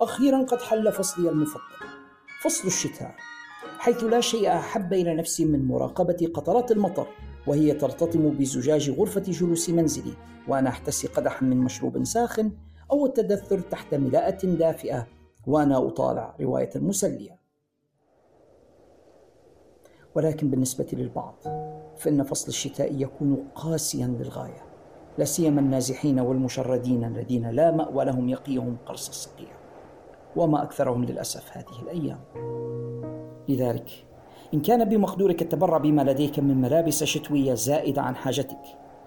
[0.00, 1.60] أخيرا قد حل فصلي المفضل
[2.42, 3.14] فصل الشتاء
[3.78, 7.06] حيث لا شيء أحب إلى نفسي من مراقبة قطرات المطر
[7.46, 10.14] وهي ترتطم بزجاج غرفة جلوس منزلي
[10.48, 12.52] وأنا أحتسي قدحا من مشروب ساخن
[12.92, 15.06] أو التدثر تحت ملاءة دافئة
[15.46, 17.38] وأنا أطالع رواية مسلية.
[20.14, 21.34] ولكن بالنسبة للبعض
[21.98, 24.73] فإن فصل الشتاء يكون قاسيا للغاية.
[25.18, 29.48] لا سيما النازحين والمشردين الذين لا مأوى لهم يقيهم قرص الصقيع.
[30.36, 32.18] وما أكثرهم للأسف هذه الأيام.
[33.48, 34.04] لذلك
[34.54, 38.60] إن كان بمقدورك التبرع بما لديك من ملابس شتوية زائدة عن حاجتك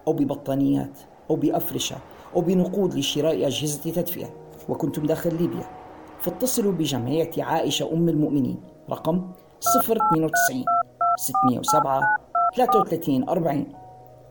[0.07, 1.95] أو ببطانيات أو بأفرشة
[2.35, 4.29] أو بنقود لشراء أجهزة تدفئة
[4.69, 5.63] وكنتم داخل ليبيا
[6.19, 9.31] فاتصلوا بجمعية عائشة أم المؤمنين رقم
[9.81, 10.65] 092
[11.19, 12.01] 607
[12.55, 13.65] 33 40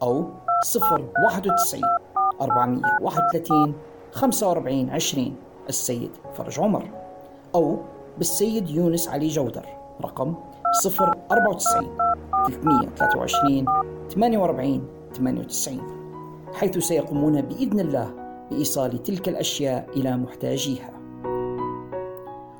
[0.02, 0.30] أو
[0.64, 1.82] 091
[2.40, 3.74] 431
[4.12, 5.36] 45 20
[5.68, 6.90] السيد فرج عمر.
[7.54, 7.76] أو
[8.18, 9.66] بالسيد يونس علي جودر.
[10.04, 10.34] رقم
[10.84, 11.96] 094
[12.46, 13.64] 323
[14.10, 15.80] 48 98
[16.54, 18.14] حيث سيقومون بإذن الله
[18.50, 20.90] بإيصال تلك الأشياء إلى محتاجيها.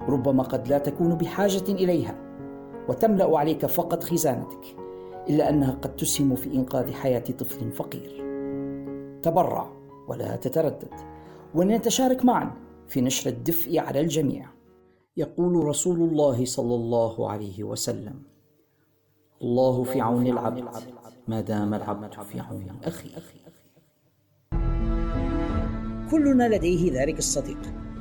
[0.09, 2.15] ربما قد لا تكون بحاجة إليها
[2.89, 4.86] وتملأ عليك فقط خزانتك.
[5.29, 8.27] إلا أنها قد تسهم في إنقاذ حياة طفل فقير.
[9.23, 9.73] تبرع
[10.09, 10.95] ولا تتردد
[11.55, 12.51] ولنتشارك معا
[12.89, 14.47] في نشر الدفء على الجميع.
[15.17, 18.23] يقول رسول الله صلى الله عليه وسلم
[19.43, 20.65] الله في عون العبد
[21.29, 23.11] ما دام العبد في عون أخيه.
[26.11, 27.59] كلنا لديه ذلك الصديق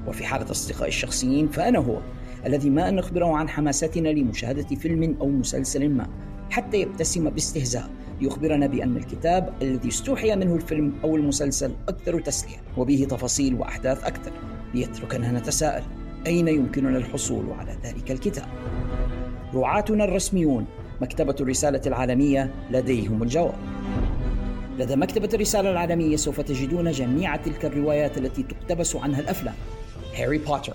[0.08, 2.02] وفي حالة أصدقائي الشخصيين فأنا هو
[2.46, 6.08] الذي ما أن نخبره عن حماستنا لمشاهدة فيلم أو مسلسل ما.
[6.50, 7.90] حتى يبتسم باستهزاء
[8.22, 14.32] ليخبرنا بأن الكتاب الذي استوحي منه الفيلم أو المسلسل أكثر تسلية وبه تفاصيل وأحداث أكثر
[14.74, 15.84] ليتركنا نتساءل
[16.28, 18.48] أين يمكننا الحصول على ذلك الكتاب؟
[19.54, 20.66] رعاتنا الرسميون
[21.02, 23.56] مكتبة الرسالة العالمية لديهم الجواب.
[24.80, 29.56] لدى مكتبة الرسالة العالمية سوف تجدون جميع تلك الروايات التي تقتبس عنها الأفلام:
[30.16, 30.74] هاري بوتر،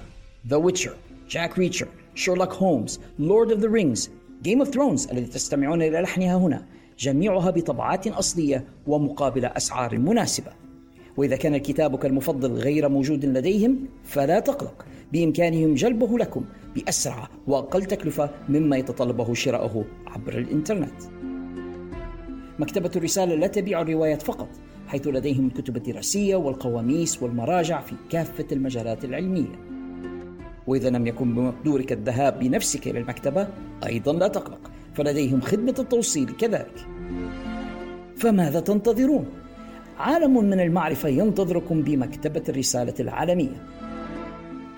[0.48, 0.94] The Witcher،
[1.30, 4.10] جاك ريتشر، شيرلوك هولمز، Lord of the Rings،
[4.42, 6.66] Game of Thrones التي تستمعون إلى لحنها هنا،
[6.98, 10.52] جميعها بطبعات أصلية ومقابل أسعار مناسبة.
[11.16, 14.86] وإذا كان كتابك المفضل غير موجود لديهم فلا تقلق.
[15.12, 21.02] بإمكانهم جلبه لكم بأسرع وأقل تكلفة مما يتطلبه شراؤه عبر الإنترنت.
[22.58, 24.48] مكتبة الرسالة لا تبيع الروايات فقط
[24.86, 29.79] حيث لديهم الكتب الدراسية والقواميس والمراجع في كافة المجالات العلمية.
[30.70, 33.48] وإذا لم يكن بمقدورك الذهاب بنفسك إلى المكتبة
[33.86, 36.86] أيضا لا تقلق فلديهم خدمة التوصيل كذلك.
[38.16, 39.26] فماذا تنتظرون؟
[39.98, 43.66] عالم من المعرفة ينتظركم بمكتبة الرسالة العالمية.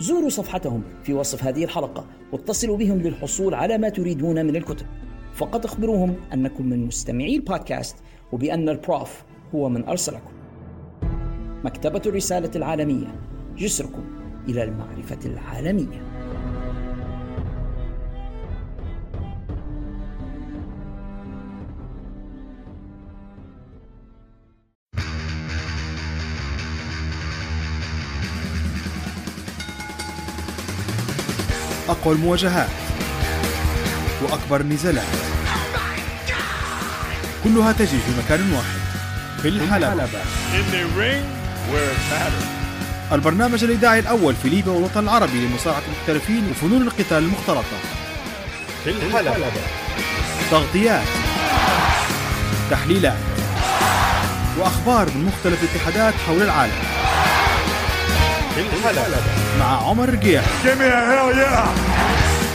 [0.01, 4.87] زوروا صفحتهم في وصف هذه الحلقة واتصلوا بهم للحصول على ما تريدون من الكتب.
[5.35, 7.97] فقط اخبروهم أنكم من مستمعي البودكاست
[8.33, 9.23] وبأن البروف
[9.55, 10.33] هو من أرسلكم.
[11.65, 13.15] مكتبة الرسالة العالمية
[13.57, 14.22] جسركم.
[14.49, 16.03] إلى المعرفة العالمية.
[31.89, 32.69] أقوى المواجهات
[34.23, 35.05] وأكبر النزالات
[37.45, 38.81] كلها تجري في مكان واحد
[39.43, 40.03] في الحلبة.
[43.13, 47.79] البرنامج الإذاعي الأول في ليبيا والوطن العربي لمصارعة المحترفين وفنون القتال المختلطة.
[48.85, 49.37] في الحلبة.
[50.51, 51.07] تغطيات
[52.71, 53.17] تحليلات
[54.59, 56.73] وأخبار من مختلف الاتحادات حول العالم.
[58.55, 59.17] في الحلبة.
[59.61, 60.45] مع عمر رقيح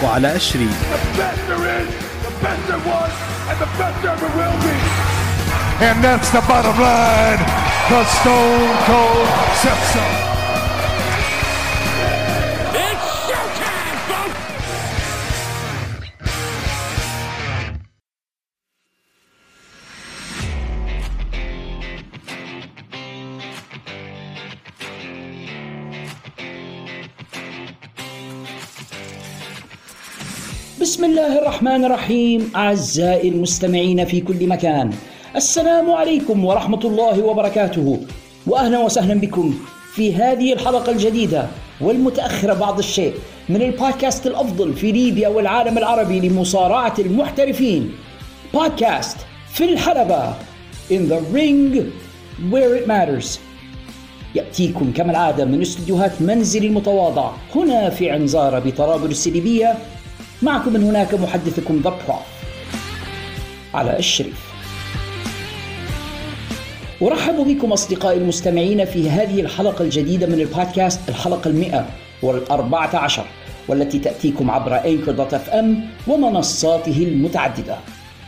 [0.03, 0.69] وعلى أشري
[5.79, 7.41] And that's the bottom line.
[7.89, 9.27] The Stone Cold
[9.61, 10.36] Sepsis.
[30.97, 32.51] بسم الله الرحمن الرحيم.
[32.55, 34.93] أعزائي المستمعين في كل مكان
[35.35, 37.99] السلام عليكم ورحمة الله وبركاته.
[38.47, 39.53] وأهلا وسهلا بكم
[39.93, 41.47] في هذه الحلقة الجديدة
[41.81, 43.13] والمتأخرة بعض الشيء
[43.49, 47.91] من البودكاست الأفضل في ليبيا والعالم العربي لمصارعة المحترفين.
[48.53, 49.17] بودكاست
[49.53, 50.33] في الحلبة
[50.89, 51.91] In the ring
[52.51, 53.39] where it matters.
[54.35, 59.75] يأتيكم كما العادة من استديوهات منزلي المتواضع هنا في عنزارة بطرابلس الليبية
[60.41, 62.19] معكم من هناك محدثكم ذا
[63.73, 64.47] على الشريف.
[67.01, 71.87] أرحب بكم أصدقائي المستمعين في هذه الحلقة الجديدة من البودكاست الحلقة المئة
[72.21, 73.25] والأربعة عشر
[73.67, 77.77] والتي تأتيكم عبر Anchor dot FM ومنصاته المتعددة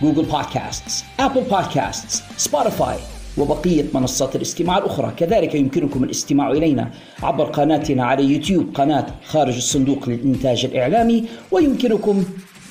[0.02, 2.98] Google Podcast Apple Podcast Spotify
[3.40, 5.14] وبقية منصات الاستماع الأخرى.
[5.18, 6.92] كذلك يمكنكم الاستماع إلينا
[7.24, 12.24] عبر قناتنا على يوتيوب قناة خارج الصندوق للإنتاج الإعلامي ويمكنكم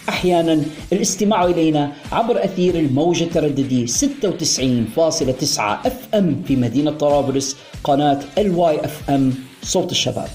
[0.08, 0.62] أحيانا
[0.92, 9.90] الاستماع إلينا عبر أثير الموجة التردد 96.9 FM في مدينة طرابلس قناة الواي FM صوت
[9.90, 10.28] الشباب.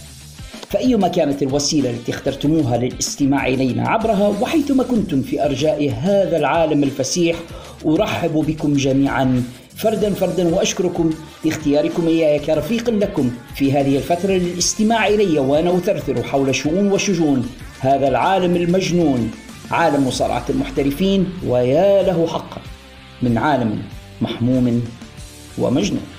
[0.70, 7.40] فأيما كانت الوسيلة التي اخترتموها للاستماع إلينا عبرها وحيثما كنتم في أرجاء هذا العالم الفسيح
[7.86, 9.44] أرحب بكم جميعا
[9.78, 11.10] فردا فردا وأشكركم
[11.46, 17.50] لاختياركم اياي كرفيق لكم في هذه الفترة للاستماع إلي وأنا أثرثر حول شؤون وشجون
[17.80, 19.32] هذا العالم المجنون
[19.72, 22.62] عالم مصارعه المحترفين ويا له حقا
[23.22, 23.82] من عالم
[24.22, 24.84] محموم
[25.58, 26.13] ومجنون.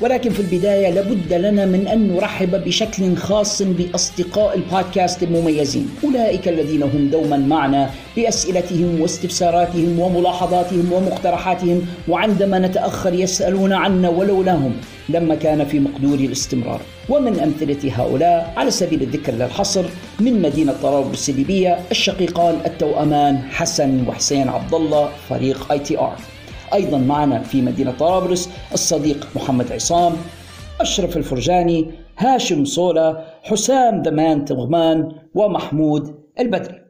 [0.00, 5.88] ولكن في البداية لابد لنا من أن نرحب بشكل خاص بأصدقاء البودكاست المميزين.
[6.04, 14.72] أولئك الذين هم دوما معنا بأسئلتهم واستفساراتهم وملاحظاتهم ومقترحاتهم وعندما نتأخر يسألون عنا ولولاهم
[15.08, 16.80] لما كان في مقدوري الاستمرار.
[17.08, 19.84] ومن أمثلة هؤلاء على سبيل الذكر لا الحصر
[20.20, 26.16] من مدينة طرابلس الليبية الشقيقان التوأمان حسن وحسين عبد الله فريق اي تي ار
[26.74, 30.12] أيضا معنا في مدينة طرابلس الصديق محمد عصام
[30.80, 36.80] أشرف الفرجاني هاشم صولة حسام دمان تغمان ومحمود البدري.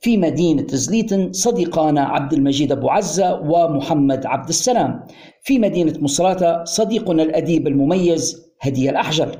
[0.00, 5.06] في مدينة زليتن صديقانا عبد المجيد أبو عزة ومحمد عبد السلام.
[5.42, 9.38] في مدينة مصراتة صديقنا الأديب المميز هدية الأحجر.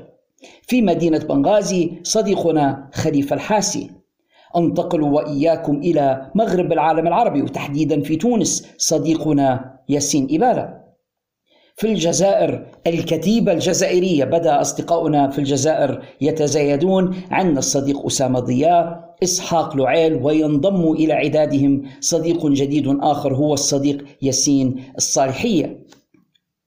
[0.61, 3.98] في مدينة بنغازي صديقنا خليفة الحاسي.
[4.57, 10.79] أنتقل وإياكم إلى مغرب العالم العربي وتحديدا في تونس صديقنا ياسين إبالة
[11.75, 20.13] في الجزائر الكتيبة الجزائرية بدأ أصدقاؤنا في الجزائر يتزايدون عندنا الصديق أسامة ضياء إسحاق لعيل
[20.13, 25.79] وينضم إلى عدادهم صديق جديد آخر هو الصديق ياسين الصالحية.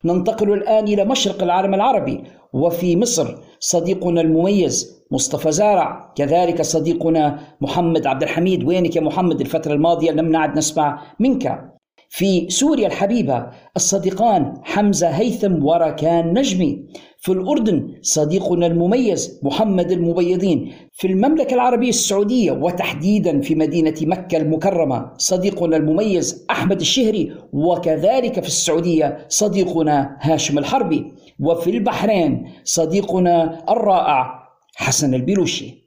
[0.05, 8.07] ننتقل الآن إلى مشرق العالم العربي وفي مصر صديقنا المميز مصطفى زارع كذلك صديقنا محمد
[8.07, 8.65] عبد الحميد.
[8.65, 11.73] وينك يا محمد الفترة الماضية؟ لم نعد نسمع منك.
[12.09, 13.47] في سوريا الحبيبة
[13.77, 16.85] الصديقان حمزة هيثم وركان نجمي.
[17.19, 20.73] في الأردن صديقنا المميز محمد المبيضين.
[20.93, 27.33] في المملكة العربية السعودية وتحديدا في مدينة مكة المكرمة صديقنا المميز أحمد الشهري.
[27.53, 31.13] وكذلك في السعودية صديقنا هاشم الحربي.
[31.43, 34.43] وفي البحرين صديقنا الرائع
[34.77, 35.83] حسن البلوشي.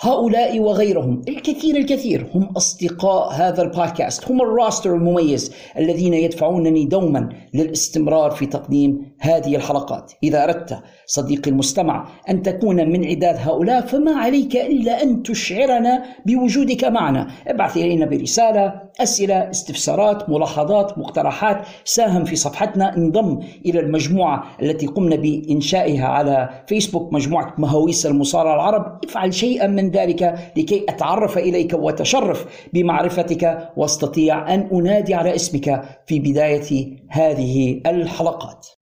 [0.00, 8.30] هؤلاء وغيرهم الكثير الكثير هم أصدقاء هذا البودكاست هم الراستر المميز الذين يدفعونني دوما للاستمرار
[8.30, 10.12] في تقديم هذه الحلقات.
[10.22, 16.84] إذا أردت صديقي المستمع أن تكون من عداد هؤلاء فما عليك إلا أن تشعرنا بوجودك
[16.84, 17.28] معنا.
[17.46, 21.66] ابعث إلينا برسالة أسئلة استفسارات ملاحظات مقترحات.
[21.84, 22.96] ساهم في صفحتنا.
[22.96, 29.00] انضم إلى المجموعة التي قمنا بإنشائها على فيسبوك مجموعة مهاويس المصارعة العرب.
[29.04, 36.18] افعل شيئا من ذلك لكي أتعرف إليك وأتشرف بمعرفتك وأستطيع أن أنادي على اسمك في
[36.18, 38.75] بداية هذه الحلقات.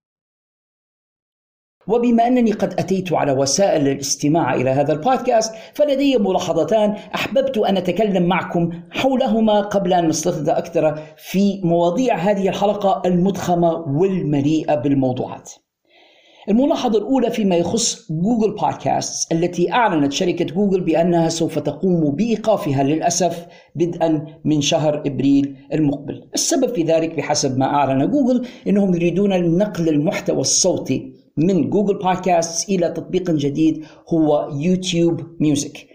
[1.89, 8.23] وبما أنني قد أتيت على وسائل الاستماع إلى هذا البودكاست فلدي ملاحظتان أحببت أن أتكلم
[8.23, 15.53] معكم حولهما قبل أن نستفيد أكثر في مواضيع هذه الحلقة المضخمة والمليئة بالموضوعات.
[16.49, 23.47] الملاحظة الأولى فيما يخص Google Podcast التي أعلنت شركة جوجل بأنها سوف تقوم بإيقافها للأسف
[23.75, 26.29] بدءا من شهر إبريل المقبل.
[26.35, 32.69] السبب في ذلك بحسب ما أعلن جوجل أنهم يريدون نقل المحتوى الصوتي من Google Podcast
[32.69, 35.87] إلى تطبيق جديد هو YouTube Music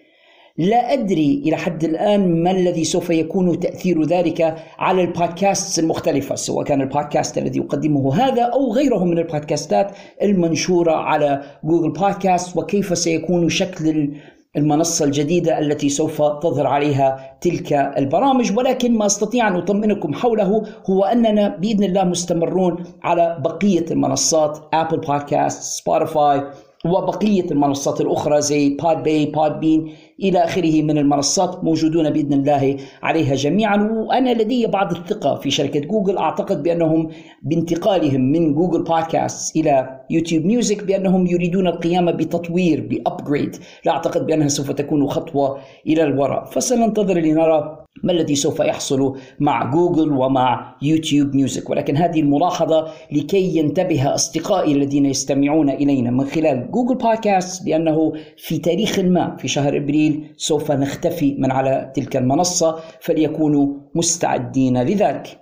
[0.57, 6.65] لا أدري إلى حد الآن ما الذي سوف يكون تأثير ذلك على البودكاست المختلفة سواء
[6.65, 9.91] كان البودكاست الذي يقدمه هذا أو غيره من البودكاستات
[10.21, 14.13] المنشورة على Google Podcast وكيف سيكون شكل
[14.57, 21.03] المنصة الجديدة التي سوف تظهر عليها تلك البرامج ولكن ما أستطيع أن أطمئنكم حوله هو
[21.03, 26.43] أننا بإذن الله مستمرون على بقية المنصات Apple Podcast Spotify
[26.85, 33.89] وبقية المنصات الأخرى زي Podbay Podbean إلى آخره من المنصات موجودون بإذن الله عليها جميعا.
[33.91, 36.17] وأنا لدي بعض الثقة في شركة جوجل.
[36.17, 37.09] أعتقد بأنهم
[37.43, 44.25] بانتقالهم من Google Podcast إلى YouTube Music بأنهم يريدون القيام بتطوير ب upgrade لا أعتقد
[44.25, 45.57] بأنها سوف تكون خطوة
[45.87, 46.45] إلى الوراء.
[46.45, 51.69] فسننتظر لنرى ما الذي سوف يحصل مع جوجل ومع YouTube Music.
[51.69, 58.57] ولكن هذه الملاحظة لكي ينتبه أصدقائي الذين يستمعون إلينا من خلال Google Podcast بأنه في
[58.57, 65.39] تاريخ ما في شهر إبريل سوف نختفي من على تلك المنصة فليكونوا مستعدين لذلك.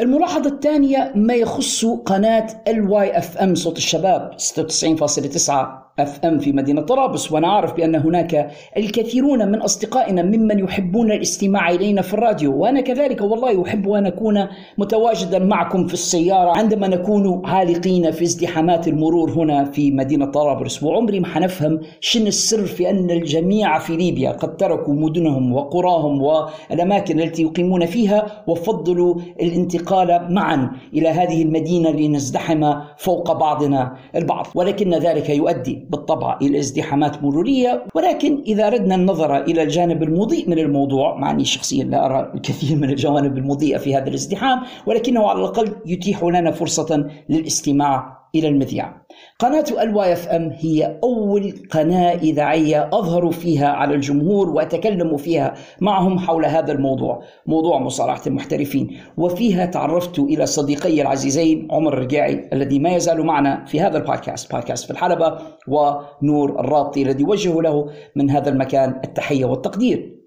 [0.00, 7.48] الملاحظة الثانية ما يخص قناة ال YFM صوت الشباب 96.9 FM في مدينة طرابلس وأنا
[7.48, 13.62] عارف بأن هناك الكثيرون من أصدقائنا ممن يحبون الاستماع إلينا في الراديو وأنا كذلك والله
[13.62, 14.46] أحب أن أكون
[14.78, 20.82] متواجدا معكم في السيارة عندما نكون عالقين في ازدحامات المرور هنا في مدينة طرابلس.
[20.82, 27.20] وعمري ما حنفهم شن السر في أن الجميع في ليبيا قد تركوا مدنهم وقراهم والأماكن
[27.20, 35.30] التي يقيمون فيها وفضلوا الانتقال معا إلى هذه المدينة لنزدحم فوق بعضنا البعض ولكن ذلك
[35.30, 41.30] يؤدي بالطبع إلى ازدحامات مرورية ولكن إذا أردنا النظر إلى الجانب المضيء من الموضوع مع
[41.30, 46.24] أني شخصيا لا أرى الكثير من الجوانب المضيئة في هذا الازدحام ولكنه على الأقل يتيح
[46.24, 48.99] لنا فرصة للاستماع إلى المذياع
[49.40, 56.44] قناة ال YFM هي أول قناة إذاعية أظهر فيها على الجمهور وأتكلم فيها معهم حول
[56.44, 58.96] هذا الموضوع موضوع مصارعة المحترفين.
[59.16, 64.84] وفيها تعرفت إلى صديقي العزيزين عمر الرقاعي الذي ما يزال معنا في هذا البودكاست بودكاست
[64.84, 70.19] في الحلبة ونور الرابطي الذي وجه له من هذا المكان التحية والتقدير.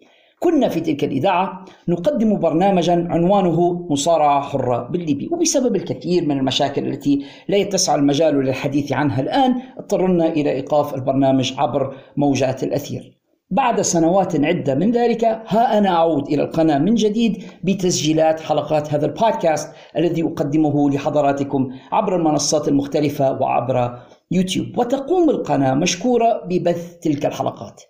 [0.44, 7.26] كنا في تلك الإذاعة نقدم برنامجا عنوانه مصارعة حرة بالليبي وبسبب الكثير من المشاكل التي
[7.48, 13.18] لا يتسع المجال للحديث عنها الآن اضطررنا إلى إيقاف البرنامج عبر موجات الأثير.
[13.50, 19.06] بعد سنوات عدة من ذلك ها أنا أعود إلى القناة من جديد بتسجيلات حلقات هذا
[19.06, 24.00] البودكاست الذي أقدمه لحضراتكم عبر المنصات المختلفة وعبر
[24.32, 24.78] يوتيوب.
[24.78, 27.82] وتقوم القناة مشكورة ببث تلك الحلقات.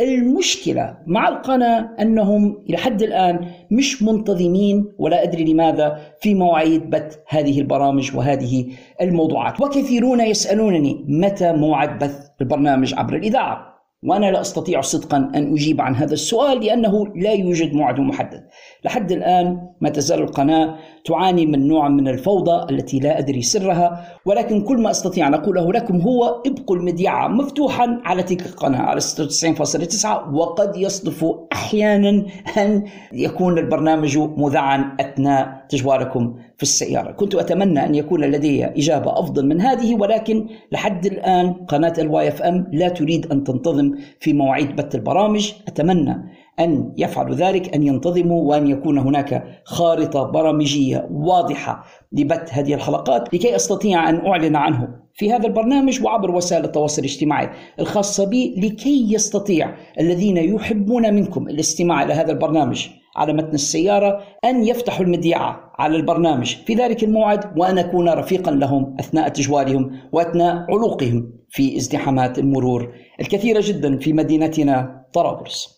[0.00, 7.16] المشكلة مع القناة أنهم إلى حد الآن مش منتظمين ولا أدري لماذا في مواعيد بث
[7.28, 8.66] هذه البرامج وهذه
[9.00, 9.60] الموضوعات.
[9.60, 15.94] وكثيرون يسألونني متى موعد بث البرنامج عبر الإذاعة؟ وأنا لا أستطيع صدقا أن أجيب عن
[15.94, 18.48] هذا السؤال لأنه لا يوجد موعد محدد.
[18.84, 24.62] لحد الآن ما تزال القناة تعاني من نوع من الفوضى التي لا أدري سرها ولكن
[24.62, 30.06] كل ما أستطيع أن أقوله لكم هو ابقوا المذياع مفتوحا على تلك القناة على 96.9
[30.32, 32.26] وقد يصدف أحيانا
[32.58, 37.12] أن يكون البرنامج مذاعا أثناء تجوالكم في السيارة.
[37.12, 42.66] كنت أتمنى أن يكون لدي إجابة أفضل من هذه ولكن لحد الآن قناة ال YFM
[42.72, 45.52] لا تريد أن تنتظم في مواعيد بث البرامج.
[45.68, 46.16] أتمنى
[46.60, 53.56] أن يفعلوا ذلك أن ينتظموا وأن يكون هناك خارطة برامجية واضحة لبث هذه الحلقات لكي
[53.56, 57.50] أستطيع أن أعلن عنه في هذا البرنامج وعبر وسائل التواصل الاجتماعي
[57.80, 62.88] الخاصة بي لكي يستطيع الذين يحبون منكم الاستماع إلى هذا البرنامج.
[63.16, 66.56] على متن السيارة أن يفتحوا المذياع على البرنامج.
[66.66, 73.60] في ذلك الموعد وأن أكون رفيقا لهم أثناء تجوالهم وأثناء علوقهم في ازدحامات المرور الكثيرة
[73.64, 75.77] جدا في مدينتنا طرابلس.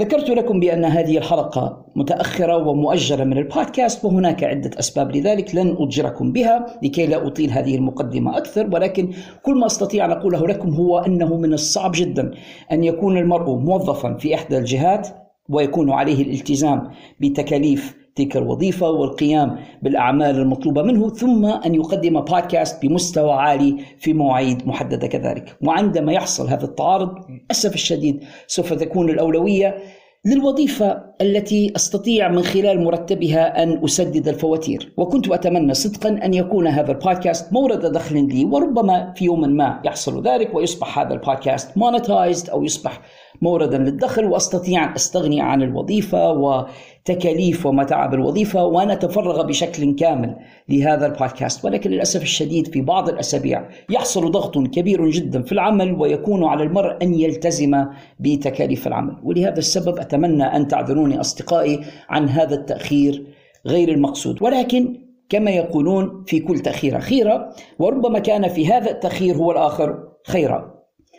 [0.00, 6.32] ذكرت لكم بأن هذه الحلقة متأخرة ومؤجلة من البودكاست وهناك عدة أسباب لذلك لن أجركم
[6.32, 9.12] بها لكي لا أطيل هذه المقدمة أكثر ولكن
[9.42, 12.30] كل ما أستطيع أن أقوله لكم هو أنه من الصعب جدا
[12.72, 15.08] أن يكون المرء موظفا في إحدى الجهات
[15.48, 16.90] ويكون عليه الالتزام
[17.20, 24.66] بتكاليف تلك الوظيفة والقيام بالأعمال المطلوبة منه ثم أن يقدم بودكاست بمستوى عالي في مواعيد
[24.66, 25.56] محددة كذلك.
[25.62, 29.78] وعندما يحصل هذا التعارض للأسف الشديد سوف تكون الأولوية
[30.24, 36.92] للوظيفة التي أستطيع من خلال مرتبها أن أسدد الفواتير، وكنت أتمنى صدقا أن يكون هذا
[36.92, 42.64] البودكاست مورد دخل لي وربما في يوم ما يحصل ذلك ويصبح هذا البودكاست monetized أو
[42.64, 43.00] يصبح
[43.42, 44.24] موردا للدخل.
[44.24, 50.36] وأستطيع أن أستغني عن الوظيفة وتكاليف ومتاعب الوظيفة وأن أتفرغ بشكل كامل
[50.68, 51.64] لهذا البودكاست.
[51.64, 56.96] ولكن للأسف الشديد في بعض الأسابيع يحصل ضغط كبير جدا في العمل ويكون على المرء
[57.02, 57.84] أن يلتزم
[58.20, 59.16] بتكاليف العمل.
[59.24, 60.68] ولهذا السبب أتمنى أن
[61.08, 63.26] تعذروني أصدقائي عن هذا التأخير
[63.66, 64.42] غير المقصود.
[64.42, 70.77] ولكن كما يقولون في كل تأخير خيرة وربما كان في هذا التأخير هو الآخر خيرا.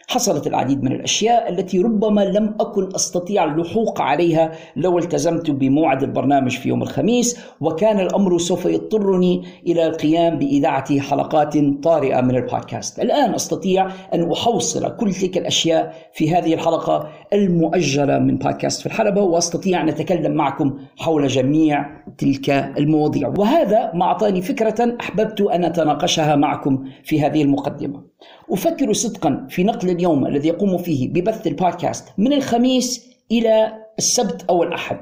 [0.09, 6.57] حصلت العديد من الأشياء التي ربما لم أكن أستطيع اللحوق عليها لو التزمت بموعد البرنامج
[6.57, 12.99] في يوم الخميس وكان الأمر سوف يضطرني إلى القيام بإذاعة حلقات طارئة من البودكاست.
[12.99, 19.21] الآن أستطيع أن أحوصل كل تلك الأشياء في هذه الحلقة المؤجلة من بودكاست في الحلبة
[19.21, 21.85] وأستطيع أن أتكلم معكم حول جميع
[22.17, 28.03] تلك المواضيع وهذا ما أعطاني فكرة أحببت أن أتناقشها معكم في هذه المقدمة.
[28.51, 34.63] أفكر صدقا في نقل اليوم الذي يقوم فيه ببث البودكاست من الخميس إلى السبت أو
[34.63, 34.99] الأحد.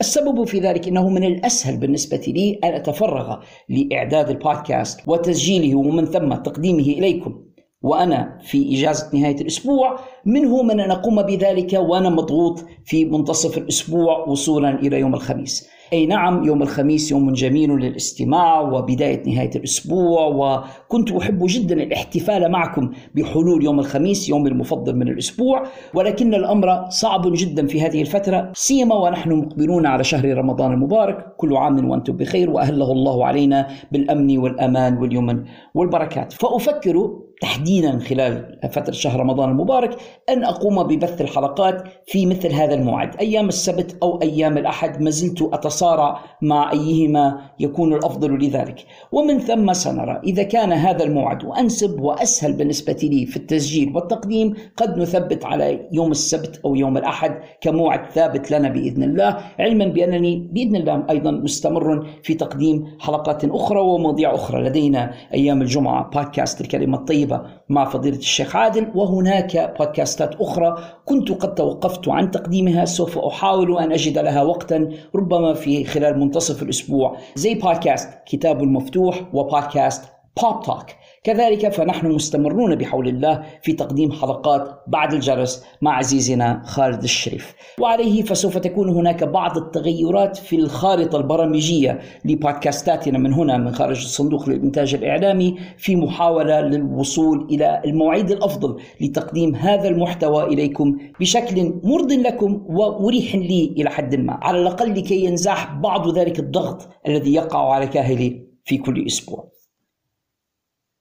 [0.00, 6.34] السبب في ذلك إنه من الأسهل بالنسبة لي أن أتفرغ لإعداد البودكاست وتسجيله ومن ثم
[6.34, 7.42] تقديمه إليكم
[7.82, 14.18] وأنا في إجازة نهاية الأسبوع منه من أن أقوم بذلك وأنا مضغوط في منتصف الأسبوع
[14.18, 15.68] وصولا إلى يوم الخميس.
[15.92, 22.90] أي نعم يوم الخميس يوم جميل للاستماع وبداية نهاية الأسبوع وكنت أحب جدا الاحتفال معكم
[23.14, 25.62] بحلول يوم الخميس يومي المفضل من الأسبوع.
[25.94, 31.36] ولكن الأمر صعب جدا في هذه الفترة سيما ونحن مقبلون على شهر رمضان المبارك.
[31.36, 36.32] كل عام وأنتم بخير وأهله الله علينا بالأمن والأمان واليمن والبركات.
[36.32, 39.96] فأفكر تحديدا خلال فترة شهر رمضان المبارك
[40.28, 43.16] أن أقوم ببث الحلقات في مثل هذا الموعد.
[43.16, 45.42] أيام السبت أو أيام الأحد ما زلت
[45.76, 48.86] أتصارع مع أيهما يكون الأفضل لذلك.
[49.12, 54.98] ومن ثم سنرى إذا كان هذا الموعد أنسب وأسهل بالنسبة لي في التسجيل والتقديم قد
[54.98, 60.76] نثبت على يوم السبت أو يوم الأحد كموعد ثابت لنا بإذن الله علما بأنني بإذن
[60.76, 67.16] الله أيضا مستمر في تقديم حلقات أخرى ومواضيع أخرى لدينا أيام الجمعة بودكاست الكلمة الطيبة.
[67.16, 73.78] طيبة مع فضيلة الشيخ عادل وهناك بودكاستات أخرى كنت قد توقفت عن تقديمها سوف أحاول
[73.78, 77.16] أن أجد لها وقتا ربما في خلال منتصف الأسبوع.
[77.34, 80.04] زي بودكاست كتاب المفتوح وبودكاست
[80.42, 80.86] بوب توك
[81.26, 87.54] كذلك فنحن مستمرون بحول الله في تقديم حلقات بعد الجرس مع عزيزنا خالد الشريف.
[87.80, 94.48] وعليه فسوف تكون هناك بعض التغيرات في الخارطة البرامجية لبودكاستاتنا من هنا من خارج الصندوق
[94.48, 102.64] للإنتاج الإعلامي في محاولة للوصول إلى المواعيد الأفضل لتقديم هذا المحتوى إليكم بشكل مرض لكم
[102.66, 107.86] ومريح لي إلى حد ما على الأقل لكي ينزاح بعض ذلك الضغط الذي يقع على
[107.86, 109.55] كاهلي في كل أسبوع.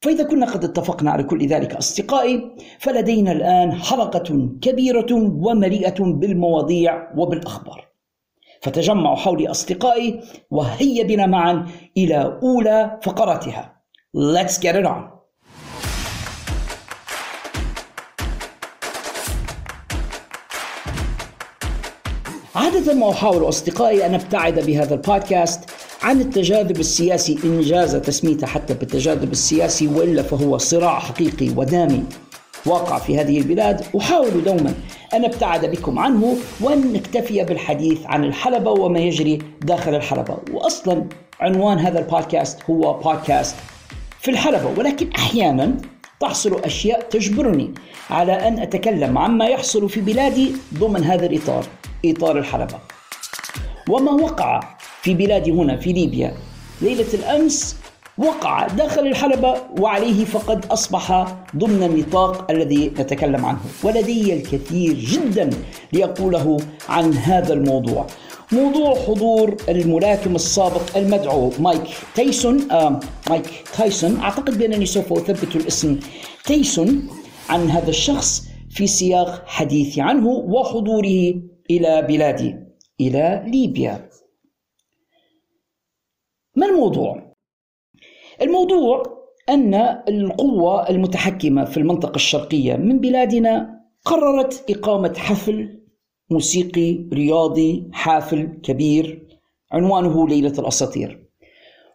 [0.05, 7.87] فإذا كنا قد اتفقنا على كل ذلك أصدقائي فلدينا الآن حلقة كبيرة ومليئة بالمواضيع وبالأخبار.
[8.61, 13.81] فتجمعوا حولي أصدقائي وهيا بنا معا إلى أولى فقراتها.
[14.17, 15.15] Let's get it on.
[22.55, 25.69] عادة ما أحاول أصدقائي أن أبتعد بهذا البودكاست
[26.03, 32.03] عن التجاذب السياسي إن جاز تسميته حتى بالتجاذب السياسي وإلا فهو صراع حقيقي ودامي
[32.65, 33.85] واقع في هذه البلاد.
[33.97, 34.73] أحاول دوما
[35.13, 40.37] أن أبتعد بكم عنه وأن نكتفي بالحديث عن الحلبة وما يجري داخل الحلبة.
[40.51, 41.05] وأصلا
[41.39, 43.55] عنوان هذا البودكاست هو بودكاست
[44.19, 45.77] في الحلبة ولكن أحيانا
[46.19, 47.73] تحصل أشياء تجبرني
[48.09, 51.65] على أن أتكلم عما يحصل في بلادي ضمن هذا الإطار
[52.05, 52.79] إطار الحلبة.
[53.89, 54.74] وما وقع
[55.05, 56.33] في بلادي هنا في ليبيا.
[56.81, 57.75] ليلة الأمس
[58.17, 63.59] وقع داخل الحلبة وعليه فقد أصبح ضمن النطاق الذي نتكلم عنه.
[63.83, 65.49] ولدي الكثير جدا
[65.93, 66.57] لأقوله
[66.89, 68.07] عن هذا الموضوع.
[68.51, 71.81] موضوع حضور الملاكم السابق المدعو مايك
[72.15, 73.45] تايسون آه مايك
[73.77, 74.19] تايسون.
[74.19, 75.99] أعتقد بأنني سوف أثبت الاسم
[76.45, 77.07] تايسون
[77.49, 81.33] عن هذا الشخص في سياق حديثي عنه وحضوره
[81.71, 82.55] إلى بلادي
[83.01, 84.09] إلى ليبيا.
[86.55, 87.35] ما الموضوع؟
[88.41, 89.03] الموضوع
[89.49, 89.73] أن
[90.09, 95.81] القوة المتحكمة في المنطقة الشرقية من بلادنا قررت إقامة حفل
[96.29, 99.27] موسيقي رياضي حافل كبير
[99.71, 101.25] عنوانه ليلة الأساطير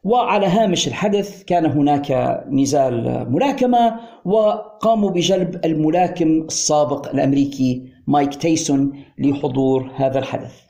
[0.04, 9.90] وعلى هامش الحدث كان هناك نزال ملاكمة وقاموا بجلب الملاكم السابق الأمريكي مايك تايسون لحضور
[9.94, 10.69] هذا الحدث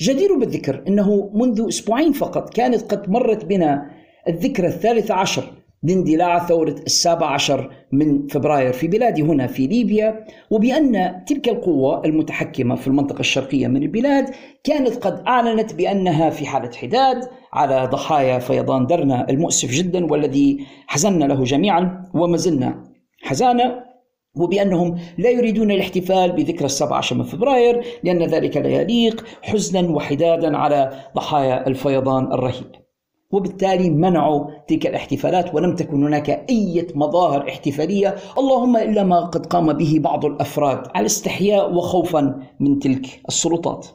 [0.00, 3.90] جدير بالذكر أنه منذ أسبوعين فقط كانت قد مرت بنا
[4.28, 5.44] الذكرى الثالثة عشر
[5.82, 12.74] لاندلاع ثورة السابع عشر من فبراير في بلادي هنا في ليبيا وبأن تلك القوة المتحكمة
[12.74, 14.30] في المنطقة الشرقية من البلاد
[14.64, 21.24] كانت قد أعلنت بأنها في حالة حداد على ضحايا فيضان درنا المؤسف جدا والذي حزنا
[21.24, 22.84] له جميعا وما زلنا
[23.22, 23.91] حزانة.
[24.36, 30.56] وبأنهم لا يريدون الاحتفال بذكرى السبع عشر من فبراير لأن ذلك لا يليق حزنا وحدادا
[30.56, 32.72] على ضحايا الفيضان الرهيب.
[33.30, 39.72] وبالتالي منعوا تلك الاحتفالات ولم تكن هناك أي مظاهر احتفالية اللهم إلا ما قد قام
[39.72, 43.86] به بعض الأفراد على استحياء وخوفا من تلك السلطات.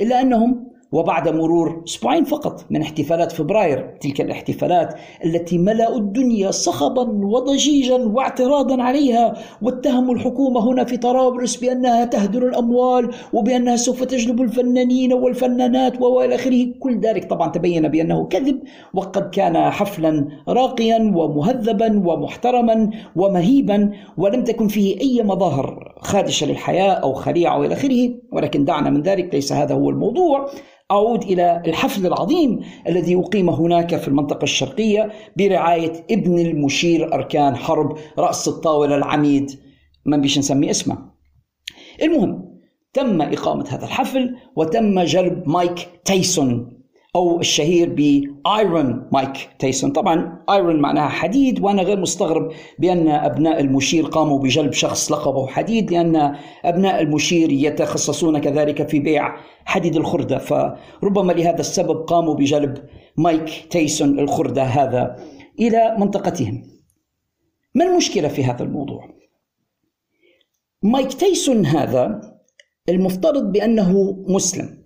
[0.00, 7.02] إلا أنهم وبعد مرور أسبوعين فقط من احتفالات فبراير تلك الاحتفالات التي ملأوا الدنيا صخبا
[7.02, 15.12] وضجيجا واعتراضا عليها واتهموا الحكومة هنا في طرابلس بأنها تهدر الأموال وبأنها سوف تجلب الفنانين
[15.12, 16.66] والفنانات وإلى آخره.
[16.80, 18.60] كل ذلك طبعا تبين بأنه كذب
[18.94, 27.12] وقد كان حفلا راقيا ومهذبا ومحترما ومهيبا ولم تكن فيه أي مظاهر خادشة للحياة أو
[27.12, 28.10] خليعة وإلى آخره.
[28.32, 30.50] ولكن دعنا من ذلك ليس هذا هو الموضوع.
[30.90, 37.98] أعود إلى الحفل العظيم الذي أقيم هناك في المنطقة الشرقية برعاية ابن المشير أركان حرب
[38.18, 39.50] رأس الطاولة العميد
[40.04, 40.98] ما بيش نسمي اسمه.
[42.02, 42.58] المهم
[42.92, 46.77] تم إقامة هذا الحفل وتم جلب مايك تايسون.
[47.16, 53.60] أو الشهير ب Iron مايك تايسون طبعا Iron معناها حديد وأنا غير مستغرب بأن أبناء
[53.60, 60.38] المشير قاموا بجلب شخص لقبه حديد لأن أبناء المشير يتخصصون كذلك في بيع حديد الخردة.
[60.38, 65.16] فربما لهذا السبب قاموا بجلب مايك تايسون الخردة هذا
[65.60, 66.62] إلى منطقتهم.
[67.74, 69.08] ما المشكلة في هذا الموضوع؟
[70.82, 72.20] مايك تايسون هذا
[72.88, 74.77] المفترض بأنه مسلم.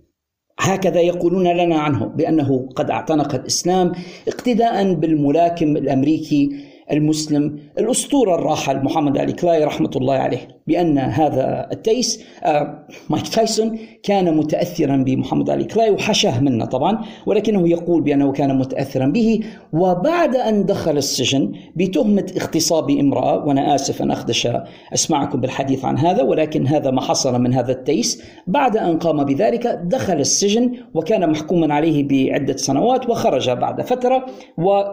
[0.59, 3.91] هكذا يقولون لنا عنه بأنه قد اعتنق الإسلام
[4.27, 6.49] اقتداء بالملاكم الأمريكي
[6.91, 13.79] المسلم الأسطورة الراحل محمد علي كلاي رحمة الله عليه بأن هذا التيس آه مايك تايسون
[14.03, 19.39] كان متأثرا بمحمد علي كلاي وحاشاه منا طبعا ولكنه يقول بأنه كان متأثرا به
[19.73, 24.47] وبعد أن دخل السجن بتهمة اغتصاب امرأة وأنا آسف أن أخدش
[24.93, 28.23] أسماعكم بالحديث عن هذا ولكن هذا ما حصل من هذا التيس.
[28.47, 34.25] بعد أن قام بذلك دخل السجن وكان محكوما عليه بعدة سنوات وخرج بعد فترة
[34.57, 34.83] و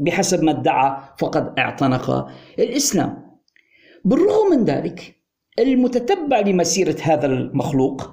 [0.00, 2.26] بحسب ما ادعى فقد اعتنق
[2.58, 3.28] الإسلام.
[4.04, 5.16] بالرغم من ذلك
[5.58, 8.10] المتتبع لمسيرة هذا المخلوق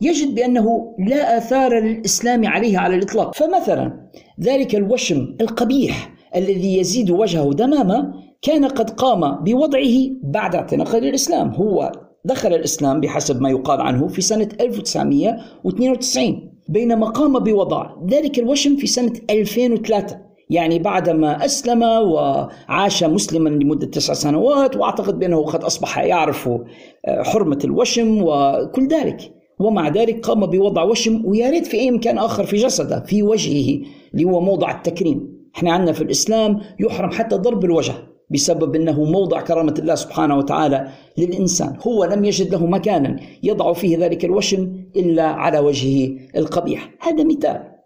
[0.00, 7.52] يجد بأنه لا آثار للإسلام عليه على الإطلاق، فمثلا ذلك الوشم القبيح الذي يزيد وجهه
[7.52, 8.12] دمامه
[8.42, 11.92] كان قد قام بوضعه بعد اعتناقه للاسلام، هو
[12.24, 18.86] دخل الإسلام بحسب ما يقال عنه في سنة 1992 بينما قام بوضع ذلك الوشم في
[18.86, 26.48] سنة 2003 يعني بعدما أسلم وعاش مسلما لمدة تسع سنوات وأعتقد بأنه قد أصبح يعرف
[26.48, 29.32] آه، حرمة الوشم وكل ذلك.
[29.60, 33.80] ومع ذلك قام بوضع وشم ويا ريت في أي مكان آخر في جسده في وجهه
[34.14, 35.40] اللي هو موضع التكريم.
[35.56, 37.92] إحنا عندنا في الإسلام يحرم حتى ضرب الوجه
[38.30, 43.98] بسبب أنه موضع كرامة الله سبحانه وتعالى للإنسان، هو لم يجد له مكانا يضع فيه
[43.98, 47.79] ذلك الوشم إلا على وجهه القبيح، هذا مثال.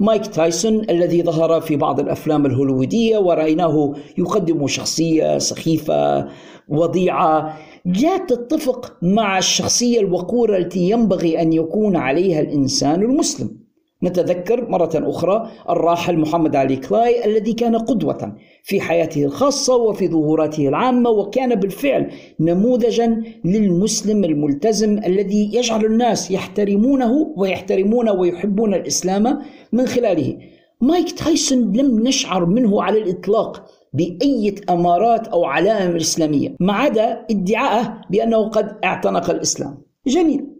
[0.00, 6.28] مايك تايسون الذي ظهر في بعض الأفلام الهوليوودية ورأيناه يقدم شخصية سخيفة
[6.68, 7.58] وضيعة.
[7.84, 13.65] لا تتفق مع الشخصية الوقورة التي ينبغي أن يكون عليها الإنسان المسلم.
[14.02, 20.68] نتذكر مرة أخرى الراحل محمد علي كلاي الذي كان قدوة في حياته الخاصة وفي ظهوراته
[20.68, 29.38] العامة وكان بالفعل نموذجا للمسلم الملتزم الذي يجعل الناس يحترمونه ويحترمون ويحبون الإسلام
[29.72, 30.38] من خلاله.
[30.80, 38.00] مايك تايسون لم نشعر منه على الإطلاق بأية أمارات أو علائم إسلامية ما عدا ادعاءه
[38.10, 39.78] بأنه قد اعتنق الإسلام.
[40.06, 40.55] جميل.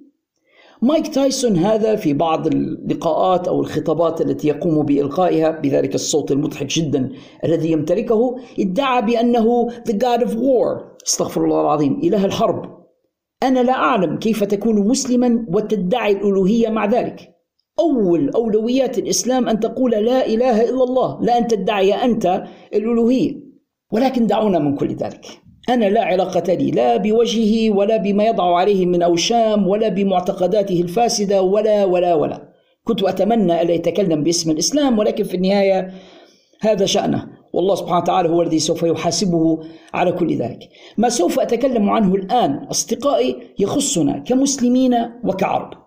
[0.82, 7.12] مايك تايسون هذا في بعض اللقاءات أو الخطابات التي يقوم بإلقائها بذلك الصوت المضحك جدا
[7.44, 10.96] الذي يمتلكه ادعى بأنه the god of war.
[11.06, 12.76] استغفر الله العظيم إله الحرب.
[13.42, 17.30] أنا لا أعلم كيف تكون مسلما وتدعي الألوهية مع ذلك.
[17.78, 23.46] أول أولويات الإسلام أن تقول لا إله إلا الله لا أن تدعي أنت الألوهية.
[23.92, 25.26] ولكن دعونا من كل ذلك.
[25.68, 31.42] أنا لا علاقة لي لا بوجهه ولا بما يضع عليه من أوشام ولا بمعتقداته الفاسدة
[31.42, 32.48] ولا ولا ولا.
[32.84, 35.90] كنت أتمنى ألا يتكلم باسم الإسلام ولكن في النهاية
[36.60, 37.26] هذا شأنه.
[37.52, 39.58] والله سبحانه وتعالى هو الذي سوف يحاسبه
[39.94, 40.58] على كل ذلك.
[40.98, 45.85] ما سوف أتكلم عنه الآن أصدقائي يخصنا كمسلمين وكعرب.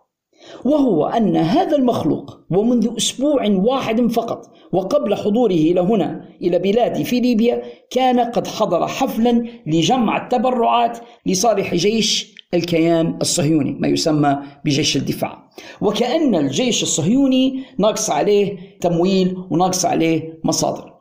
[0.65, 7.19] وهو أن هذا المخلوق ومنذ أسبوع واحد فقط وقبل حضوره إلى هنا إلى بلادي في
[7.19, 15.49] ليبيا كان قد حضر حفلا لجمع التبرعات لصالح جيش الكيان الصهيوني ما يسمى بجيش الدفاع.
[15.81, 20.93] وكأن الجيش الصهيوني ناقص عليه تمويل وناقص عليه مصادر.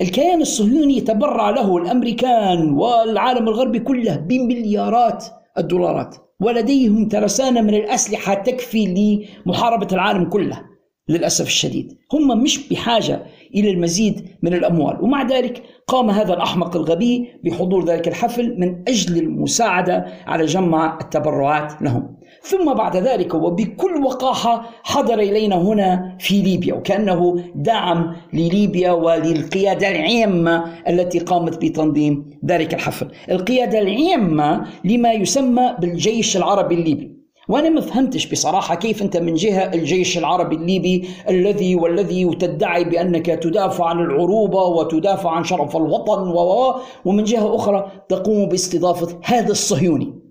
[0.00, 5.24] الكيان الصهيوني تبرع له الأمريكان والعالم الغربي كله بمليارات
[5.58, 6.16] الدولارات.
[6.42, 10.62] ولديهم ترسانة من الأسلحة تكفي لمحاربة العالم كله
[11.08, 11.98] للأسف الشديد.
[12.12, 13.22] هم مش بحاجة
[13.54, 15.04] إلى المزيد من الأموال.
[15.04, 21.82] ومع ذلك قام هذا الأحمق الغبي بحضور ذلك الحفل من أجل المساعدة على جمع التبرعات
[21.82, 22.16] لهم.
[22.42, 30.64] ثم بعد ذلك وبكل وقاحة حضر إلينا هنا في ليبيا وكأنه دعم لليبيا وللقيادة العامة
[30.88, 38.26] التي قامت بتنظيم ذلك الحفل القيادة العامة لما يسمى بالجيش العربي الليبي وأنا ما فهمتش
[38.26, 44.62] بصراحة كيف أنت من جهة الجيش العربي الليبي الذي والذي تدعي بأنك تدافع عن العروبة
[44.62, 46.74] وتدافع عن شرف الوطن و
[47.04, 50.21] ومن جهة أخرى تقوم باستضافة هذا الصهيوني.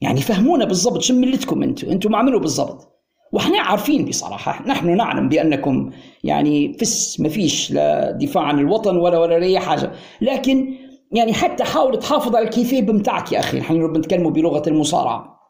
[0.00, 2.88] يعني فهمونا بالضبط شو ملتكم أنتم؟ أنتم عملوا بالضبط.
[3.32, 5.90] وإحنا عارفين بصراحة نحن نعلم بأنكم
[6.24, 10.74] يعني فس ما فيش لا دفاع عن الوطن ولا ولا اي حاجة، لكن
[11.12, 15.40] يعني حتى حاول تحافظ على الكيفية بتاعك يا أخي، نحن بنتكلموا بلغة المصارعة.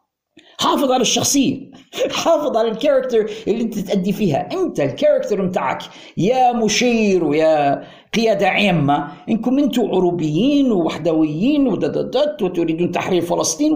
[0.59, 1.71] حافظ على الشخصية
[2.23, 5.81] حافظ على ال character اللي انت تأدي فيها انت ال character متاعك
[6.17, 7.83] يا مشير ويا
[8.15, 9.07] قيادة عامة.
[9.29, 13.73] إنكم أنتم عروبيين ووحدويين ودددت وتريدون تحرير فلسطين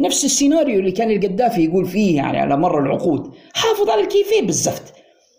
[0.00, 3.30] ونفس السيناريو اللي كان القذافي يقول فيه يعني على مر العقود.
[3.54, 4.94] حافظ على الكيفية بالزبط.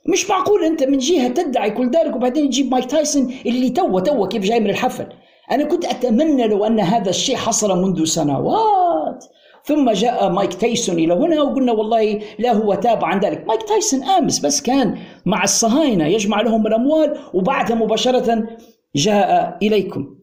[0.05, 4.27] مش معقول أنت من جهة تدعي كل ذلك وبعدين تجيب مايك تايسون اللي تو تو
[4.27, 5.05] كيف جاي من الحفل.
[5.51, 9.25] أنا كنت أتمنى لو أن هذا الشيء حصل منذ سنوات.
[9.67, 13.47] ثم جاء مايك تايسون إلى هنا وقلنا والله لا هو تاب عن ذلك.
[13.47, 18.47] مايك تايسون آمس بس كان مع الصهاينة يجمع لهم الأموال وبعدها مباشرة
[18.95, 20.15] جاء إليكم.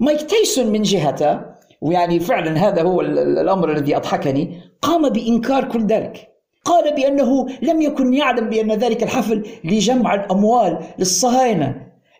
[0.00, 1.40] مايك تايسون من جهته
[1.80, 6.28] ويعني فعلا هذا هو الأمر الذي أضحكني قام بإنكار كل ذلك.
[6.64, 11.66] قال بأنه لم يكن يعلم بأن ذلك الحفل لجمع الأموال للصهاينة.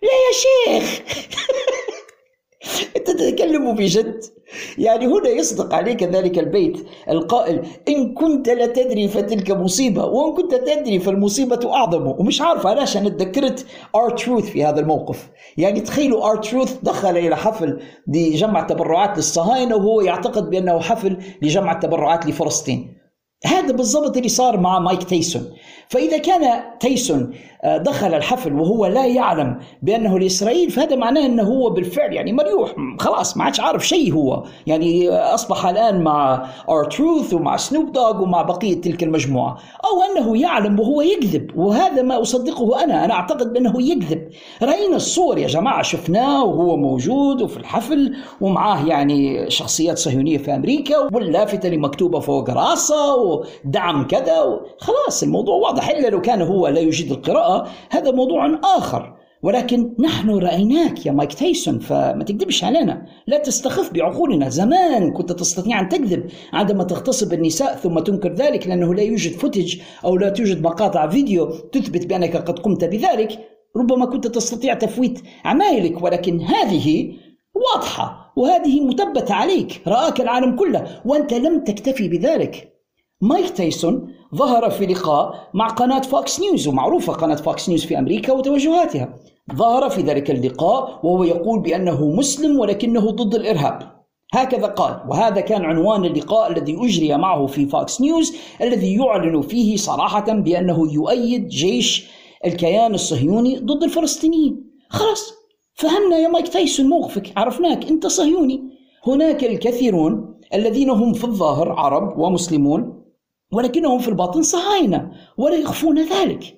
[0.03, 1.03] لا يا شيخ!
[2.97, 4.39] أنت تتكلم بجد؟
[4.79, 10.55] يعني هنا يصدق عليك ذلك البيت القائل إن كنت لا تدري فتلك مصيبة وإن كنت
[10.55, 12.07] تدري فالمصيبة أعظم.
[12.07, 15.31] ومش عارف علاش أنا تذكرت R-Truth في هذا الموقف.
[15.57, 22.27] يعني تخيلوا R-Truth دخل إلى حفل لجمع تبرعات للصهاينة وهو يعتقد بأنه حفل لجمع تبرعات
[22.27, 23.00] لفلسطين.
[23.46, 25.53] هذا بالضبط اللي صار مع مايك تايسون
[25.88, 31.70] فإذا كان تايسون آه، دخل الحفل وهو لا يعلم بأنه لإسرائيل فهذا معناه أنه هو
[31.70, 34.44] بالفعل يعني مريوح خلاص ما عادش عارف شيء هو.
[34.66, 39.59] يعني أصبح الآن مع ار تروث ومع سنوب دوغ ومع بقية تلك المجموعة.
[39.85, 43.05] أو أنه يعلم وهو يكذب وهذا ما أصدقه أنا.
[43.05, 44.20] أنا أعتقد بأنه يكذب.
[44.62, 50.99] رأينا الصور يا جماعة شفناه وهو موجود وفي الحفل ومعاه يعني شخصيات صهيونية في أمريكا
[50.99, 55.88] واللافتة اللي مكتوبة فوق راسه ودعم كذا خلاص الموضوع واضح.
[55.88, 59.16] إلا لو كان هو لا يجيد القراءة هذا موضوع آخر.
[59.43, 63.07] ولكن نحن رأيناك يا مايك تايسون فما تكذبش علينا.
[63.27, 64.49] لا تستخف بعقولنا.
[64.49, 69.77] زمان كنت تستطيع أن تكذب عندما تغتصب النساء ثم تنكر ذلك لأنه لا يوجد footage
[70.05, 73.38] أو لا توجد مقاطع فيديو تثبت بأنك قد قمت بذلك.
[73.77, 77.13] ربما كنت تستطيع تفويت عمايلك ولكن هذه
[77.55, 82.73] واضحة وهذه مثبتة عليك رآك العالم كله وأنت لم تكتفي بذلك.
[83.21, 88.33] مايك تايسون ظهر في لقاء مع قناة فوكس نيوز ومعروفة قناة فوكس نيوز في أمريكا
[88.33, 89.15] وتوجهاتها.
[89.55, 94.01] ظهر في ذلك اللقاء وهو يقول بأنه مسلم ولكنه ضد الإرهاب.
[94.33, 99.77] هكذا قال وهذا كان عنوان اللقاء الذي أجري معه في فوكس نيوز الذي يعلن فيه
[99.77, 102.11] صراحة بأنه يؤيد جيش
[102.44, 104.70] الكيان الصهيوني ضد الفلسطينيين.
[104.88, 105.35] خلاص
[105.74, 108.70] فهمنا يا مايك تايسون موقفك عرفناك أنت صهيوني.
[109.07, 113.05] هناك الكثيرون الذين هم في الظاهر عرب ومسلمون
[113.53, 116.57] ولكنهم في الباطن صهاينة ولا يخفون ذلك.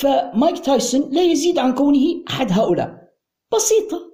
[0.00, 2.98] فمايك تايسون لا يزيد عن كونه أحد هؤلاء.
[3.54, 4.07] بسيطة.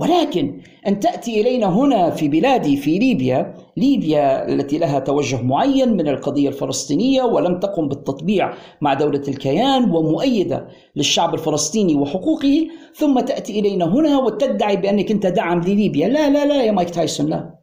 [0.00, 6.08] ولكن أن تأتي إلينا هنا في بلادي في ليبيا ليبيا التي لها توجه معين من
[6.08, 13.84] القضية الفلسطينية ولم تقم بالتطبيع مع دولة الكيان ومؤيدة للشعب الفلسطيني وحقوقه ثم تأتي إلينا
[13.84, 16.08] هنا وتدعي بأنك أنت دعم لليبيا.
[16.08, 17.54] لا لا لا يا مايك تايسون لا.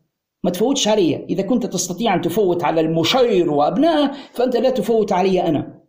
[0.44, 1.26] ما تفوتش علي.
[1.30, 5.83] إذا كنت تستطيع أن تفوت على المشير وأبنائه فأنت لا تفوت علي أنا.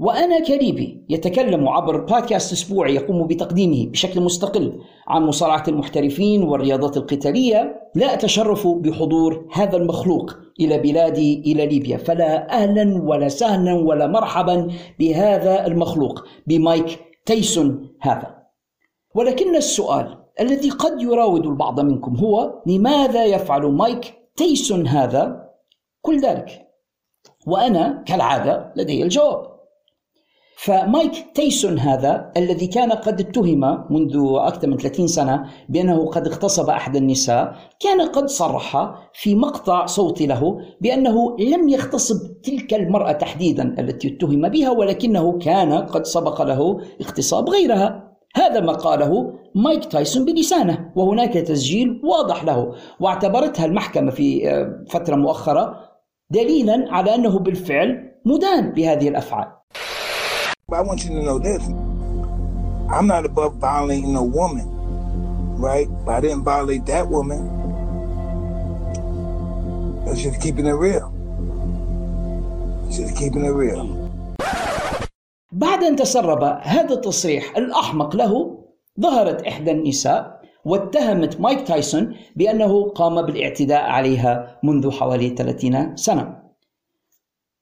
[0.00, 7.90] وأنا كليبي يتكلم عبر بودكاست أسبوعي يقوم بتقديمه بشكل مستقل عن مصارعة المحترفين والرياضات القتالية.
[7.94, 11.96] لا أتشرف بحضور هذا المخلوق إلى بلادي إلى ليبيا.
[11.96, 18.38] فلا أهلا ولا سهلا ولا مرحبا بهذا المخلوق بمايك تايسون هذا.
[19.14, 25.48] ولكن السؤال الذي قد يراود البعض منكم هو لماذا يفعل مايك تايسون هذا؟
[26.02, 26.68] كل ذلك.
[27.46, 29.47] وأنا كالعادة لدي الجواب.
[30.60, 36.70] فمايك تيسون هذا الذي كان قد اتهم منذ أكثر من 30 سنة بأنه قد اغتصب
[36.70, 43.74] أحد النساء كان قد صرح في مقطع صوتي له بأنه لم يغتصب تلك المرأة تحديدا
[43.78, 48.08] التي اتهم بها ولكنه كان قد سبق له اغتصاب غيرها.
[48.36, 55.16] هذا ما قاله مايك تايسون بلسانه وهناك تسجيل واضح له واعتبرتها المحكمة في آه، فترة
[55.16, 55.76] مؤخرة
[56.30, 59.58] دليلا على أنه بالفعل مدان بهذه الأفعال.
[60.71, 61.61] I want you to know this.
[62.89, 64.67] I'm not above violating a woman,
[65.57, 65.87] right?
[66.05, 67.41] But I didn't violate that woman.
[70.05, 71.09] That's just keeping it real.
[72.91, 74.09] Just keeping it real.
[75.51, 78.57] بعد أن تسرب هذا التصريح الأحمق له
[78.99, 86.36] ظهرت إحدى النساء واتهمت مايك تايسون بأنه قام بالاعتداء عليها منذ حوالي 30 سنة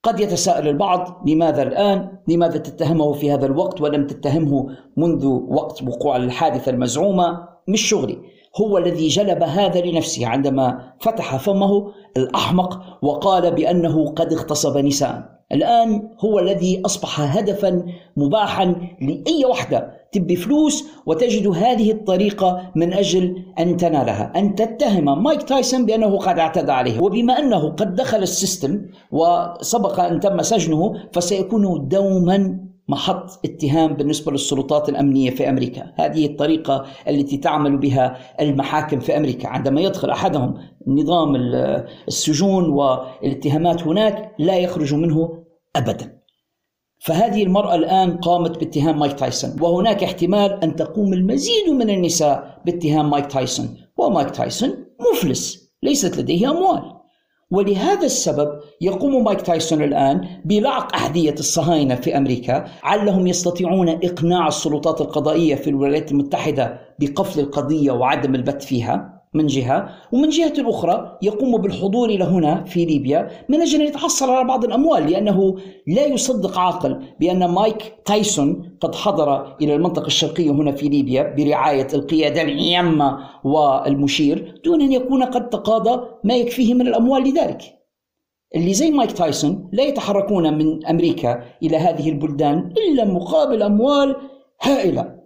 [0.07, 4.67] قد يتساءل البعض لماذا الآن؟ لماذا تتهمه في هذا الوقت ولم تتهمه
[4.97, 8.17] منذ وقت وقوع الحادثة المزعومة؟ مش شغلي
[8.61, 16.09] هو الذي جلب هذا لنفسه عندما فتح فمه الأحمق وقال بأنه قد اغتصب نساء الآن
[16.19, 17.85] هو الذي أصبح هدفا
[18.17, 18.65] مباحا
[19.01, 24.33] لأي وحدة تبي فلوس وتجد هذه الطريقة من أجل أن تنالها.
[24.35, 27.01] أن تتهم مايك تايسون بأنه قد اعتدى عليه.
[27.01, 34.31] وبما أنه قد دخل ال system وسبق أن تم سجنه فسيكون دوما محط اتهام بالنسبة
[34.31, 35.91] للسلطات الأمنية في أمريكا.
[35.95, 39.47] هذه الطريقة التي تعمل بها المحاكم في أمريكا.
[39.47, 40.53] عندما يدخل أحدهم
[40.87, 41.35] نظام
[42.07, 45.43] السجون والاتهامات هناك لا يخرج منه
[45.75, 46.16] أبدا.
[47.07, 53.09] فهذه المرأة الآن قامت باتهام مايك تايسون وهناك احتمال أن تقوم المزيد من النساء باتهام
[53.09, 56.81] مايك تايسون ومايك تايسون مفلس ليست لديه أموال.
[57.51, 65.01] ولهذا السبب يقوم مايك تايسون الآن بلعق أحذية الصهاينة في أمريكا علهم يستطيعون إقناع السلطات
[65.01, 69.16] القضائية في الولايات المتحدة بقفل القضية وعدم البت فيها.
[69.37, 74.29] من جهة ومن جهة أخرى يقوم بالحضور إلى هنا في ليبيا من أجل أن يتحصل
[74.29, 75.55] على بعض الأموال لأنه
[75.87, 81.87] لا يصدق عاقل بأن مايك تايسون قد حضر إلى المنطقة الشرقية هنا في ليبيا برعاية
[81.93, 87.61] القيادة العامة والمشير دون أن يكون قد تقاضى ما يكفيه من الأموال لذلك.
[88.55, 94.15] اللي زي مايك تايسون لا يتحركون من أمريكا إلى هذه البلدان إلا مقابل أموال
[94.61, 95.16] هائلة.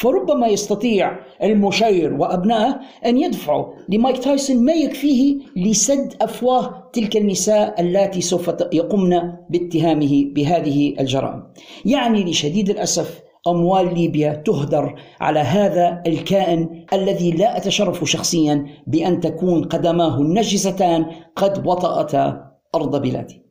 [0.00, 8.20] فربما يستطيع المشير وأبنائه أن يدفعوا لمايك تايسون ما يكفيه لسد أفواه تلك النساء اللاتي
[8.20, 11.42] سوف يقمن باتهامه بهذه الجرائم.
[11.84, 19.64] يعني لشديد الأسف أموال ليبيا تهدر على هذا الكائن الذي لا أتشرف شخصيا بأن تكون
[19.64, 23.49] قدماه النجستان قد وطأتا أرض بلادي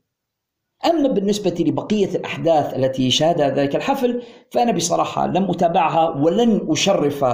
[0.86, 7.26] أما بالنسبة لبقية الأحداث التي شهدها ذلك الحفل فأنا بصراحة لم أتابعها ولن أشرف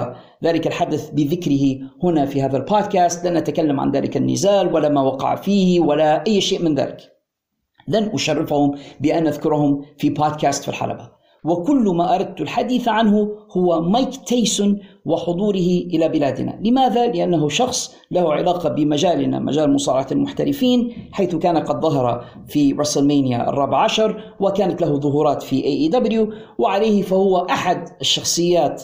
[0.44, 3.26] ذلك الحدث بذكره هنا في هذا البودكاست.
[3.26, 7.12] لن أتكلم عن ذلك النزال ولا ما وقع فيه ولا أي شيء من ذلك.
[7.88, 11.15] لن أشرفهم بأن أذكرهم في بودكاست في الحلبة.
[11.46, 18.32] وكل ما أردت الحديث عنه هو مايك تايسون وحضوره إلى بلادنا لماذا؟ لأنه شخص له
[18.32, 25.00] علاقة بمجالنا مجال مصارعة المحترفين حيث كان قد ظهر في WrestleMania الرابع عشر وكانت له
[25.00, 28.82] ظهورات في AEW وعليه فهو أحد الشخصيات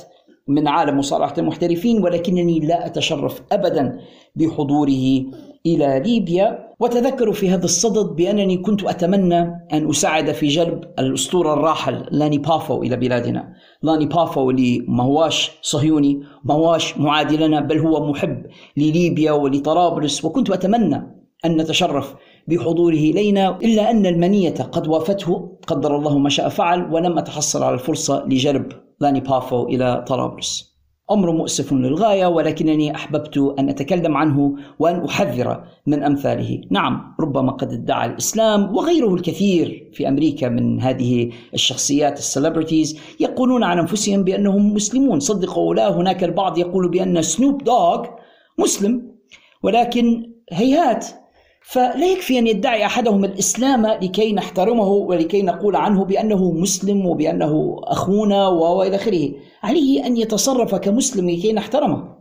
[0.48, 3.98] من عالم مصارعة المحترفين ولكنني لا أتشرف أبدا
[4.36, 5.24] بحضوره
[5.66, 9.40] إلى ليبيا وتذكروا في هذا الصدد بأنني كنت أتمنى
[9.72, 13.52] أن أساعد في جلب الأسطورة الراحل لاني بافو إلى بلادنا.
[13.82, 18.46] لاني بافو اللي ما هواش صهيوني ما هواش معادي لنا بل هو محب
[18.76, 22.14] لليبيا ولطرابلس وكنت أتمنى أن نتشرف
[22.48, 27.74] بحضوره إلينا إلا أن المنية قد وافته قدر الله ما شاء فعل ولم أتحصل على
[27.74, 30.71] الفرصة لجلب لاني بافو إلى طرابلس.
[31.12, 37.72] أمر مؤسف للغاية ولكنني أحببت أن أتكلم عنه وأن أحذر من أمثاله، نعم ربما قد
[37.72, 44.74] ادعى الإسلام وغيره الكثير في أمريكا من هذه الشخصيات ال celebrities يقولون عن أنفسهم بأنهم
[44.74, 48.06] مسلمون، صدقوا أو لا هناك البعض يقول بأن سنوب دوج
[48.58, 49.12] مسلم
[49.62, 51.06] ولكن هيهات
[51.64, 58.48] فلا يكفي أن يدعي أحدهم الإسلام لكي نحترمه ولكي نقول عنه بأنه مسلم وبأنه أخونا
[58.48, 59.30] وإلى آخره،
[59.62, 62.12] عليه أن يتصرف كمسلم لكي نحترمه.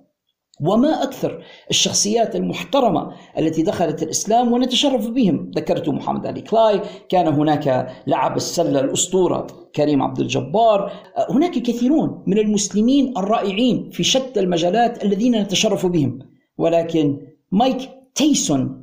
[0.63, 7.95] وما أكثر الشخصيات المحترمة التي دخلت الإسلام ونتشرف بهم، ذكرت محمد علي كلاي، كان هناك
[8.07, 10.91] لاعب السلة الأسطورة كريم عبد الجبار،
[11.29, 16.19] هناك كثيرون من المسلمين الرائعين في شتى المجالات الذين نتشرف بهم،
[16.57, 17.17] ولكن
[17.51, 18.80] مايك تايسون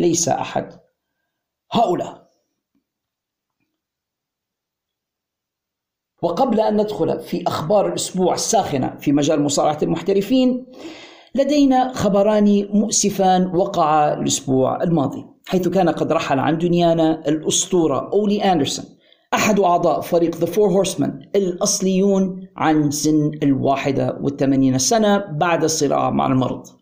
[0.00, 0.80] ليس أحد.
[1.72, 2.30] هؤلاء.
[6.22, 10.66] وقبل أن ندخل في أخبار الأسبوع الساخنة في مجال مصارعة المحترفين
[11.34, 18.84] لدينا خبران مؤسفان وقعا الأسبوع الماضي حيث كان قد رحل عن دنيانا الأسطورة أولي أندرسون
[19.34, 26.26] أحد أعضاء فريق The Four Horsemen الأصليون عن سن الواحدة والثمانين سنة بعد الصراع مع
[26.26, 26.79] المرض.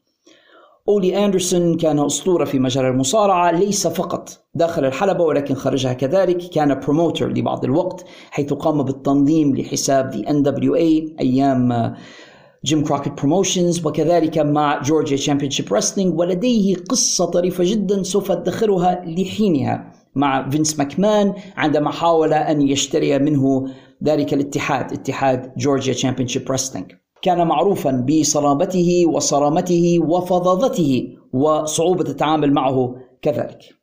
[0.89, 4.47] أولي أندرسون كان أسطورة في مجال المصارعة ليس فقط.
[4.55, 11.21] داخل الحلبة ولكن خارجها كذلك كان بروموتر لبعض الوقت حيث قام بالتنظيم لحساب The NWA
[11.21, 11.95] أيام
[12.65, 19.93] Jim Crockett Promotions وكذلك مع Georgia Championship Wrestling ولديه قصة طريفة جدا سوف أدخرها لحينها
[20.15, 23.69] مع فينس ماكمان عندما حاول أن يشتري منه
[24.05, 26.93] ذلك الاتحاد اتحاد Georgia Championship Wrestling
[27.23, 33.79] كان معروفا بصلابته وصرامته وفظاظته وصعوبة التعامل معه كذلك.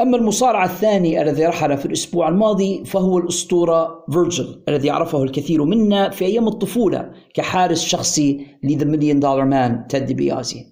[0.00, 6.10] أما المصارع الثاني الذي رحل في الأسبوع الماضي فهو الأسطورة فيرجل الذي عرفه الكثير منا
[6.10, 10.66] في أيام الطفولة كحارس شخصي ل The Million Dollar Man تيد ديبياسي.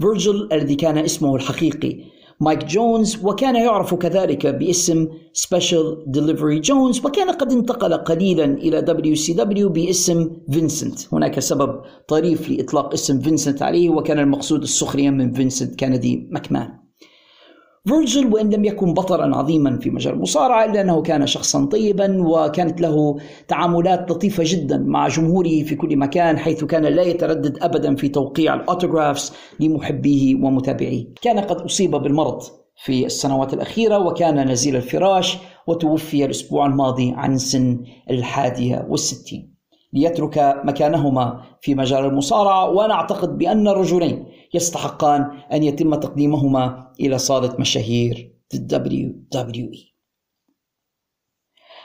[0.00, 7.30] فيرجل الذي كان اسمه الحقيقي مايك جونز وكان يعرف كذلك باسم Special Delivery جونز وكان
[7.30, 14.18] قد انتقل قليلا إلى WCW باسم فينسنت هناك سبب طريف لإطلاق اسم فينسنت عليه وكان
[14.18, 16.87] المقصود السخرية من فينسنت كندي ماكمان
[17.86, 22.80] فيرجل وإن لم يكن بطلا عظيما في مجال المصارعة إلا أنه كان شخصا طيبا وكانت
[22.80, 23.16] له
[23.48, 28.54] تعاملات لطيفة جدا مع جمهوره في كل مكان حيث كان لا يتردد أبدا في توقيع
[28.54, 31.06] الأوتوغرافز لمحبيه ومتابعيه.
[31.22, 32.42] كان قد أصيب بالمرض
[32.84, 39.58] في السنوات الأخيرة وكان نزيل الفراش وتوفي الأسبوع الماضي عن سن الحادية والستين.
[39.92, 47.56] ليترك مكانهما في مجال المصارعة وأنا أعتقد بأن الرجلين يستحقان أن يتم تقديمهما إلى صالة
[47.58, 49.88] مشاهير WWE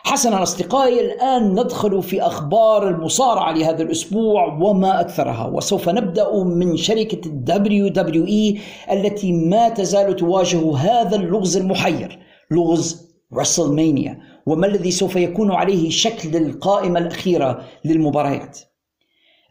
[0.06, 7.22] حسنا أصدقائي الآن ندخل في أخبار المصارعة لهذا الأسبوع وما أكثرها وسوف نبدأ من شركة
[7.48, 8.60] WWE
[8.92, 12.20] التي ما تزال تواجه هذا اللغز المحير
[12.52, 18.60] لغز رسلمانيا وما الذي سوف يكون عليه شكل القائمة الأخيرة للمباريات؟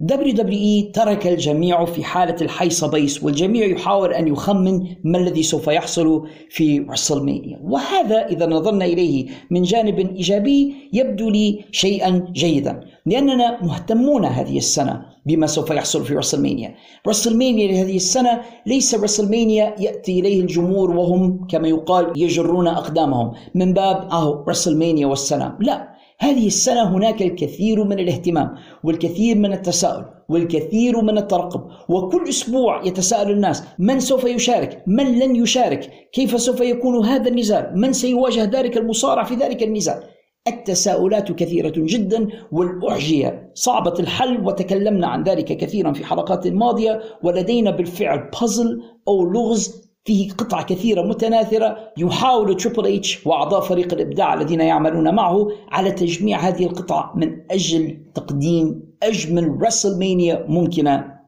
[0.01, 6.28] WWE ترك الجميع في حالة الحيصة بيس والجميع يحاول أن يخمن ما الذي سوف يحصل
[6.51, 14.24] في رسلمانيا وهذا إذا نظرنا إليه من جانب إيجابي يبدو لي شيئا جيدا لأننا مهتمون
[14.24, 16.74] هذه السنة بما سوف يحصل في رسلمانيا
[17.09, 24.09] رسلمانيا لهذه السنة ليس رسلمانيا يأتي إليه الجمهور وهم كما يقال يجرون أقدامهم من باب
[24.12, 25.59] أهو رسلمانيا والسلام.
[25.61, 25.93] لا
[26.23, 28.55] هذه السنة هناك الكثير من الاهتمام
[28.85, 35.37] والكثير من التساؤل والكثير من الترقب وكل أسبوع يتساءل الناس من سوف يشارك؟ من لن
[35.37, 40.03] يشارك؟ كيف سوف يكون هذا النزال؟ من سيواجه ذلك المصارع في ذلك النزال؟
[40.49, 48.31] التساؤلات كثيرة جدا والأحجية صعبة الحل وتكلمنا عن ذلك كثيرا في حلقات ماضية ولدينا بالفعل
[48.41, 55.15] بازل أو لغز فيه قطع كثيرة متناثرة يحاول Triple H وأعضاء فريق الإبداع الذين يعملون
[55.15, 61.21] معه على تجميع هذه القطع من أجل تقديم أجمل WrestleMania ممكنة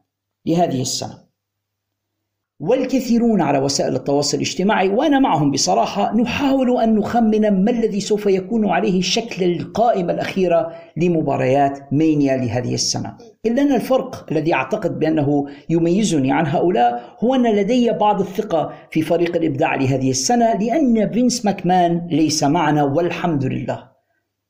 [0.45, 1.24] لهذه السنة.
[2.67, 8.69] والكثيرون على وسائل التواصل الاجتماعي وأنا معهم بصراحة نحاول أن نخمن ما الذي سوف يكون
[8.69, 13.17] عليه شكل القائمه الاخيره لمباريات Mania لهذه السنة.
[13.45, 19.01] إلا أن الفرق الذي أعتقد بأنه يميزني عن هؤلاء هو أن لدي بعض الثقة في
[19.01, 23.94] فريق الإبداع لهذه السنة لأن فينس ماكمان ليس معنا والحمد لله.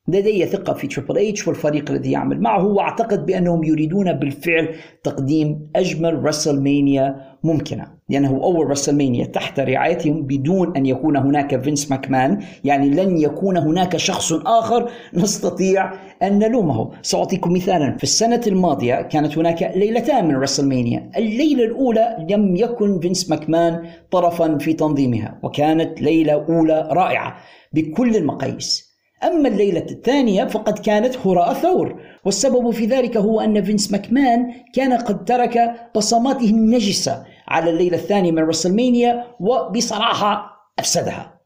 [0.07, 6.23] لدي ثقة في Triple H والفريق الذي يعمل معه وأعتقد بأنهم يريدون بالفعل تقديم أجمل
[6.23, 13.17] WrestleMania ممكنة لأنه أول WrestleMania تحت رعايتهم بدون أن يكون هناك فينس ماكمان يعني لن
[13.17, 15.93] يكون هناك شخص آخر نستطيع
[16.23, 16.91] أن نلومه.
[17.01, 23.29] سأعطيكم مثالا في السنة الماضية كانت هناك ليلتان من WrestleMania الليلة الأولى لم يكن فينس
[23.29, 27.35] ماكمان طرفا في تنظيمها وكانت ليلة أولى رائعة
[27.73, 28.94] بكل المقاييس.
[29.25, 34.93] أما الليلة الثانية فقد كانت هراء ثور والسبب في ذلك هو أن فينس ماكمان كان
[34.93, 41.41] قد ترك بصماته النجسة على الليلة الثانية من WrestleMania وبصراحة أفسدها.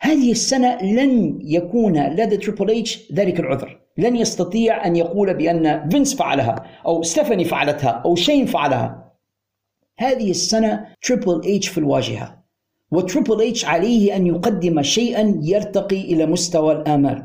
[0.00, 3.80] هذه السنة لن يكون لدى Triple H ذلك العذر.
[3.98, 6.54] لن يستطيع أن يقول بأن فينس فعلها
[6.86, 9.12] أو ستيفاني فعلتها أو شين فعلها.
[9.98, 12.37] هذه السنة Triple H في الواجهة.
[12.90, 17.24] و Triple H عليه أن يقدم شيئا يرتقي إلى مستوى الآمال.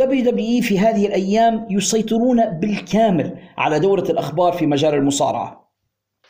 [0.00, 5.69] WWE في هذه الأيام يسيطرون بالكامل على دورة الأخبار في مجال المصارعة.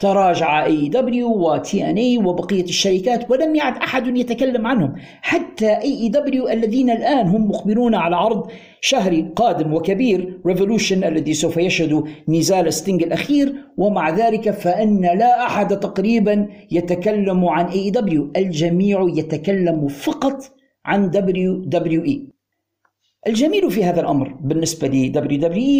[0.00, 4.94] تراجع AEW و TNA وبقية الشركات ولم يعد أحد يتكلم عنهم.
[5.22, 12.04] حتى AEW الذين الآن هم مقبلون على عرض شهري قادم وكبير Revolution الذي سوف يشهد
[12.28, 13.54] نزال ستينج الأخير.
[13.76, 20.42] ومع ذلك فإن لا أحد تقريبا يتكلم عن AEW الجميع يتكلم فقط
[20.84, 22.39] عن WWE
[23.26, 25.12] الجميل في هذا الأمر بالنسبة ل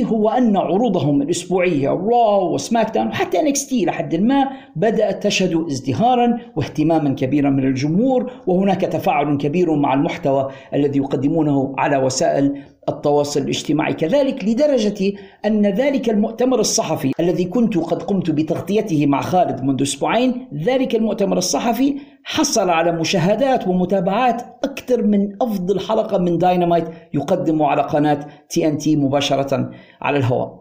[0.05, 6.38] WWE هو أن عروضهم الأسبوعية Raw و SmackDown وحتى NXT لحد ما بدأت تشهد ازدهارا
[6.57, 13.95] واهتماما كبيرا من الجمهور وهناك تفاعل كبير مع المحتوى الذي يقدمونه على وسائل التواصل الاجتماعي.
[13.95, 15.12] كذلك لدرجة
[15.45, 21.38] أن ذلك المؤتمر الصحفي الذي كنت قد قمت بتغطيته مع خالد منذ أسبوعين ذلك المؤتمر
[21.38, 26.84] الصحفي حصل على مشاهدات ومتابعات أكثر من أفضل حلقة من داينامايت
[27.14, 29.70] يقدم على قناة TNT مباشرة
[30.01, 30.61] على الهواء.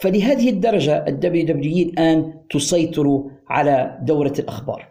[0.00, 4.88] فلهذه الدرجة ال WWE الآن تسيطر على دورة الأخبار.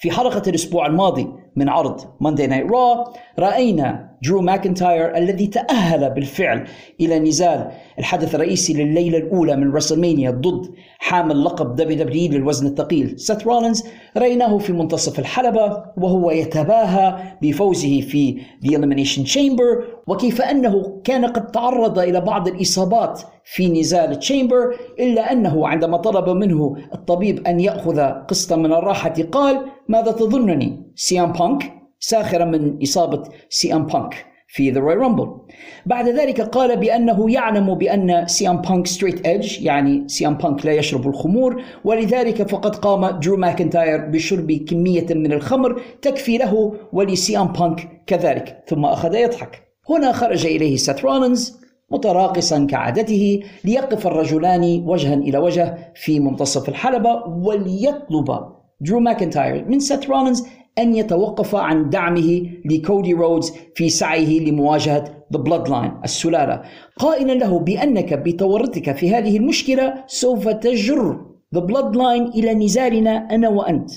[0.00, 3.04] في حلقة الأسبوع الماضي من عرض Monday Night Raw
[3.38, 6.68] رأينا درو ماكنتاير الذي تأهل بالفعل
[7.00, 13.14] إلى نزال الحدث الرئيسي لليلة الأولى من WrestleMania ضد حامل لقب WWE للوزن الثقيل.
[13.18, 13.84] سيث رولينز
[14.16, 21.46] رأيناه في منتصف الحلبة وهو يتباهى بفوزه في The Elimination Chamber وكيف أنه كان قد
[21.46, 28.00] تعرض إلى بعض الإصابات في نزال Chamber إلا أنه عندما طلب منه الطبيب أن يأخذ
[28.00, 34.80] قسطا من الراحة قال ماذا تظنني CM Punk؟ ساخرا من إصابة CM Punk في The
[34.80, 35.36] Royal Rumble
[35.86, 41.08] بعد ذلك قال بأنه يعلم بأن CM Punk straight edge يعني CM Punk لا يشرب
[41.08, 48.02] الخمور ولذلك فقد قام درو ماكنتاير بشرب كمية من الخمر تكفي له ول CM Punk
[48.06, 49.62] كذلك ثم أخذ يضحك.
[49.90, 51.58] هنا خرج إليه سيث رولينز
[51.90, 58.38] متراقصا كعادته ليقف الرجلان وجها إلى وجه في منتصف الحلبة وليطلب
[58.80, 60.46] درو ماكنتاير من سيث رولينز
[60.78, 66.62] أن يتوقف عن دعمه لكودي رودز في سعيه لمواجهة The Bloodline السلالة.
[66.98, 71.20] قائلا له بأنك بتورطك في هذه المشكلة سوف تجر
[71.56, 73.90] The Bloodline إلى نزالنا أنا وأنت.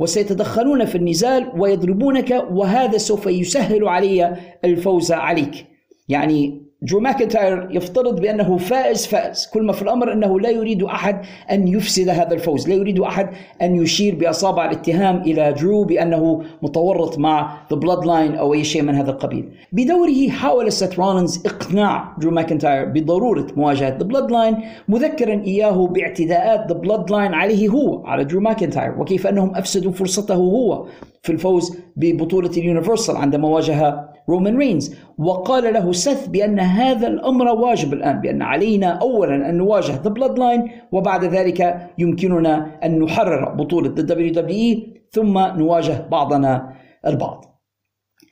[0.00, 5.66] وسيتدخلون في النزال ويضربونك وهذا سوف يسهل علي الفوز عليك.
[6.08, 9.50] يعني درو ماكنتاير يفترض بأنه فائز فائز.
[9.54, 11.20] كل ما في الأمر أنه لا يريد أحد
[11.50, 13.28] أن يفسد هذا الفوز لا يريد أحد
[13.62, 18.94] أن يشير بأصابع الاتهام إلى درو بأنه متورط مع The Bloodline أو أي شيء من
[18.94, 19.48] هذا القبيل.
[19.72, 24.56] بدوره حاول سيث رولينز إقناع درو ماكنتاير بضرورة مواجهة The Bloodline
[24.88, 30.86] مذكرا إياه باعتداءات The Bloodline عليه هو على درو ماكنتاير وكيف أنهم أفسدوا فرصته هو
[31.22, 37.46] في الفوز ببطولة ال Universal عندما واجه رومان رينز وقال له سيث بأن هذا الأمر
[37.46, 43.88] واجب الآن بأن علينا أولا أن نواجه The Bloodline وبعد ذلك يمكننا أن نحرر بطولة
[43.88, 46.72] WWE ثم نواجه بعضنا
[47.06, 47.44] البعض.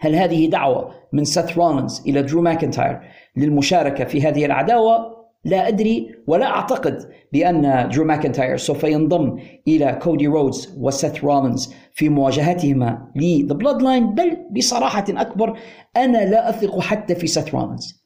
[0.00, 3.00] هل هذه دعوة من سيث رولينز إلى درو ماكنتاير
[3.36, 9.38] للمشاركة في هذه العداوة؟ لا أدري ولا أعتقد بأن درو ماكنتاير سوف ينضم
[9.68, 15.58] إلى كودي رودز وسيث رولينز في مواجهتهما ل The Bloodline بل بصراحة أكبر
[15.96, 18.04] أنا لا أثق حتى في سيث رولينز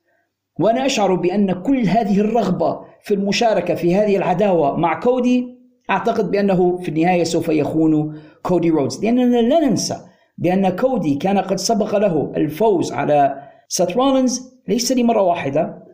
[0.60, 5.58] وأنا أشعر بأن كل هذه الرغبة في المشاركة في هذه العداوة مع كودي
[5.90, 9.96] أعتقد بأنه في النهاية سوف يخون كودي رودز لأننا لا ننسى
[10.38, 15.87] بأن كودي كان قد سبق له الفوز على سيث رولينز ليس لمرة واحدة.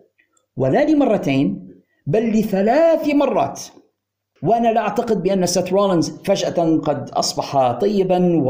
[0.56, 1.68] ولا لمرتين
[2.06, 3.60] بل لثلاث مرات.
[4.42, 8.42] وأنا لا أعتقد بأن سيث رولينز فجأة قد أصبح طيبا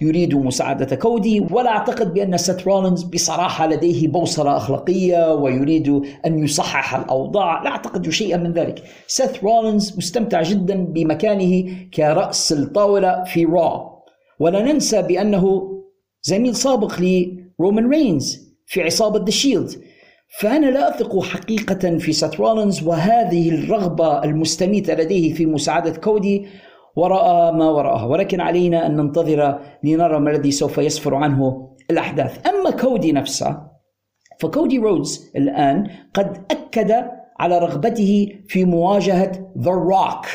[0.00, 6.94] ويريد مساعدة كودي ولا أعتقد بأن سيث رولينز بصراحة لديه بوصلة أخلاقية ويريد أن يصحح
[6.94, 7.62] الأوضاع.
[7.62, 8.82] لا أعتقد شيئا من ذلك.
[9.06, 14.00] سيث رولينز مستمتع جدا بمكانه كرأس الطاولة في Raw.
[14.40, 15.72] ولا ننسى بأنه
[16.22, 19.70] زميل سابق لرومان رينز في عصابة The Shield
[20.38, 26.46] فأنا لا أثق حقيقة في سيث رولينز وهذه الرغبة المستميتة لديه في مساعدة كودي
[26.96, 32.46] وراءها ما وراءها ولكن علينا أن ننتظر لنرى ما الذي سوف يسفر عنه الأحداث.
[32.46, 33.70] أما كودي نفسه
[34.40, 37.04] فكودي رودز الآن قد أكد
[37.38, 40.26] على رغبته في مواجهة The Rock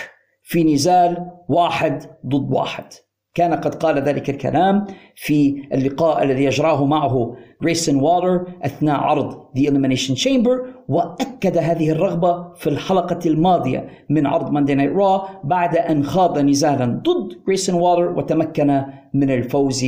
[0.43, 2.93] في نزال واحد ضد واحد.
[3.35, 9.69] كان قد قال ذلك الكلام في اللقاء الذي يجراه معه جريسون والر أثناء عرض The
[9.69, 16.03] Elimination Chamber وأكد هذه الرغبة في الحلقة الماضية من عرض Monday Night Raw بعد أن
[16.03, 18.83] خاض نزالا ضد جريسون والر وتمكن
[19.13, 19.85] من الفوز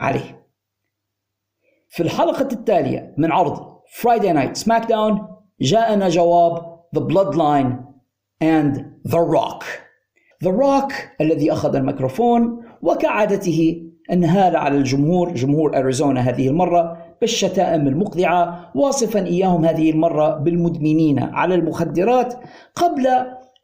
[0.00, 0.46] عليه.
[1.88, 5.20] في الحلقة التالية من عرض Friday Night SmackDown
[5.60, 7.72] جاءنا جواب The Bloodline
[8.42, 8.76] and
[9.08, 9.64] The Rock.
[10.44, 13.82] The Rock الذي أخذ الميكروفون وكعادته
[14.12, 21.54] انهال على الجمهور جمهور أريزونا هذه المرة بالشتائم المقذعة واصفا إياهم هذه المرة بالمدمنين على
[21.54, 22.34] المخدرات
[22.74, 23.06] قبل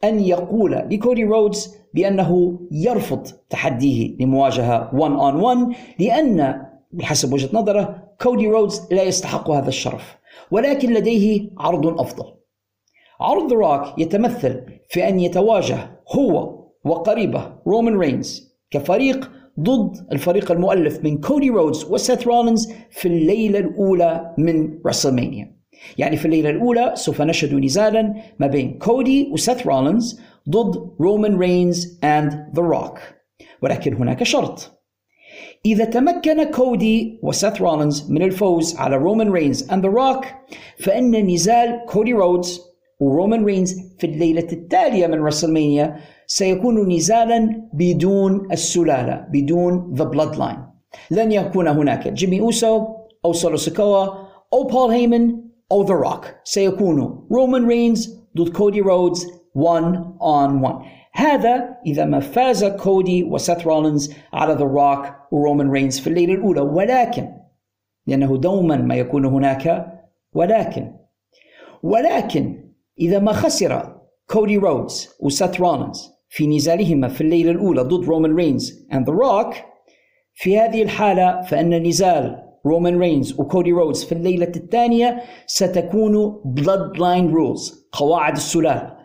[0.04, 8.02] أن يقول لكودي رودز بأنه يرفض تحديه لمواجهة 1 on 1 لأن بحسب وجهة نظره
[8.22, 10.18] كودي رودز لا يستحق هذا الشرف
[10.50, 12.24] ولكن لديه عرض أفضل.
[13.20, 15.78] عرض روك يتمثل في أن يتواجه
[16.16, 23.58] هو وقريبه رومان رينز كفريق ضد الفريق المؤلف من كودي رودز وسيث رولينز في الليلة
[23.58, 25.56] الأولى من رسلمانيا
[25.98, 31.98] يعني في الليلة الأولى سوف نشهد نزالا ما بين كودي وسيث رولينز ضد رومان رينز
[32.04, 32.98] and ذا روك
[33.62, 34.82] ولكن هناك شرط.
[35.66, 40.24] إذا تمكن كودي وسيث رولينز من الفوز على رومان رينز and ذا روك
[40.78, 42.60] فإن نزال كودي رودز
[43.00, 45.96] ورومان رينز في الليلة التالية من رسلمانيا
[46.38, 50.60] سيكون نزالا بدون السلالة بدون the bloodline.
[51.10, 52.08] لن يكون هناك.
[52.08, 52.86] جيمي أوسو
[53.24, 54.06] أو سولو سيكوا
[54.52, 55.36] أو بول هيمن
[55.72, 57.26] أو ذا روك سيكون.
[57.32, 59.84] رومان رينز ضد كودي رودز 1
[60.20, 60.74] on 1
[61.12, 66.60] هذا إذا ما فاز كودي وسيث رولينز على ذا روك ورومان رينز في الليلة الأولى.
[66.60, 67.28] ولكن
[68.06, 69.86] لأنه دوما ما يكون هناك
[70.34, 70.92] ولكن
[71.82, 72.64] ولكن
[73.00, 73.96] إذا ما خسر
[74.30, 79.56] كودي رودز وسيث رولينز في نزالهما في الليلة الأولى ضد رومان رينز and The Rock.
[80.34, 87.74] في هذه الحالة فإن نزال رومان رينز وكودي رودز في الليلة الثانية ستكون Bloodline Rules
[87.92, 88.96] قواعد السلالة.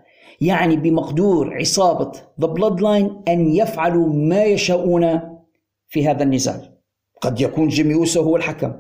[0.42, 2.12] يعني بمقدور عصابة
[2.42, 5.20] The Bloodline أن يفعلوا ما يشاءون
[5.88, 6.78] في هذا النزال.
[7.22, 8.74] قد يكون جيمي أوسو هو الحكم.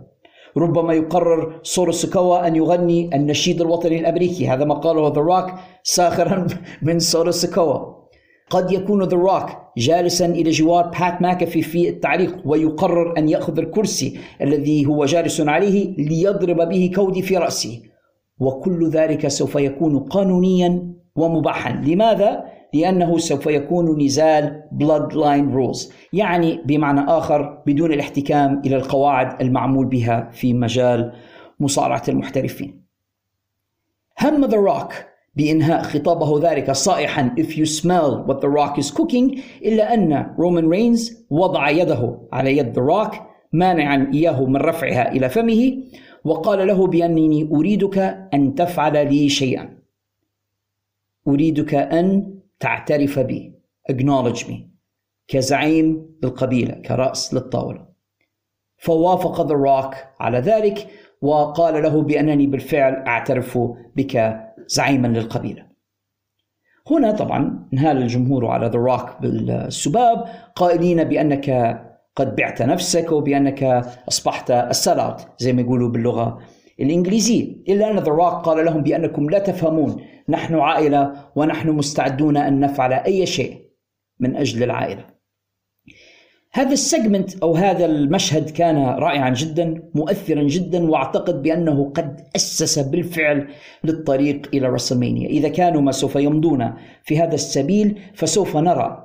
[0.57, 4.47] ربما يقرر سولو سيكوا أن يغني النشيد الوطني الأمريكي.
[4.47, 5.51] هذا ما قاله ذا روك
[5.83, 6.47] ساخرا
[6.81, 7.96] من سولو سيكوا
[8.49, 14.19] قد يكون ذا روك جالسا إلى جوار بات ماكافي في التعليق ويقرر أن يأخذ الكرسي
[14.41, 17.81] الذي هو جالس عليه ليضرب به كودي في رأسه.
[18.39, 21.71] وكل ذلك سوف يكون قانونيا ومباحا.
[21.71, 22.43] لماذا؟
[22.73, 30.29] لأنه سوف يكون نزال Bloodline Rules يعني بمعنى آخر بدون الاحتكام إلى القواعد المعمول بها
[30.31, 31.13] في مجال
[31.59, 32.83] مصارعة المحترفين.
[34.21, 34.93] هم ذا روك
[35.38, 40.69] بإنهاء خطابه ذلك صائحا If you smell what the rock is cooking إلا أن رومان
[40.69, 43.15] رينز وضع يده على يد the rock
[43.53, 45.83] مانعا إياه من رفعها إلى فمه
[46.23, 47.97] وقال له بأنني أريدك
[48.33, 49.77] أن تفعل لي شيئا.
[51.27, 53.53] أريدك أن تعترف بي.
[53.91, 54.55] Acknowledge me.
[55.27, 57.85] كزعيم للقبيلة كرأس للطاولة.
[58.77, 60.88] فوافق ذا روك على ذلك
[61.21, 63.59] وقال له بأنني بالفعل أعترف
[63.95, 65.68] بك زعيما للقبيلة.
[66.91, 71.80] هنا طبعا انهال الجمهور على ذا روك بالسباب قائلين بأنك
[72.15, 73.63] قد بعت نفسك وبأنك
[74.07, 76.39] أصبحت ال sellout زي ما يقولوا باللغة
[76.80, 77.55] الإنجليزية.
[77.70, 82.93] إلا أن ذا روك قال لهم بأنكم لا تفهمون نحن عائلة ونحن مستعدون أن نفعل
[82.93, 83.61] أي شيء
[84.20, 85.16] من أجل العائلة.
[86.58, 92.80] هذا ال segment أو هذا المشهد كان رائعا جدا مؤثرا جدا وأعتقد بأنه قد أسس
[92.80, 93.47] بالفعل
[93.84, 99.03] للطريق إلى رسلمانيا إذا كانوا ما سوف يمضون في هذا السبيل فسوف نرى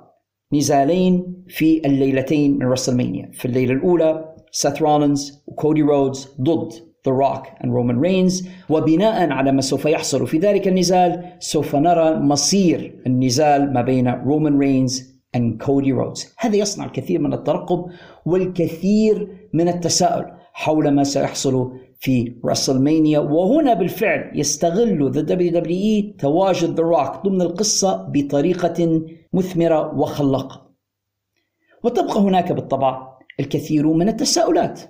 [0.52, 6.72] نزالين في الليلتين من رسلمانيا في الليلة الأولى سيث رولينز وكودي رودز ضد
[7.06, 12.14] ذا روك and رومان رينز وبناء على ما سوف يحصل في ذلك النزال سوف نرى
[12.20, 16.34] مصير النزال ما بين رومان رينز and Cody Rhodes.
[16.38, 17.86] هذا يصنع الكثير من الترقب
[18.26, 23.18] والكثير من التساؤل حول ما سيحصل في راسلمانيا.
[23.18, 29.02] وهنا بالفعل يستغل ذا دبليو دبليو اي تواجد ذا روك ضمن القصة بطريقة
[29.32, 30.70] مثمرة وخلاقة.
[31.84, 34.80] وتبقى هناك بالطبع الكثير من التساؤلات.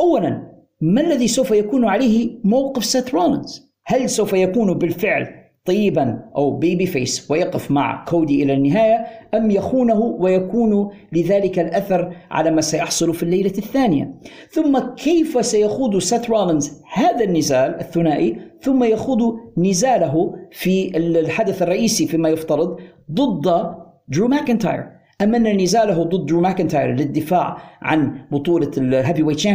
[0.00, 6.50] أولا ما الذي سوف يكون عليه موقف سيث رولينز؟ هل سوف يكون بالفعل طيبا أو
[6.50, 13.22] babyface ويقف مع كودي إلى النهاية أم يخونه ويكون لذلك الأثر على ما سيحصل في
[13.22, 14.14] الليلة الثانية.
[14.50, 22.28] ثم كيف سيخوض سيث رولينز هذا النزال الثنائي؟ ثم يخوض نزاله في الحدث الرئيسي فيما
[22.28, 22.76] يفترض
[23.12, 23.74] ضد
[24.08, 24.84] درو ماكنتاير.
[25.22, 29.46] أما أن نزاله ضد درو ماكنتاير للدفاع عن بطولة ال heavyweight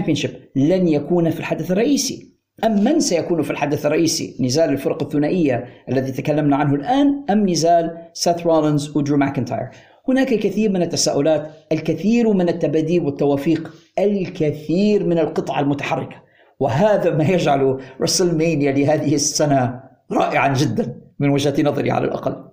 [0.55, 2.38] لن يكون في الحدث الرئيسي.
[2.63, 7.97] أم من سيكون في الحدث الرئيسي؟ نزال الفرق الثنائية الذي تكلمنا عنه الآن أم نزال
[8.13, 9.69] سيث رولينز ودرو ماكنتاير؟
[10.07, 16.15] هناك الكثير من التساؤلات الكثير من التباديل والتوافيق الكثير من القطع المتحركة.
[16.59, 19.79] وهذا ما يجعل رسلمانيا لهذه السنة
[20.11, 22.45] رائعا جدا من وجهة نظري على الأقل.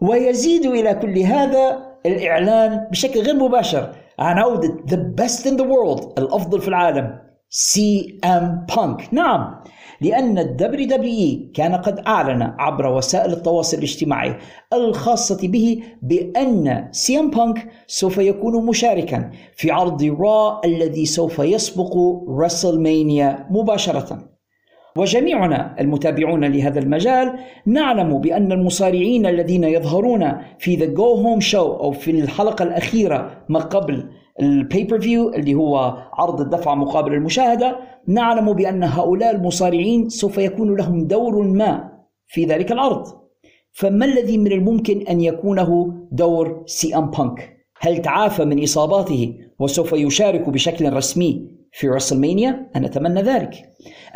[0.00, 6.18] ويزيد إلى كل هذا الإعلان بشكل غير مباشر عن عودة the best in the world
[6.18, 7.29] الأفضل في العالم.
[7.52, 9.54] سي ام بانك نعم
[10.00, 14.36] لأن ال WWE كان قد أعلن عبر وسائل التواصل الاجتماعي
[14.72, 21.96] الخاصة به بأن سي ام بانك سوف يكون مشاركا في عرض Raw الذي سوف يسبق
[22.28, 24.30] رسلمانيا مباشرة.
[24.96, 32.10] وجميعنا المتابعون لهذا المجال نعلم بأن المصارعين الذين يظهرون في the go-home show أو في
[32.10, 34.10] الحلقة الأخيرة ما قبل
[34.40, 37.76] ال pay-per-view اللي هو عرض الدفع مقابل المشاهدة
[38.06, 41.90] نعلم بأن هؤلاء المصارعين سوف يكون لهم دور ما
[42.26, 43.06] في ذلك العرض.
[43.72, 49.92] فما الذي من الممكن أن يكونه دور سي أم بانك؟ هل تعافى من إصاباته وسوف
[49.92, 53.54] يشارك بشكل رسمي في رسلمانيا؟ أنا أتمنى ذلك.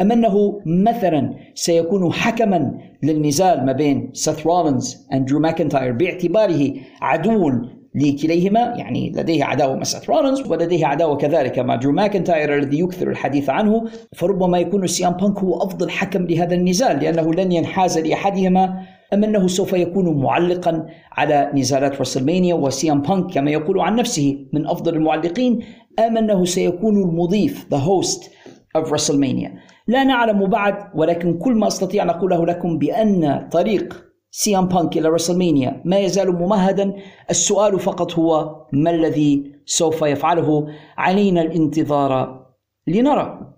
[0.00, 7.50] أم أنه مثلا سيكون حكما للنزال ما بين سيث رولينز ودرو ماكنتاير باعتباره عدو
[7.94, 13.10] لكليهما يعني لديه عداوة مع سيث رولينز ولديه عداوة كذلك مع درو ماكنتاير الذي يكثر
[13.10, 13.84] الحديث عنه
[14.16, 18.82] فربما يكون سي ام بانك هو أفضل حكم لهذا النزال لأنه لن ينحاز لأحدهما
[19.12, 24.46] أم أنه سوف يكون معلقا على نزالات رسلمانيا وسي ام بانك كما يقول عن نفسه
[24.52, 25.60] من أفضل المعلقين
[25.98, 28.22] أم أنه سيكون المضيف the host
[28.78, 29.50] of WrestleMania
[29.88, 34.04] لا نعلم بعد ولكن كل ما أستطيع أن أقوله لكم بأن طريق
[34.36, 36.96] سي ام بانك إلى رسلمانيا ما يزال ممهدا.
[37.30, 40.68] السؤال فقط هو ما الذي سوف يفعله؟
[40.98, 42.44] علينا الانتظار
[42.86, 43.54] لنرى.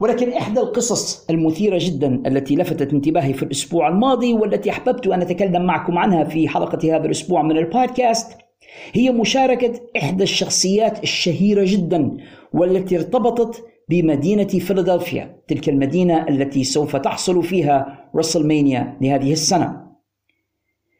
[0.00, 5.66] ولكن إحدى القصص المثيرة جدا التي لفتت انتباهي في الأسبوع الماضي والتي أحببت أن أتكلم
[5.66, 8.38] معكم عنها في حلقة هذا الأسبوع من البودكاست
[8.92, 12.16] هي مشاركة إحدى الشخصيات الشهيرة جدا
[12.52, 19.92] والتي ارتبطت بمدينة فيلادلفيا تلك المدينة التي سوف تحصل فيها رسلمانيا لهذه السنة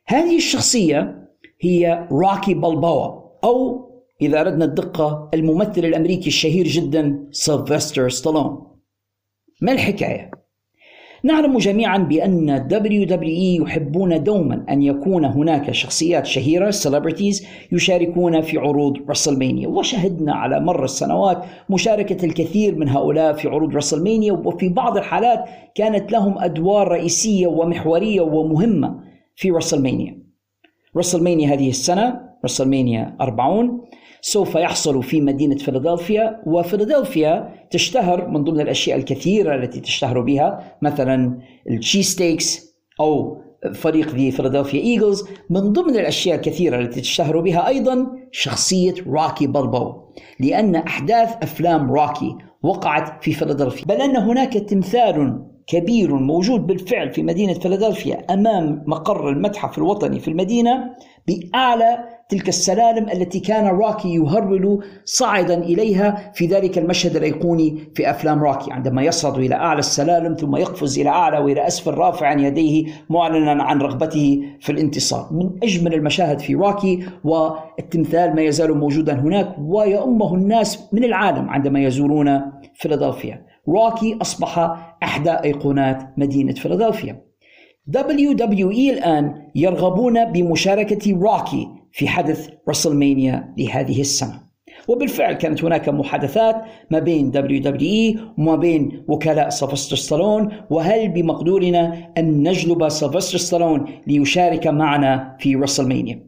[0.06, 1.28] هذه الشخصية
[1.60, 3.88] هي روكي بالبوا أو
[4.22, 8.76] إذا أردنا الدقة الممثل الأمريكي الشهير جدا سيلفستر ستالون
[9.60, 10.30] ما الحكاية؟
[11.24, 19.10] نعلم جميعا بأن WWE يحبون دوما أن يكون هناك شخصيات شهيرة celebrities يشاركون في عروض
[19.10, 25.44] رسلمانيا وشهدنا على مر السنوات مشاركة الكثير من هؤلاء في عروض رسلمانيا وفي بعض الحالات
[25.74, 29.00] كانت لهم أدوار رئيسية ومحورية ومهمة
[29.36, 30.22] في رسلمانيا.
[30.96, 33.80] رسلمانيا هذه السنة رسلمانيا 40
[34.24, 41.38] سوف يحصل في مدينة فيلادلفيا وفيلادلفيا تشتهر من ضمن الأشياء الكثيرة التي تشتهر بها مثلا
[41.70, 43.42] ال cheesesteaks أو
[43.74, 49.94] فريق the Philadelphia Eagles من ضمن الأشياء الكثيرة التي تشتهر بها أيضا شخصية روكي بالبوا
[50.40, 53.84] لأن أحداث أفلام روكي وقعت في فيلادلفيا.
[53.86, 60.28] بل أن هناك تمثال كبير موجود بالفعل في مدينة فيلادلفيا أمام مقر المتحف الوطني في
[60.28, 60.96] المدينة
[61.26, 61.98] بأعلى
[62.32, 68.72] تلك السلالم التي كان روكي يهرول صاعدا إليها في ذلك المشهد الأيقوني في أفلام روكي
[68.72, 73.80] عندما يصعد إلى أعلى السلالم ثم يقفز إلى أعلى وإلى أسفل رافعا يديه معلنا عن
[73.80, 75.28] رغبته في الانتصار.
[75.32, 81.82] من أجمل المشاهد في روكي والتمثال ما يزال موجودا هناك ويؤمه الناس من العالم عندما
[81.82, 82.40] يزورون
[82.74, 83.46] فيلادلفيا.
[83.68, 84.58] روكي أصبح
[85.02, 87.22] احدى أيقونات مدينة فيلادلفيا.
[87.96, 94.53] WWE الآن يرغبون بمشاركة روكي في حدث رسلمانيا لهذه السنة.
[94.88, 96.57] وبالفعل كانت هناك محادثات
[96.90, 104.66] ما بين WWE وما بين وكلاء سيلفستر ستالون وهل بمقدورنا أن نجلب سيلفستر ستالون ليشارك
[104.66, 106.26] معنا في رسلمانيا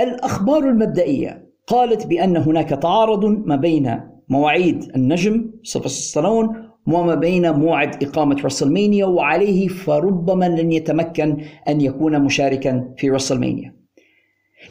[0.00, 8.04] الأخبار المبدئية قالت بأن هناك تعارض ما بين مواعيد النجم سيلفستر ستالون وما بين موعد
[8.04, 11.36] إقامة رسلمانيا وعليه فربما لن يتمكن
[11.68, 13.79] أن يكون مشاركا في رسلمانيا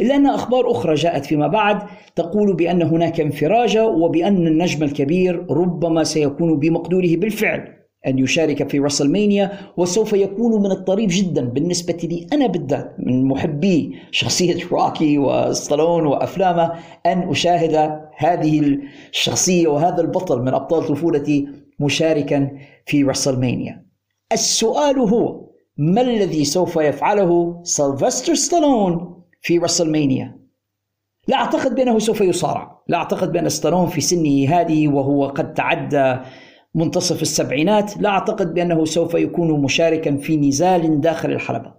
[0.02, 1.82] إلا أن أخبار أخرى جاءت فيما بعد
[2.16, 9.52] تقول بأن هناك انفراجة وبأن النجم الكبير ربما سيكون بمقدوره بالفعل أن يشارك في رسلمانيا
[9.78, 16.72] وسوف يكون من الطريف جدا بالنسبة لي أنا بالذات من محبي شخصية روكي وستالون وأفلامه
[17.06, 18.78] أن أشاهد هذه
[19.12, 21.48] الشخصية وهذا البطل من أبطال طفولتي
[21.80, 22.52] مشاركا
[22.86, 23.86] في رسلمانيا
[24.32, 30.40] السؤال هو ما الذي سوف يفعله سيلفستر ستالون؟ في رسلمانيا
[31.28, 32.82] لا أعتقد بأنه سوف يصارع.
[32.88, 36.16] لا أعتقد بأن ستالون في سنه هذه وهو قد تعدى
[36.76, 37.98] منتصف السبعينات.
[37.98, 41.74] لا أعتقد بأنه سوف يكون مشاركا في نزال داخل الحلبة.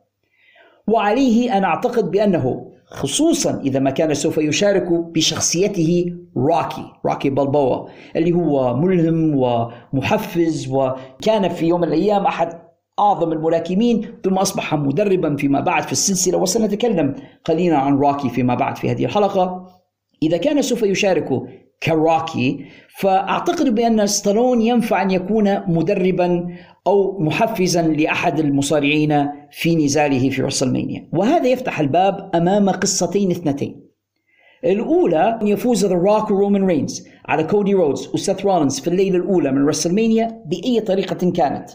[0.88, 8.32] وعليه أنا أعتقد بأنه خصوصا إذا ما كان سوف يشارك بشخصيته روكي روكي بالبوا اللي
[8.32, 12.69] هو ملهم ومحفز وكان في يوم من الأيام أحد
[13.00, 18.76] أعظم الملاكمين ثم أصبح مدربا فيما بعد في السلسلة وسنتكلم قليلا عن روكي فيما بعد
[18.76, 19.66] في هذه الحلقة.
[20.22, 21.42] إذا كان سوف يشارك
[21.82, 22.64] كروكي
[22.98, 31.08] فأعتقد بأن ستالون ينفع أن يكون مدربا أو محفزا لأحد المصارعين في نزاله في رسلمانيا
[31.12, 33.90] وهذا يفتح الباب أمام قصتين اثنتين.
[34.64, 39.52] الأولى أن يفوز The Rock ورومان رينز على كودي رودز وسيث رولنز في الليلة الأولى
[39.52, 41.70] من رسلمانيا بأي طريقة كانت.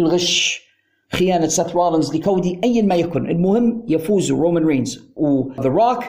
[0.00, 0.60] الغش
[1.12, 3.30] خيانة سيث رولنز لكودي أيا ما يكن.
[3.30, 6.04] المهم يفوز رومان رينز و The Rock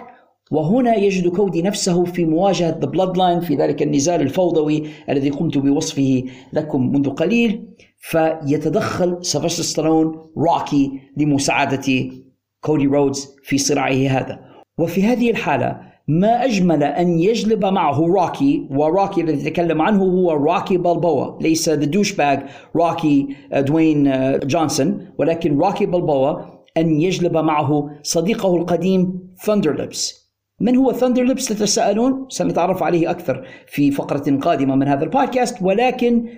[0.51, 6.23] وهنا يجد كودي نفسه في مواجهة The Bloodline في ذلك النزال الفوضوي الذي قمت بوصفه
[6.53, 7.67] لكم منذ قليل.
[7.99, 12.09] فيتدخل سيلفستر ستالون روكي لمساعدة
[12.61, 14.39] كودي رودز في صراعه هذا.
[14.77, 20.77] وفي هذه الحالة ما أجمل أن يجلب معه روكي وروكي الذي أتكلم عنه هو روكي
[20.77, 21.41] بالبوا.
[21.41, 22.39] ليس the douchebag
[22.75, 26.39] روكي دوين جونسون ولكن روكي بالبوا
[26.77, 30.21] أن يجلب معه صديقه القديم Thunderlips
[30.59, 35.61] من هو ثاندرليبس تتساءلون؟ سنتعرف عليه أكثر في فقرة قادمة من هذا البودكاست.
[35.61, 36.29] ولكن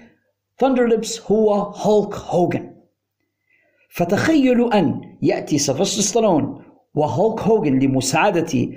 [0.59, 2.73] ثاندرليبس هو هولك هوغن
[3.89, 6.63] فتخيلوا أن يأتي سيلفستر ستالون
[6.95, 8.69] وهولك هوغن لمساعدة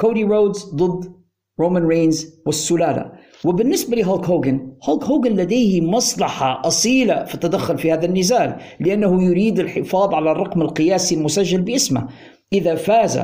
[0.00, 1.12] كودي رودز ضد
[1.60, 3.12] رومان رينز والسلالة.
[3.44, 9.58] وبالنسبة لهولك هوغن هولك هوغن لديه مصلحة أصيلة في التدخل في هذا النزال لأنه يريد
[9.58, 12.08] الحفاظ على الرقم القياسي المسجل باسمه.
[12.52, 13.20] إذا فاز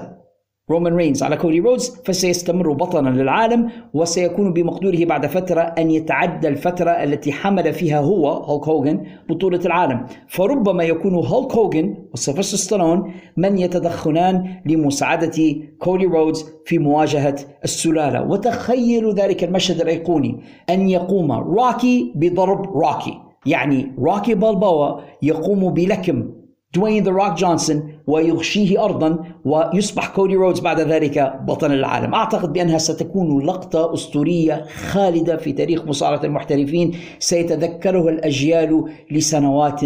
[0.71, 6.91] رومان رينز على كودي رودز فسيستمر بطلا للعالم وسيكون بمقدوره بعد فترة أن يتعدى الفترة
[6.91, 10.07] التي حمل فيها هو هولك هوغن بطولة العالم.
[10.29, 18.23] فربما يكون هولك هوغن وسيلفستر ستالون من يتدخلان لمساعدة كودي رودز في مواجهة السلالة.
[18.23, 20.41] وتخيلوا ذلك المشهد الأيقوني
[20.71, 26.40] أن يقوم روكي بضرب روكي يعني روكي بالبوا يقوم بلكم
[26.75, 32.15] دوين ذا روك جونسون ويغشيه أرضا ويصبح كودي رودز بعد ذلك بطل العالم.
[32.15, 36.97] أعتقد بأنها ستكون لقطة أسطورية خالدة في تاريخ مصارعة المحترفين.
[37.19, 39.81] سيتذكرها الأجيال لسنوات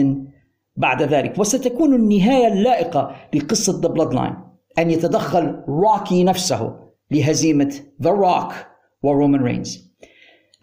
[0.76, 1.38] بعد ذلك.
[1.38, 4.34] وستكون النهاية اللائقة لقصة The Bloodline
[4.78, 6.76] أن يتدخل روكي نفسه
[7.10, 8.52] لهزيمة ذا روك
[9.02, 9.83] ورومان رينز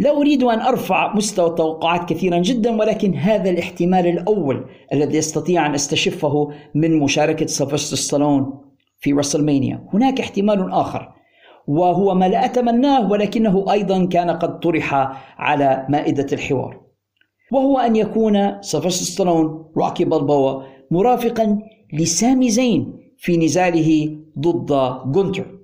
[0.01, 5.73] لا أريد أن أرفع مستوى التوقعات كثيرا جدا ولكن هذا الاحتمال الأول الذي أستطيع أن
[5.73, 8.61] أستشفه من مشاركة سيلفستر ستالون
[8.99, 11.13] في WrestleMania هناك احتمال آخر
[11.67, 14.93] وهو ما لا أتمناه ولكنه أيضا كان قد طرح
[15.37, 16.81] على مائدة الحوار
[17.51, 21.59] وهو أن يكون سيلفستر ستالون روكي بالبوا مرافقا
[21.93, 25.60] لسامي زين في نزاله ضد جونتر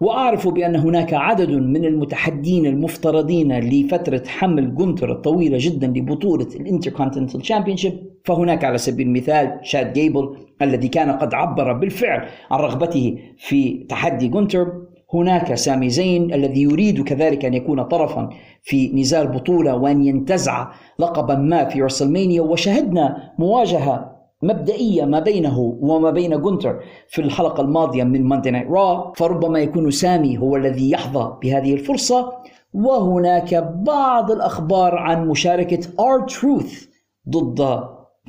[0.00, 7.40] وأعرف بأن هناك عدد من المتحدين المفترضين لفترة حمل جونتر الطويلة جدا لبطولة ال Intercontinental
[7.40, 7.92] Championship
[8.24, 14.28] فهناك على سبيل المثال تشاد جيبل الذي كان قد عبر بالفعل عن رغبته في تحدي
[14.28, 14.72] جونتر.
[15.14, 18.28] هناك سامي زين الذي يريد كذلك أن يكون طرفا
[18.62, 26.10] في نزال بطولة وأن ينتزع لقبا ما في WrestleMania وشهدنا مواجهة مبدئية ما بينه وما
[26.10, 31.32] بين جونتر في الحلقة الماضية من Monday Night Raw فربما يكون سامي هو الذي يحظى
[31.42, 32.32] بهذه الفرصة.
[32.74, 36.84] وهناك بعض الأخبار عن مشاركة ار تروث
[37.28, 37.80] ضد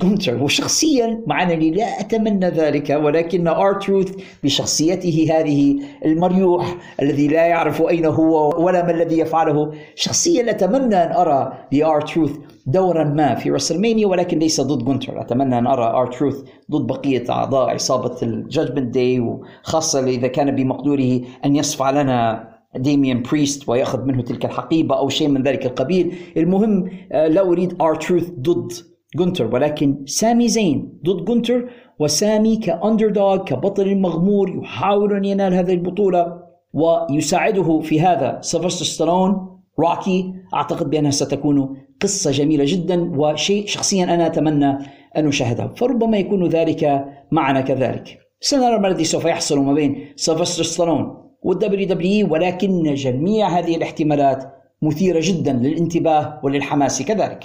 [0.02, 0.42] جونتر.
[0.42, 7.82] وشخصيا مع أنني لا أتمنى ذلك ولكن ار تروث بشخصيته هذه المريوح الذي لا يعرف
[7.82, 9.72] أين هو ولا ما الذي يفعله.
[9.94, 12.38] شخصيا أتمنى أن أرى لار تروث
[12.68, 15.20] دورا ما في WrestleMania ولكن ليس ضد جونتر.
[15.20, 20.56] أتمنى أن أرى ار تروث ضد بقية أعضاء عصابه ال Judgment Day وخاصة إذا كان
[20.56, 26.14] بمقدوره أن يصفع لنا ديميان بريست ويأخذ منه تلك الحقيبة أو شيء من ذلك القبيل.
[26.36, 28.72] المهم آه، لا أريد ار تروث ضد
[29.16, 35.72] جونتر ولكن سامي زين ضد جونتر وسامي ك underdog كبطل مغمور يحاول أن ينال هذه
[35.72, 36.42] البطولة
[36.72, 38.38] ويساعده في هذا.
[38.40, 44.78] سيلفستر ستالون روكي أعتقد بأنها ستكون قصة جميلة جدا وشيء شخصيا أنا أتمنى
[45.16, 45.74] أن أشاهده.
[45.74, 48.18] فربما يكون ذلك معنا كذلك.
[48.40, 54.54] سنرى ما الذي سوف يحصل ما بين سيلفستر ستالون وال WWE ولكن جميع هذه الاحتمالات
[54.82, 57.44] مثيرة جدا للانتباه وللحماس كذلك.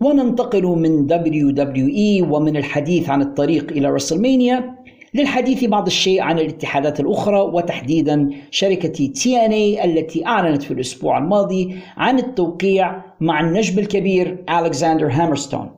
[0.00, 4.84] وننتقل من WWE ومن الحديث عن الطريق إلى WrestleMania.
[5.14, 12.18] للحديث بعض الشيء عن الاتحادات الأخرى وتحديدا شركة TNA التي أعلنت في الأسبوع الماضي عن
[12.18, 15.70] التوقيع مع النجم الكبير ألكسندر هامرستون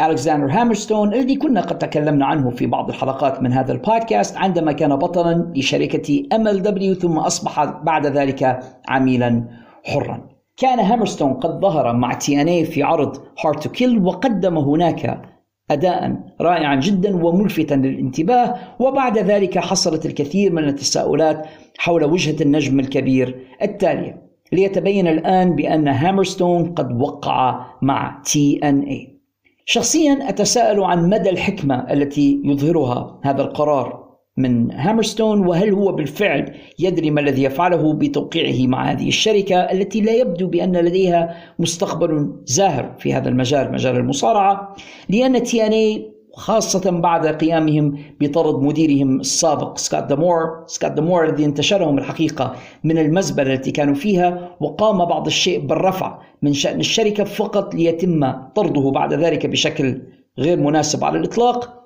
[0.00, 4.96] ألكسندر هامرستون الذي كنا قد تكلمنا عنه في بعض الحلقات من هذا البودكاست عندما كان
[4.96, 9.44] بطلا لشركة MLW ثم أصبح بعد ذلك عميلا
[9.84, 10.28] حرا.
[10.56, 15.22] كان هامرستون قد ظهر مع TNA في عرض Hard to Kill وقدم هناك
[15.70, 21.46] أداء رائعا جدا وملفتا للانتباه وبعد ذلك حصلت الكثير من التساؤلات
[21.78, 24.22] حول وجهة النجم الكبير التالية.
[24.52, 29.20] ليتبين الآن بأن هامرستون قد وقع مع TNA
[29.64, 34.09] شخصيا أتساءل عن مدى الحكمة التي يظهرها هذا القرار.
[34.36, 40.12] من هامرستون وهل هو بالفعل يدري ما الذي يفعله بتوقيعه مع هذه الشركة التي لا
[40.12, 44.76] يبدو بأن لديها مستقبل زاهر في هذا المجال مجال المصارعة
[45.08, 52.54] لأن TNA خاصة بعد قيامهم بطرد مديرهم السابق سكوت دامور سكوت دامور الذي انتشلهم الحقيقة
[52.84, 58.90] من المزبلة التي كانوا فيها وقام بعض الشيء بالرفع من شأن الشركة فقط ليتم طرده
[58.90, 60.02] بعد ذلك بشكل
[60.38, 61.79] غير مناسب على الإطلاق.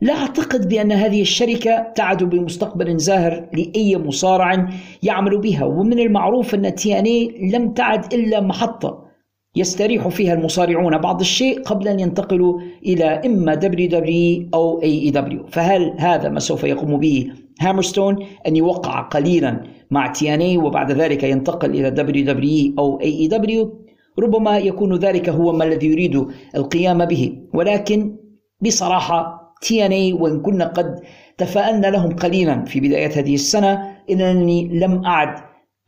[0.00, 4.68] لا أعتقد بأن هذه الشركة تعد بمستقبل زاهر لأي مصارع
[5.02, 9.04] يعمل بها ومن المعروف أن TNA لم تعد إلا محطة
[9.56, 15.10] يستريح فيها المصارعون بعض الشيء قبل أن ينتقلوا إلى إما دبليو دبليو أو أي إي
[15.10, 15.46] دبليو.
[15.46, 17.30] فهل هذا ما سوف يقوم به
[17.60, 23.84] هامرستون؟ أن يوقع قليلا مع TNA وبعد ذلك ينتقل إلى دبليو دبليو أو إي دبليو.
[24.18, 26.26] ربما يكون ذلك هو ما الذي يريد
[26.56, 28.16] القيام به ولكن
[28.60, 31.00] بصراحة تي ان اي وإن كنا قد
[31.38, 35.34] تفاءلنا لهم قليلا في بداية هذه السنة إلا أنني لم أعد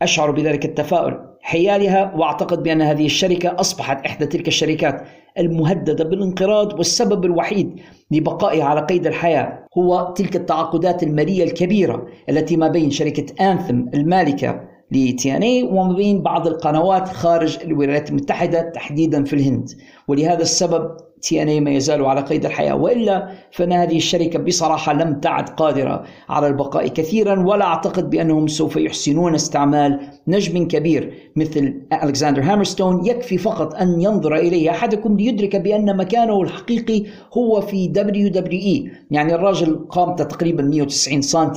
[0.03, 1.31] أشعر بذلك التفاؤل.
[1.43, 5.03] حيالها وأعتقد بأن هذه الشركة أصبحت إحدى تلك الشركات
[5.39, 12.69] المهددة بالانقراض والسبب الوحيد لبقائها على قيد الحياة هو تلك التعاقدات المالية الكبيرة التي ما
[12.69, 14.61] بين شركة أنثم المالكة
[14.93, 19.69] ل TNA وما بين بعض القنوات خارج الولايات المتحدة تحديدا في الهند.
[20.09, 22.75] ولهذا السبب TNA ما يزال على قيد الحياة.
[22.75, 28.77] وإلا فإن هذه الشركة بصراحة لم تعد قادرة على البقاء كثيرا ولا أعتقد بأنهم سوف
[28.77, 33.07] يحسنون استعمال نجم كبير مثل ألكسندر هامرستون.
[33.07, 37.05] يكفي فقط أن ينظر إليه أحدكم ليدرك بأن مكانه الحقيقي
[37.37, 38.91] هو في WWE.
[39.11, 41.51] يعني الراجل قامته تقريبا 190 سم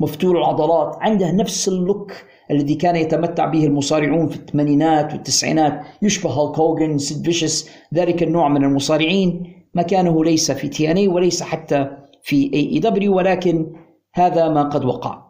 [0.00, 2.12] مفتول العضلات عنده نفس ال look
[2.50, 5.82] الذي كان يتمتع به المصارعون في الثمانينات والتسعينات.
[6.02, 9.54] يشبه هالك هوجن سيد فيشوس ذلك النوع من المصارعين.
[9.74, 11.90] مكانه ليس في TNA وليس حتى
[12.22, 13.72] في AEW ولكن
[14.14, 15.28] هذا ما قد وقع.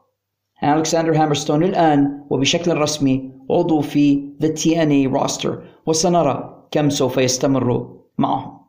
[0.64, 8.67] ألكسندر هامرستون الآن وبشكل رسمي عضو في the TNA roster وسنرى كم سوف يستمر معهم.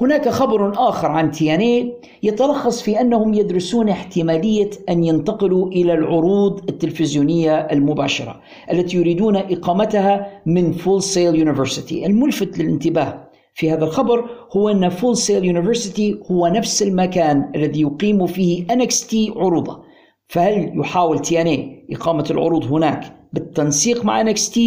[0.00, 7.54] هناك خبر آخر عن TNA يتلخص في أنهم يدرسون احتمالية أن ينتقلوا إلى العروض التلفزيونية
[7.58, 8.40] المباشرة
[8.72, 15.16] التي يريدون إقامتها من Full Sail University الملفت للانتباه في هذا الخبر هو أن Full
[15.16, 19.82] Sail University هو نفس المكان الذي يقيم فيه NXT عروضه.
[20.28, 24.58] فهل يحاول TNA إقامة العروض هناك بالتنسيق مع NXT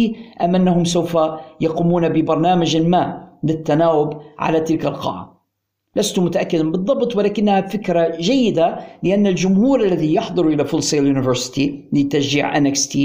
[0.42, 1.18] أم أنهم سوف
[1.60, 5.40] يقومون ببرنامج ما للتناوب على تلك القاعة.
[5.96, 12.60] لست متأكدا بالضبط ولكنها فكرة جيدة لأن الجمهور الذي يحضر إلى Full Sail University لتشجيع
[12.60, 12.98] NXT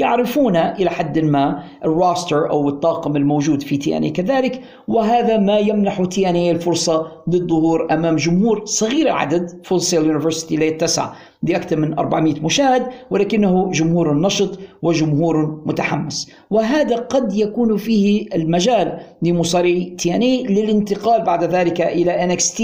[0.00, 6.04] يعرفون إلى حد ما ال roster أو الطاقم الموجود في TNA كذلك وهذا ما يمنح
[6.04, 12.40] TNA الفرصة للظهور أمام جمهور صغير العدد Full Sail University لا يتسع لأكثر من 400
[12.40, 16.30] مشاهد ولكنه جمهور نشط وجمهور متحمس.
[16.50, 22.62] وهذا قد يكون فيه المجال لمصارعي TNA للانتقال بعد ذلك إلى NXT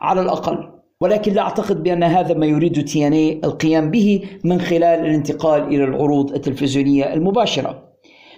[0.00, 0.75] على الأقل.
[1.00, 5.62] ولكن لا أعتقد بأن هذا ما يريد تي إن اي القيام به من خلال الانتقال
[5.62, 7.86] إلى العروض التلفزيونية المباشرة.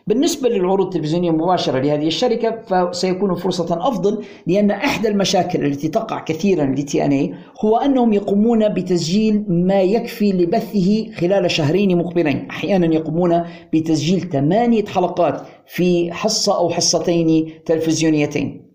[0.06, 6.64] بالنسبة للعروض التلفزيونية المباشرة لهذه الشركة فسيكون فرصة أفضل لأن إحدى المشاكل التي تقع كثيرا
[6.64, 7.34] لتي إن اي
[7.64, 15.42] هو أنهم يقومون بتسجيل ما يكفي لبثه خلال شهرين مقبلين أحيانا يقومون بتسجيل ثمانية حلقات
[15.66, 18.67] في حصة أو حصتين تلفزيونيتين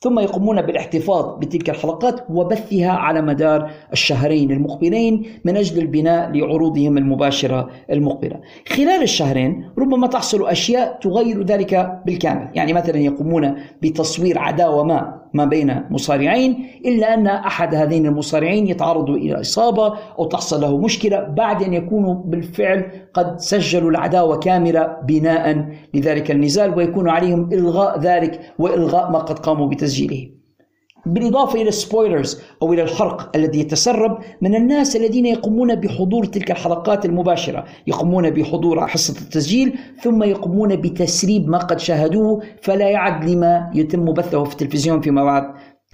[0.00, 7.68] ثم يقومون بالاحتفاظ بتلك الحلقات وبثها على مدار الشهرين المقبلين من أجل البناء لعروضهم المباشرة
[7.90, 8.40] المقبلة.
[8.68, 15.44] خلال الشهرين ربما تحصل أشياء تغير ذلك بالكامل، يعني مثلا يقومون بتصوير عداوة ما ما
[15.44, 21.62] بين مصارعين إلا أن أحد هذين المصارعين يتعرض إلى إصابة أو تحصل له مشكلة بعد
[21.62, 29.10] أن يكونوا بالفعل قد سجلوا العداوة كاملة بناء لذلك النزال ويكون عليهم إلغاء ذلك وإلغاء
[29.10, 29.87] ما قد قاموا بتسجيله.
[31.06, 37.04] بالإضافة إلى السبويلرز أو إلى الحرق الذي يتسرب من الناس الذين يقومون بحضور تلك الحلقات
[37.04, 37.64] المباشرة.
[37.86, 44.44] يقومون بحضور حصة التسجيل ثم يقومون بتسريب ما قد شاهدوه فلا يعد لما يتم بثه
[44.44, 45.44] في التلفزيون فيما بعد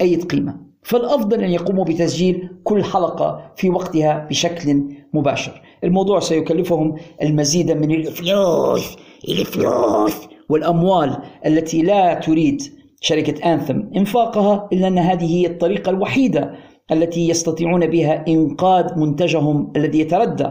[0.01, 0.61] أي قيمة.
[0.82, 4.82] فالأفضل أن يقوموا بتسجيل كل حلقة في وقتها بشكل
[5.14, 5.62] مباشر.
[5.84, 8.97] الموضوع سيكلفهم المزيد من الفلوس
[9.28, 10.12] الفلوس
[10.49, 12.62] والأموال التي لا تريد
[13.05, 16.55] شركة أنثم إنفاقها إلا أن هذه هي الطريقة الوحيدة
[16.92, 20.50] التي يستطيعون بها إنقاذ منتجهم الذي يتردى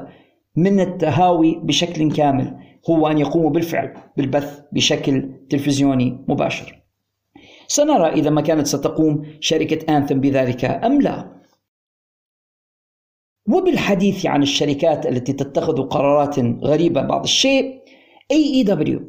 [0.56, 2.58] من التهاوي بشكل كامل
[2.90, 6.84] هو أن يقوموا بالفعل بالبث بشكل تلفزيوني مباشر.
[7.68, 11.42] سنرى إذا ما كانت ستقوم شركة أنثم بذلك أم لا.
[13.50, 17.84] وبالحديث عن الشركات التي تتخذ قرارات غريبة بعض الشيء
[18.34, 19.00] AEW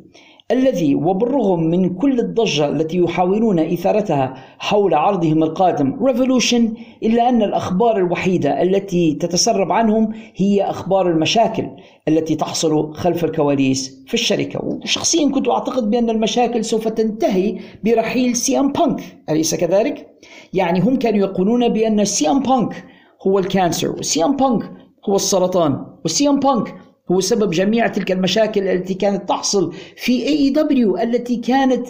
[0.54, 7.96] الذي وبالرغم من كل الضجة التي يحاولون إثارتها حول عرضهم القادم Revolution إلا أن الأخبار
[7.96, 11.66] الوحيدة التي تتسرب عنهم هي أخبار المشاكل
[12.08, 18.58] التي تحصل خلف الكواليس في الشركة وشخصيا كنت أعتقد بأن المشاكل سوف تنتهي برحيل سي
[18.58, 19.00] أم بانك
[19.30, 20.08] أليس كذلك؟
[20.52, 22.84] يعني هم كانوا يقولون بأن سي أم بانك
[23.26, 24.70] هو ال cancer وسي أم بانك
[25.08, 26.74] هو السرطان وسي أم بانك
[27.10, 31.86] هو سبب جميع تلك المشاكل التي كانت تحصل في AEW التي كانت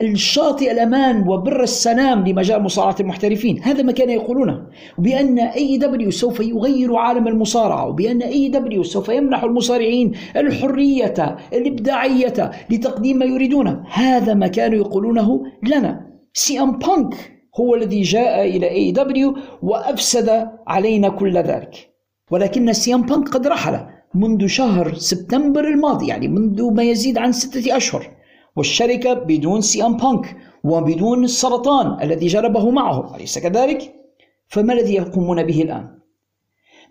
[0.00, 4.66] شاطئ الأمان وبر السلام لمجال مصارعة المحترفين، هذا ما كانوا يقولونه،
[4.98, 13.24] وبأن AEW سوف يغير عالم المصارعة، وبأن AEW سوف يمنح المصارعين الحرية الإبداعية لتقديم ما
[13.24, 16.06] يريدونه، هذا ما كانوا يقولونه لنا.
[16.32, 17.14] سي ام بانك
[17.60, 21.94] هو الذي جاء إلى AEW وأفسد علينا كل ذلك.
[22.30, 27.32] ولكن سي ام بانك قد رحل منذ شهر سبتمبر الماضي يعني منذ ما يزيد عن
[27.32, 28.10] ستة أشهر
[28.56, 33.94] والشركة بدون سي أم بانك وبدون السرطان الذي جلبه معه أليس كذلك؟
[34.48, 35.98] فما الذي يقومون به الآن؟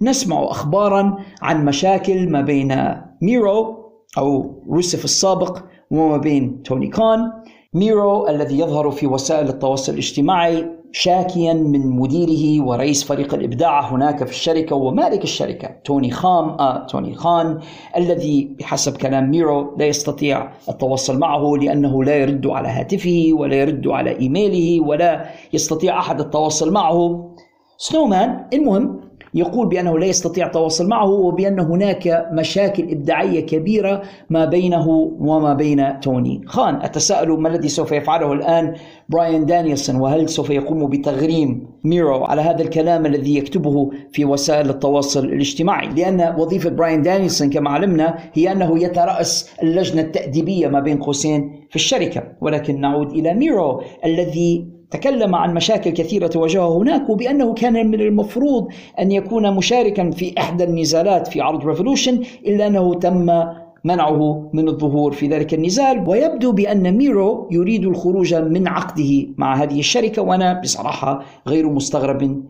[0.01, 3.77] نسمع أخبارا عن مشاكل ما بين ميرو
[4.17, 5.59] أو روسف السابق
[5.91, 7.31] وما بين توني خان
[7.73, 14.31] ميرو الذي يظهر في وسائل التواصل الاجتماعي شاكيا من مديره ورئيس فريق الإبداع هناك في
[14.31, 17.59] الشركة ومالك الشركة توني خام آه توني خان
[17.97, 23.87] الذي بحسب كلام ميرو لا يستطيع التواصل معه لأنه لا يرد على هاتفه ولا يرد
[23.87, 27.31] على إيميله ولا يستطيع أحد التواصل معه.
[27.77, 29.06] سنومان المهم
[29.37, 35.99] يقول بأنه لا يستطيع التواصل معه وبأن هناك مشاكل إبداعية كبيرة ما بينه وما بين
[35.99, 36.75] توني خان.
[36.75, 38.73] أتساءل ما الذي سوف يفعله الآن
[39.09, 45.25] براين دانيلسون وهل سوف يقوم بتغريم ميرو على هذا الكلام الذي يكتبه في وسائل التواصل
[45.25, 51.67] الاجتماعي؟ لأن وظيفة براين دانيلسون كما علمنا هي أنه يترأس اللجنة التأديبية ما بين قوسين
[51.69, 52.23] في الشركة.
[52.41, 58.67] ولكن نعود إلى ميرو الذي تكلم عن مشاكل كثيرة تواجهها هناك وبأنه كان من المفروض
[58.99, 63.43] أن يكون مشاركا في إحدى النزالات في عرض Revolution إلا أنه تم
[63.83, 66.09] منعه من الظهور في ذلك النزال.
[66.09, 72.43] ويبدو بأن ميرو يريد الخروج من عقده مع هذه الشركة وأنا بصراحة غير مستغرب.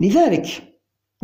[0.00, 0.73] لذلك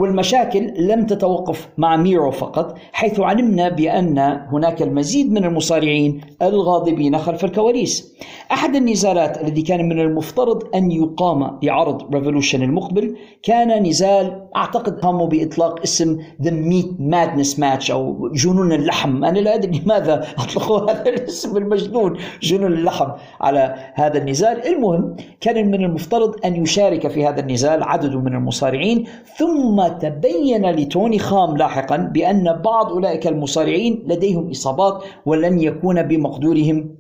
[0.01, 4.19] والمشاكل لم تتوقف مع ميرو فقط حيث علمنا بأن
[4.53, 8.15] هناك المزيد من المصارعين الغاضبين خلف الكواليس.
[8.53, 15.27] أحد النزالات الذي كان من المفترض أن يقام لعرض Revolution المقبل كان نزال أعتقد قاموا
[15.27, 19.25] بإطلاق اسم The Meat Madness Match أو جنون اللحم.
[19.25, 24.67] أنا لا أدري لماذا أطلقوا هذا الاسم المجنون جنون اللحم على هذا النزال.
[24.67, 29.05] المهم كان من المفترض أن يشارك في هذا النزال عدد من المصارعين
[29.37, 36.97] ثم تبين لتوني خام لاحقا بأن بعض أولئك المصارعين لديهم إصابات ولن يكون بمقدورهم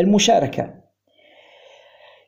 [0.00, 0.84] المشاركة.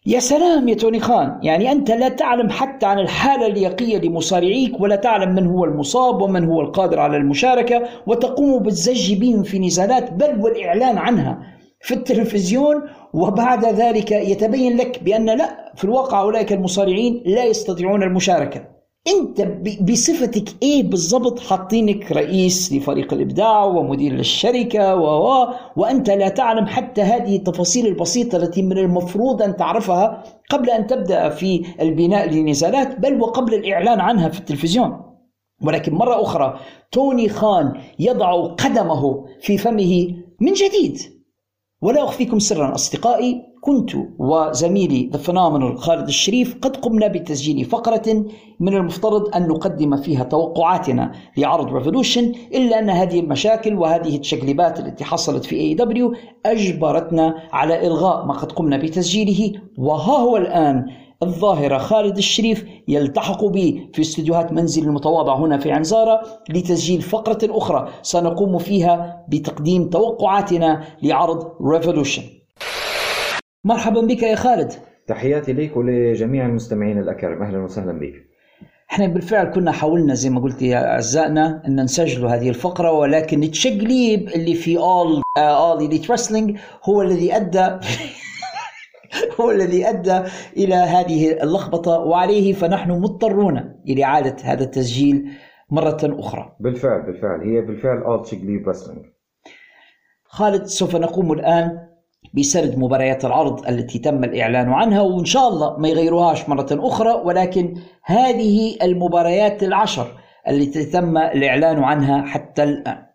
[0.06, 4.96] يا سلام يا توني خان يعني أنت لا تعلم حتى عن الحالة اليقية لمصارعيك ولا
[4.96, 10.40] تعلم من هو المصاب ومن هو القادر على المشاركة وتقوم بالزج بهم في نزالات بل
[10.40, 11.42] والإعلان عنها
[11.80, 12.82] في التلفزيون
[13.14, 18.75] وبعد ذلك يتبين لك بأن لا في الواقع أولئك المصارعين لا يستطيعون المشاركة.
[19.08, 19.40] أنت
[19.80, 25.46] بصفتك إيه بالضبط حاطينك رئيس لفريق الإبداع ومدير للشركة و
[25.76, 31.28] وأنت لا تعلم حتى هذه التفاصيل البسيطة التي من المفروض أن تعرفها قبل أن تبدأ
[31.28, 35.00] في البناء للنزالات بل وقبل الإعلان عنها في التلفزيون.
[35.62, 36.58] ولكن مرة أخرى
[36.92, 41.15] توني خان يضع قدمه في فمه من جديد.
[41.86, 48.24] ولا أخفيكم سرا أصدقائي كنت وزميلي the phenomenal خالد الشريف قد قمنا بتسجيل فقرة
[48.60, 55.04] من المفترض أن نقدم فيها توقعاتنا لعرض Revolution إلا أن هذه المشاكل وهذه التشقلبات التي
[55.04, 56.14] حصلت في AEW
[56.46, 59.52] أجبرتنا على إلغاء ما قد قمنا بتسجيله.
[59.78, 60.86] وها هو الآن
[61.22, 61.78] الظاهرة.
[61.78, 68.58] خالد الشريف يلتحق بي في استديوهات منزلي المتواضع هنا في عنزارة لتسجيل فقرة أخرى سنقوم
[68.58, 72.22] فيها بتقديم توقعاتنا لعرض Revolution
[73.64, 74.72] مرحبا بك يا خالد.
[75.06, 78.12] تحياتي لك ولجميع المستمعين الأكارم أهلا وسهلا بك.
[78.90, 84.28] إحنا بالفعل كنا حاولنا زي ما قلت يا أعزائنا أن نسجل هذه الفقرة ولكن التشقليب
[84.28, 87.68] اللي في All All Elite Wrestling هو الذي أدى
[89.40, 90.20] هو الذي أدى
[90.56, 95.30] إلى هذه اللخبطة وعليه فنحن مضطرون إلى اعاده هذا التسجيل
[95.70, 96.56] مرة أخرى.
[96.60, 97.40] بالفعل بالفعل.
[97.40, 98.02] هي بالفعل
[98.68, 99.06] wrestling
[100.24, 101.86] خالد سوف نقوم الآن
[102.34, 107.74] بسرد مباريات العرض التي تم الإعلان عنها وإن شاء الله ما يغيروهاش مرة أخرى ولكن
[108.04, 110.06] هذه المباريات العشر
[110.48, 113.06] التي تم الإعلان عنها حتى الآن.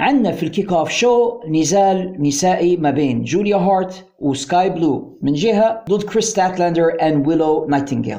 [0.00, 5.18] عندنا في ال kickoff show نزال نسائي ما بين جوليا هارت وسكاي بلو.
[5.22, 8.18] من جهة ضد كريس ستاتلاندر and ويلو نايتنجيل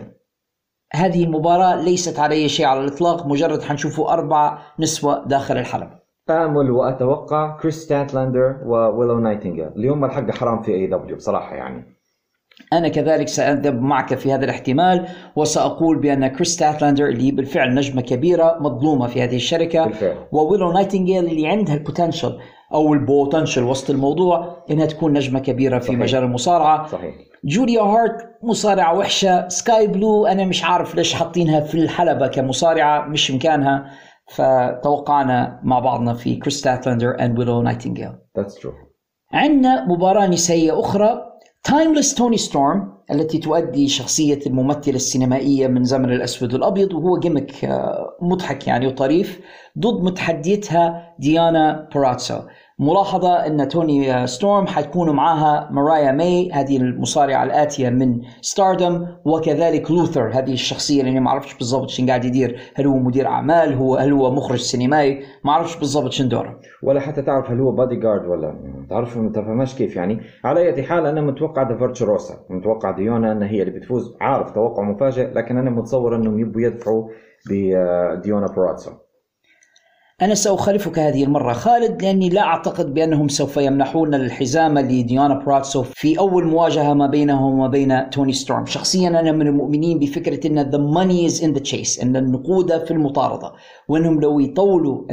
[0.94, 6.00] هذه المباراة ليست على أي شيء على الإطلاق مجرد حنشوفوا أربع نسوة داخل الحلبة.
[6.30, 11.99] امل وأتوقع كريس ستاتلاندر وويلو نايتنجل اللي هم الحق حرام في AEW بصراحة يعني.
[12.74, 18.58] أنا كذلك سأذهب معك في هذا الاحتمال وسأقول بأن كريس ستاتلاندر اللي بالفعل نجمة كبيرة
[18.60, 20.16] مظلومة في هذه الشركة بالفعل.
[20.32, 22.40] وويلو نايتنجيل اللي عندها ال potential
[22.74, 26.00] أو ال potential وسط الموضوع إنها تكون نجمة كبيرة في صحيح.
[26.00, 26.88] مجال المصارعة.
[26.88, 27.16] صحيح.
[27.44, 29.48] جوليا هارت مصارعة وحشة.
[29.48, 33.92] سكاي بلو أنا مش عارف ليش حاطينها في الحلبة كمصارعة مش مكانها
[34.36, 38.12] فتوقعنا مع بعضنا في كريس ستاتلاندر and ويلو نايتنجيل.
[38.38, 38.72] That's true
[39.34, 41.29] عندنا مباراة نسائية أخرى.
[41.64, 48.18] Timeless توني ستورم التي تؤدي شخصية الممثلة السينمائية من زمن الأسود والأبيض وهو gimmick آه،
[48.22, 49.40] مضحك يعني وطريف
[49.80, 52.40] ضد متحديتها ديانا باراتسو.
[52.80, 60.30] ملاحظة أن توني ستورم حتكون معها مرايا ماي هذه المصارعة الآتية من ستاردم وكذلك لوثر
[60.34, 64.14] هذه الشخصية اللي ما أعرفش بالضبط شن قاعد يدير هل هو مدير أعمال هو هل
[64.14, 66.60] هو مخرج سينمائي؟ ما أعرفش بالضبط شن دوره.
[66.84, 68.56] ولا حتى تعرف هل هو بادي جارد ولا
[68.90, 70.22] تعرف ما تفهمش كيف يعني.
[70.44, 74.16] على أي حال أنا متوقع The Virtuosa متوقع ديانا إن هي اللي بتفوز.
[74.22, 77.10] عارف توقع مفاجئ لكن أنا متصور إنهم يبوا يدفعوا
[77.50, 78.92] بديانا باراتسو
[80.22, 86.20] أنا سأخالفك هذه المرة خالد لأني لا أعتقد بأنهم سوف يمنحون الحزام لديانا براتسو في
[86.20, 88.66] أول مواجهة ما بينهم وما بين توني ستورم.
[88.66, 92.92] شخصيا أنا من المؤمنين بفكرة أن the money is in the chase أن النقود في
[92.92, 93.52] المطاردة
[93.88, 95.06] وأنهم لو يطولوا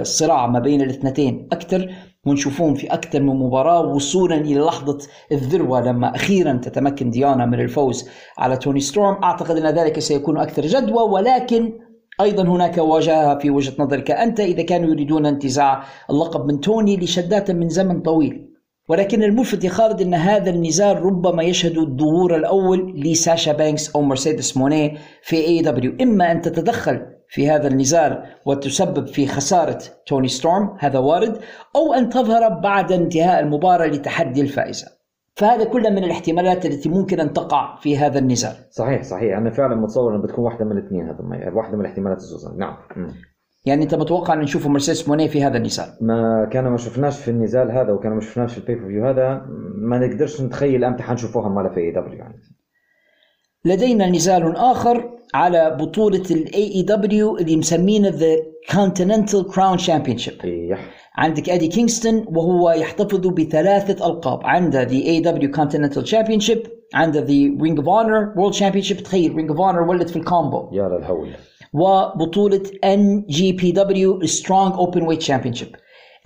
[0.00, 1.94] الصراع ما بين الاثنتين أكثر
[2.26, 4.98] ونشوفهم في أكثر من مباراة وصولا إلى لحظة
[5.32, 8.08] الذروة لما أخيرا تتمكن ديانا من الفوز
[8.38, 9.22] على توني ستورم.
[9.24, 11.72] أعتقد أن ذلك سيكون أكثر جدوى ولكن
[12.20, 14.10] أيضا هناك وجاهة في وجهة نظرك.
[14.10, 18.46] أنت إذا كانوا يريدون انتزاع اللقب من توني لشدات من زمن طويل
[18.88, 24.56] ولكن الملفت يا خالد أن هذا النزال ربما يشهد الظهور الأول لساشا بانكس أو مرسيدس
[24.56, 30.98] موني في AEW إما أن تتدخل في هذا النزال وتسبب في خسارة توني ستورم هذا
[30.98, 31.40] وارد
[31.76, 34.86] أو أن تظهر بعد انتهاء المباراة لتحدي الفائزة.
[35.36, 39.36] فهذا كله من الاحتمالات التي ممكن أن تقع في هذا النزال صحيح صحيح.
[39.36, 42.56] أنا فعلا متصور انها بتكون واحدة من الاثنين هذا واحدة من الاحتمالات الزوزة.
[42.56, 42.76] نعم.
[42.96, 43.12] مم.
[43.66, 47.30] يعني أنت متوقع أن نشوف مرسيدس موني في هذا النزال ما كان ما شفناش في
[47.30, 49.46] النزال هذا وكان ما شفناش في ال pay-per-view هذا.
[49.74, 52.34] ما نقدرش نتخيل أمتى حنشوفوها مالا في AEW يعني.
[53.66, 60.78] لدينا نزال آخر على بطولة ال AEW اللي مسمينه The Continental Crown Championship إيه.
[61.16, 67.78] عندك ادي كينغستون وهو يحتفظ بثلاثة ألقاب عنده The AEW Continental Championship عنده The Ring
[67.82, 71.28] of Honor World Championship تخيل Ring of Honor ولد في ال combo يا للهول
[71.72, 75.76] وبطولة NJPW Strong Openweight Championship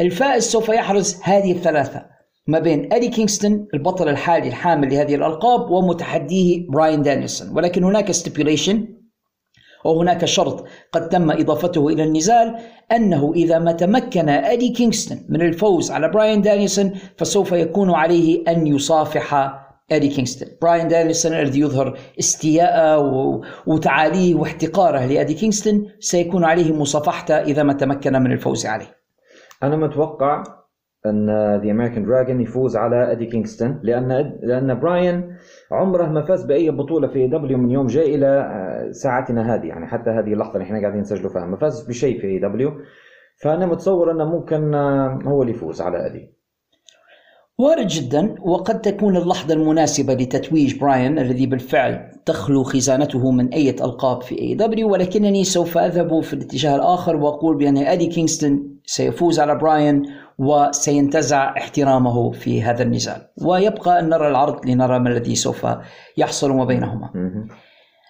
[0.00, 2.09] الفائز سوف يحرز هذه الثلاثة
[2.46, 8.76] ما بين أدي كينغستون البطل الحالي الحامل لهذه الألقاب ومتحديه براين دانيلسون ولكن هناك stipulation
[9.86, 12.58] أو هناك شرط قد تم إضافته إلى النزال
[12.92, 18.66] أنه إذا ما تمكن أدي كينغستون من الفوز على براين دانيلسون فسوف يكون عليه أن
[18.66, 19.60] يصافح
[19.92, 27.62] أدي كينغستون براين دانيلسون الذي يظهر استياءه وتعاليه واحتقاره لأدي كينغستون سيكون عليه مصافحته إذا
[27.62, 28.96] ما تمكن من الفوز عليه.
[29.62, 30.59] أنا متوقع
[31.06, 31.26] أن
[31.64, 35.36] The American Dragon يفوز على ادي كينغستون لأن لأن براين
[35.72, 39.66] عمره ما فاز بأي بطولة في AEW من يوم جاء إلى آه، ساعتنا هذه.
[39.66, 41.46] يعني حتى هذه اللحظة اللي إحنا قاعدين نسجلوا فيها.
[41.46, 42.72] ما فاز بشيء في AEW
[43.42, 46.40] فأنا متصور أنه ممكن آه، هو اللي يفوز على ادي
[47.60, 54.22] وارد جدا وقد تكون اللحظة المناسبة لتتويج براين الذي بالفعل تخلو خزانته من أي ألقاب
[54.22, 60.02] في AEW ولكنني سوف أذهب في الاتجاه الآخر وأقول بأن أدي كينغستون سيفوز على براين
[60.40, 65.66] وسينتزع احترامه في هذا النزال ويبقى أن نرى العرض لنرى ما الذي سوف
[66.16, 67.10] يحصل ما بينهما.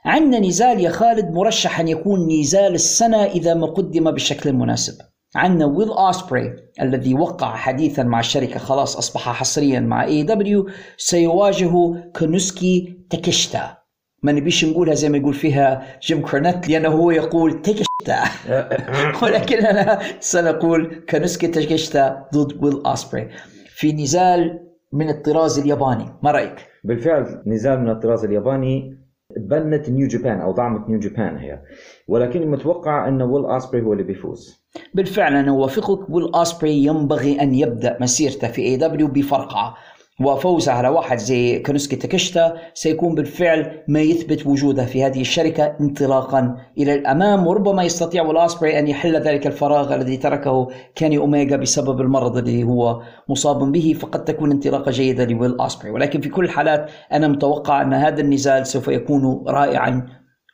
[0.05, 4.95] عندنا نزال يا خالد مرشح أن يكون نزال السنة إذا ما قدم بالشكل المناسب
[5.37, 10.67] عندنا ويل أوسبري الذي وقع حديثا مع الشركة خلاص أصبح حصريا مع AEW
[10.97, 11.73] سيواجه
[12.19, 13.77] كونوسكي تاكيشتا.
[14.23, 17.63] ما نبيش نقولها زي ما يقول فيها جيم كورنيت لأنه هو يقول
[19.23, 23.29] ولكن أنا سنقول كانوسكي تكشتا ضد ويل اسبري
[23.69, 24.61] في نزال
[24.93, 29.01] من الطراز الياباني ما رأيك؟ بالفعل نزال من الطراز الياباني
[29.37, 31.61] بنت New Japan أو دعمت New Japan هي.
[32.09, 34.65] ولكني متوقع أن ويل اسبري هو اللي بيفوز.
[34.95, 36.11] بالفعل أنا أوافقك.
[36.11, 39.75] ويل اسبري ينبغي أن يبدأ مسيرته في AEW بفرقعه
[40.21, 46.57] وفوزه على واحد زي كانوسكي تاكشتا سيكون بالفعل ما يثبت وجوده في هذه الشركة انطلاقا
[46.79, 52.01] إلى الأمام وربما يستطيع ويل أسبري أن يحل ذلك الفراغ الذي تركه كيني أوميجا بسبب
[52.01, 55.91] المرض الذي هو مصاب به فقد تكون انطلاقة جيدة لويل أسبري.
[55.91, 60.07] ولكن في كل الحالات أنا متوقع أن هذا النزال سوف يكون رائعا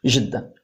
[0.06, 0.55] جدا.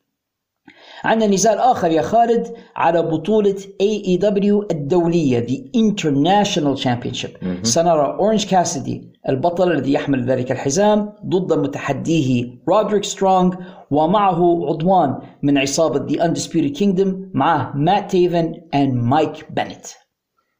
[1.04, 2.46] عندنا نزال آخر يا خالد
[2.76, 7.44] على بطولة AEW الدولية The International Championship.
[7.62, 13.54] سنرى أورنج كاسدي البطل الذي يحمل ذلك الحزام ضد متحديه رودريك سترونغ
[13.90, 19.86] ومعه عضوان من عصابة The Undisputed Kingdom معه مات تيفن and مايك بينيت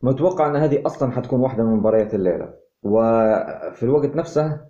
[0.03, 2.49] متوقع أن هذه أصلا حتكون واحدة من مباريات الليلة.
[2.83, 4.61] وفي الوقت نفسه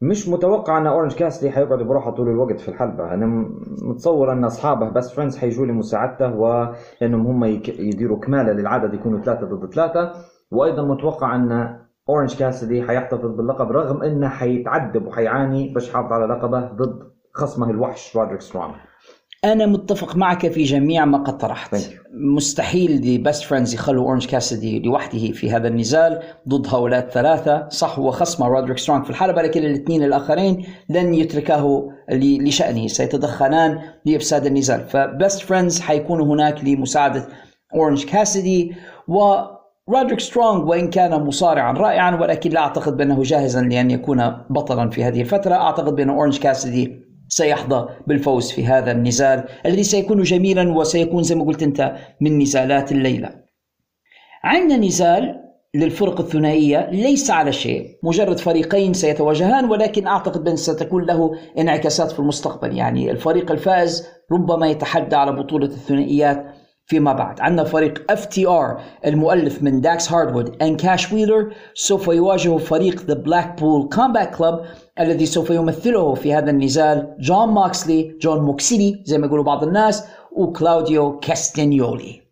[0.00, 3.14] مش متوقع أن اورنج كاسدي حيقعد بروحه طول الوقت في الحلبة.
[3.14, 3.26] أنا
[3.82, 9.74] متصور أن أصحابه Best Friends حيجوا لمساعدته ولانهم هم يديروا كمالة للعدد يكونوا ثلاثة ضد
[9.74, 10.12] ثلاثة.
[10.50, 11.78] وأيضا متوقع أن
[12.08, 17.02] اورنج كاسدي حيحتفظ باللقب رغم أنه حيتعذب وحيعاني باش يحافظ على لقبه ضد
[17.34, 18.74] خصمه الوحش رودريك سترونج
[19.52, 21.76] أنا متفق معك في جميع ما قد طرحت.
[22.14, 27.68] مستحيل The Best Friends يخلوا أورنج كاسدي لوحده في هذا النزال ضد هؤلاء الثلاثة.
[27.68, 32.86] صح هو خصمه رودريك سترونغ في الحلبة لكن الاثنين الآخرين لن يتركاه لشأنه.
[32.86, 34.80] سيتدخلان لإفساد النزال.
[34.88, 37.28] ف Best Friends حيكونوا هناك لمساعدة
[37.74, 38.74] أورنج كاسدي
[39.08, 39.34] و
[39.88, 45.04] رودريك سترونغ وإن كان مصارعا رائعا ولكن لا أعتقد بأنه جاهزا لأن يكون بطلا في
[45.04, 45.54] هذه الفترة.
[45.54, 51.44] أعتقد بأن أورنج كاسدي سيحظى بالفوز في هذا النزال الذي سيكون جميلا وسيكون زي ما
[51.44, 53.30] قلت أنت من نزالات الليلة.
[54.44, 61.30] عندنا نزال للفرق الثنائية ليس على شيء مجرد فريقين سيتواجهان ولكن أعتقد بأن ستكون له
[61.58, 66.46] انعكاسات في المستقبل يعني الفريق الفائز ربما يتحدى على بطولة الثنائيات
[66.88, 67.40] فيما بعد.
[67.40, 73.88] عندنا فريق FTR المؤلف من داكس هاردوود and كاش ويلر سوف يواجه فريق The Blackpool
[73.88, 74.60] Combat Club
[75.00, 80.08] الذي سوف يمثله في هذا النزال جون ماكسلي جون موكسيلي زي ما يقولوا بعض الناس
[80.32, 82.22] وكلاوديو كاستنيولي.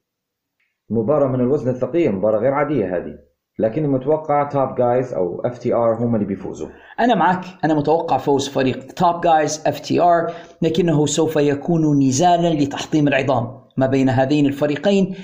[0.90, 3.18] مباراة من الوزن الثقيل مباراة غير عادية هذه
[3.58, 6.68] لكني متوقع Top Guys أو FTR هم اللي بيفوزوا.
[7.00, 10.32] أنا معك أنا متوقع فوز فريق Top Guys FTR
[10.62, 13.63] لكنه سوف يكون نزالا لتحطيم العظام.
[13.76, 15.16] ما بين هذين الفريقين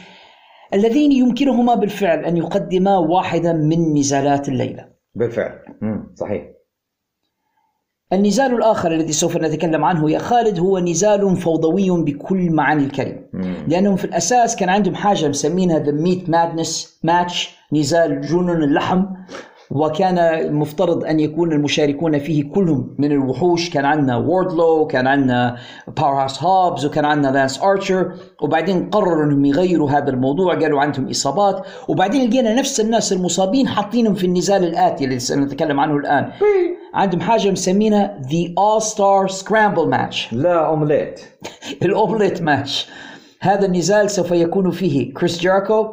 [0.75, 4.89] اللذين يمكنهما بالفعل أن يقدما واحدا من نزالات الليلة.
[5.15, 5.59] بالفعل
[6.15, 6.43] صحيح.
[8.13, 13.21] النزال الآخر الذي سوف نتكلم عنه يا خالد هو نزال فوضوي بكل معاني الكلمة.
[13.69, 19.05] لأنهم في الأساس كان عندهم حاجة مسمينها The Meat Madness Match نزال جنون اللحم
[19.71, 23.71] وكان المفترض أن يكون المشاركون فيه كلهم من الوحوش.
[23.71, 25.57] كان عندنا ووردلو كان عندنا
[25.97, 30.55] باور هاوس هوبز وكان عندنا لانس ارشر وبعدين قرروا إنهم يغيروا هذا الموضوع.
[30.55, 31.67] قالوا عندهم إصابات.
[31.89, 36.31] وبعدين لقينا نفس الناس المصابين حاطينهم في النزال الآتي اللي سنتكلم عنه الآن.
[36.95, 41.21] عندهم حاجة مسمينها The All Star Scramble Match لا اومليت
[41.83, 42.89] ال omelette match
[43.41, 45.87] هذا النزال سوف يكون فيه كريس جيريكو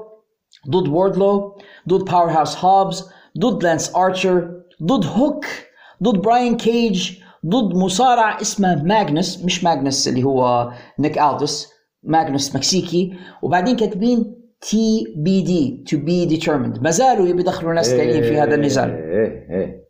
[0.70, 1.58] ضد ووردلو
[1.90, 5.46] ضد باور هاوس هوبز ضد لانس ارشر ضد هوك
[6.04, 11.74] ضد براين كيج ضد مصارع اسمه ماجنس مش ماجنس اللي هو نيك ألدس
[12.04, 13.14] ماجنس مكسيكي.
[13.42, 18.90] وبعدين كاتبين TBD to be determined ما زالوا يبي يدخلوا ناس ثانيين في هذا النزال.
[18.90, 19.88] إيه إيه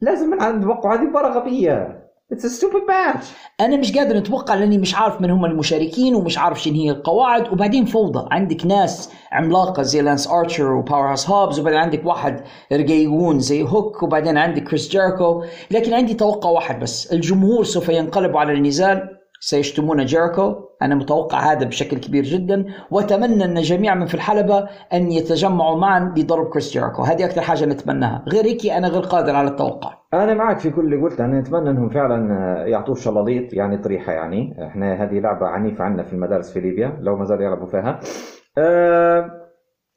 [0.00, 2.03] لازم من عند هذه مباراة غبية.
[2.34, 3.24] It's a stupid match.
[3.60, 7.52] أنا مش قادر أتوقع لأني مش عارف من هم المشاركين ومش عارف شنو هي القواعد.
[7.52, 8.28] وبعدين فوضى.
[8.30, 12.40] عندك ناس عملاقة زي لانس ارشر وباور هاوس هوبز وبعدين عندك واحد
[12.72, 17.12] رقيقون زي هوك وبعدين عندك كريس جيريكو لكن عندي توقع واحد بس.
[17.12, 19.08] الجمهور سوف ينقلب على النزال.
[19.44, 22.64] سيشتمون جيريكو أنا متوقع هذا بشكل كبير جدا.
[22.90, 27.64] وأتمنى أن جميع من في الحلبة أن يتجمعوا معا لضرب كريس جيريكو هذه أكثر حاجة
[27.64, 28.24] نتمناها.
[28.28, 29.94] غير هيك أنا غير قادر على التوقع.
[30.14, 31.20] أنا معك في كل اللي قلت.
[31.20, 32.18] أنا نتمنى أنهم فعلا
[32.66, 34.66] يعطوه شلاليط يعني طريحة يعني.
[34.66, 38.00] إحنا هذه لعبة عنيفة عندنا في المدارس في ليبيا لو ما زالوا يلعبوا فيها.
[38.58, 39.30] أه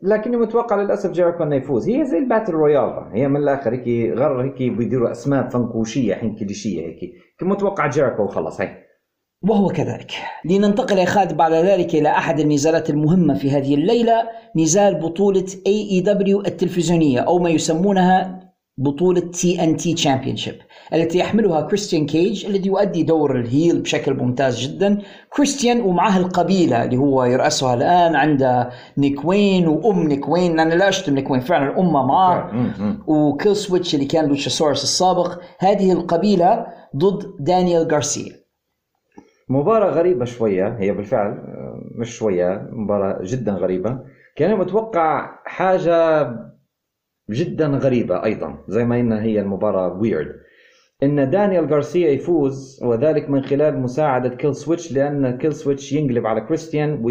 [0.01, 1.89] لكني متوقع للأسف جيريكو أنه يفوز.
[1.89, 3.09] هي زي ال battle royal.
[3.13, 6.99] هي من الآخر هيك غير هيك بيديروا أسماء فنكوشية حين كليشيه هيك.
[7.41, 8.86] متوقع جيريكو وخلص هي
[9.41, 10.11] وهو كذلك.
[10.45, 14.23] لننتقل يا خالد بعد ذلك إلى أحد النزالات المهمة في هذه الليلة
[14.55, 18.39] نزال بطولة AEW التلفزيونية أو ما يسمونها
[18.77, 20.55] بطولة TNT Championship
[20.93, 25.01] التي يحملها كريستيان كيج الذي يؤدي دور ال heel بشكل ممتاز جدا.
[25.29, 30.89] كريستيان ومعه القبيلة اللي هو يرأسها الآن عند نيك وين وأم نيك وين أنا لا
[30.89, 32.51] أشتم نيك وين فعلا أمه معاه
[33.07, 35.39] وكيل سويتش اللي كان لوتشاسورس السابق.
[35.59, 36.65] هذه القبيلة
[36.95, 38.46] ضد دانيال غارسيا.
[39.49, 41.37] مباراة غريبة شوية هي بالفعل
[41.95, 43.99] مش شوية مباراة جدا غريبة.
[44.35, 46.27] كان متوقع حاجة
[47.29, 50.35] جدا غريبة أيضا زي ما إنها هي المباراة ويرد
[51.03, 56.41] إن دانيال غارسيا يفوز وذلك من خلال مساعدة كيل سويتش لأن كيل سويتش ينقلب على
[56.41, 57.03] كريستيان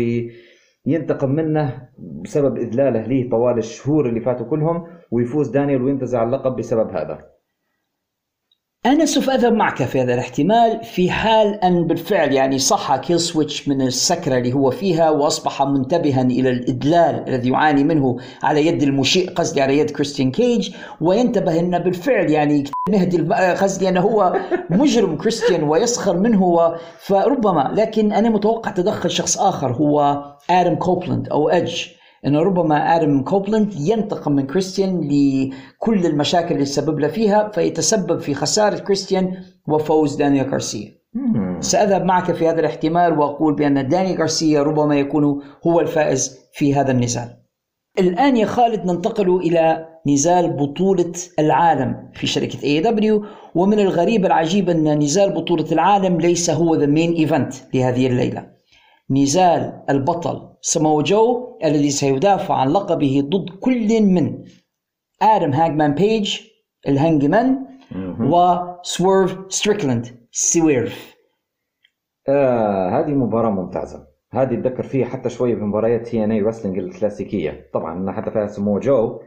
[0.87, 6.91] وينتقم منه بسبب إذلاله ليه طوال الشهور اللي فاتوا كلهم ويفوز دانيال وينتزع اللقب بسبب
[6.91, 7.36] هذا.
[8.87, 13.69] أنا سوف أذهب معك في هذا الاحتمال في حال أن بالفعل يعني صح كيل سويتش
[13.69, 19.31] من السكرة اللي هو فيها وأصبح منتبها إلى الإذلال الذي يعاني منه على يد المسيحي
[19.31, 23.23] قصدي على يد كريستيان كيج وينتبه أن بالفعل يعني مهدي
[23.63, 24.37] قصدي أنه هو
[24.71, 31.49] مجرم كريستيان ويسخر منه فربما لكن أنا متوقع تدخل شخص آخر هو آدم كوبلاند أو
[31.49, 31.96] أدج
[32.27, 38.35] انه ربما آدم كوبلاند ينتقم من كريستيان لكل المشاكل اللي سبب له فيها فيتسبب في
[38.35, 39.37] خسارة كريستيان
[39.69, 40.97] وفوز دانيال غارسيا.
[41.61, 46.91] سأذهب معك في هذا الاحتمال وأقول بأن داني غارسيا ربما يكون هو الفائز في هذا
[46.91, 47.37] النزال.
[47.99, 53.25] الآن يا خالد ننتقل إلى نزال بطولة العالم في شركة AEW
[53.55, 58.56] ومن الغريب العجيب أن نزال بطولة العالم ليس هو the main event لهذه الليلة.
[59.11, 64.45] نزال البطل سمو جو الذي سيدافع عن لقبه ضد كل من
[65.23, 66.41] آدم هانجمان بيج
[66.89, 67.67] الهانجمان
[68.21, 71.17] وسويرف ستريكلاند سويرف.
[72.29, 74.07] آه هذه مباراة ممتازة.
[74.33, 77.71] هذه اتذكر فيها حتى شوية بمباريات TNA Wrestling الكلاسيكية.
[77.75, 79.21] طبعا حتى فيها سمو جو.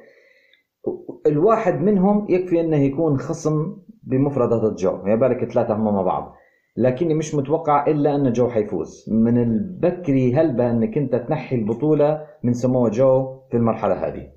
[1.26, 5.07] الواحد منهم يكفي إنه يكون خصم بمفردة ضد جو.
[5.07, 6.35] ما بالك ثلاثة هم مع بعض.
[6.80, 9.06] لكني مش متوقع إلا أن جو حيفوز.
[9.11, 14.27] من البكري هلبة أنك أنت تنحي البطولة من سمو جو في المرحلة هذه.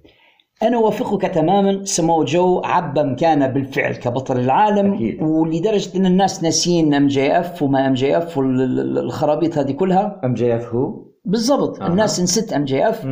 [0.62, 1.85] أنا أوافقك تماما.
[1.85, 5.23] سمو جو عبى مكانه بالفعل كبطل العالم أكيد.
[5.23, 10.20] ولدرجة أن الناس ناسيين أم جي إف وما أم جي إف والخرابيط هذه كلها.
[10.24, 11.81] MJF هو؟ بالضبط.
[11.81, 11.86] آه.
[11.86, 13.06] الناس نسيت MJF.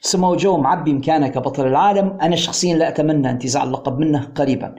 [0.00, 2.18] سمو جو معبي مكانه كبطل العالم.
[2.22, 4.74] أنا شخصيا لا أتمنى انتزاع اللقب منه قريبا.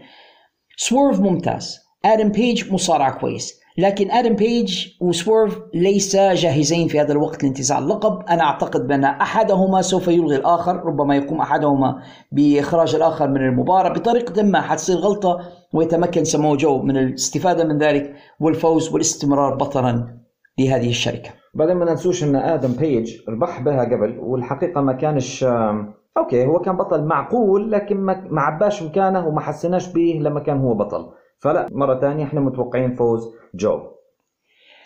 [0.77, 1.79] سويرف ممتاز.
[2.05, 3.66] آدم بيج مصارع كويس.
[3.79, 9.81] لكن آدم بيج وسويرف ليس جاهزين في هذا الوقت لانتزاع اللقب أنا أعتقد بأن أحدهما
[9.81, 12.01] سوف يلغي الآخر ربما يقوم أحدهما
[12.31, 14.61] بإخراج الآخر من المباراة بطريقة ما.
[14.61, 15.39] حتصير غلطة
[15.73, 20.17] ويتمكن سمو جو من الاستفادة من ذلك والفوز والاستمرار بطلا
[20.59, 21.29] لهذه الشركة.
[21.53, 25.43] بعدين ما ننسوش أن آدم بيج ربح بها قبل والحقيقة ما كانش
[26.17, 27.97] okay هو كان بطل معقول لكن
[28.29, 31.09] ما عباش مكانه وما حسناش به لما كان هو بطل.
[31.39, 33.79] فلا مرة ثانية إحنا متوقعين فوز جو.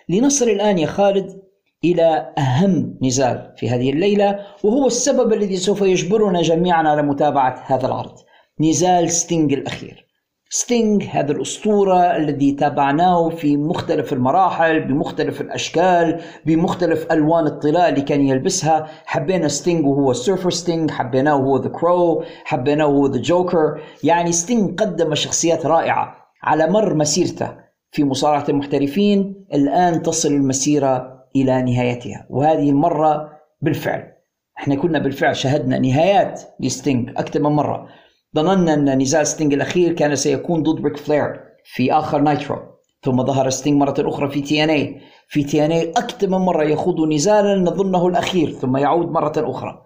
[0.10, 1.42] لنصل الآن يا خالد
[1.84, 7.88] إلى أهم نزال في هذه الليلة وهو السبب الذي سوف يجبرنا جميعا على متابعة هذا
[7.88, 8.16] العرض
[8.60, 10.08] نزال ستينج الأخير.
[10.50, 18.22] ستينج هذا الأسطورة الذي تابعناه في مختلف المراحل بمختلف الأشكال بمختلف ألوان الطلاء اللي كان
[18.22, 18.88] يلبسها.
[19.06, 24.82] حبينا ستينج وهو surfer Sting حبيناه وهو the Crow حبيناه وهو the Joker يعني ستينج
[24.82, 26.21] قدم شخصيات رائعة.
[26.44, 27.56] على مر مسيرته
[27.92, 33.30] في مصارعة المحترفين الآن تصل المسيرة إلى نهايتها وهذه المرة
[33.62, 34.12] بالفعل.
[34.60, 37.88] إحنا كنا بالفعل شهدنا نهايات لستينج أكثر من مرة.
[38.36, 42.58] ظننا أن نزال ستينج الأخير كان سيكون ضد ريك فلير في آخر Nitro.
[43.04, 46.38] ثم ظهر ستينج مرة أخرى في تي إن اي في تي إن اي أكثر من
[46.38, 49.82] مرة يخوض نزالا نظنه الأخير ثم يعود مرة أخرى.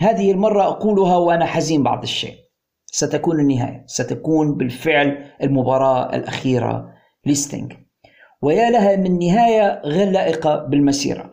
[0.00, 2.34] هذه المرة أقولها وأنا حزين بعض الشيء.
[2.92, 6.92] ستكون النهاية ستكون بالفعل المباراة الأخيرة
[7.26, 7.72] لستينج
[8.42, 11.30] ويا لها من نهاية غير لائقة بالمسيرة.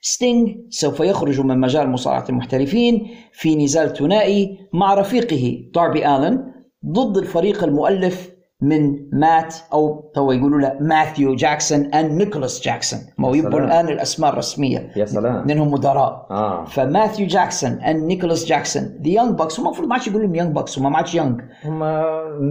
[0.00, 6.52] ستينج سوف يخرج من مجال مصارعة المحترفين في نزال ثنائي مع رفيقه داربي آلن
[6.86, 8.29] ضد الفريق المؤلف
[8.62, 13.00] من مات أو تو يقولوا له ماثيو جاكسون and نيكولاس جاكسون.
[13.18, 14.92] ما هو يبقوا الان الأسماء الرسمية.
[14.96, 15.46] يا سلام.
[15.46, 16.26] لأنهم مدراء.
[16.30, 16.64] آه.
[16.64, 18.82] فماثيو جاكسون and نيكولاس جاكسون.
[18.82, 21.40] the Young Bucks هم المفروض ما عادش يقولوا لهم Young Bucks هم ما عادش young
[21.64, 21.78] هم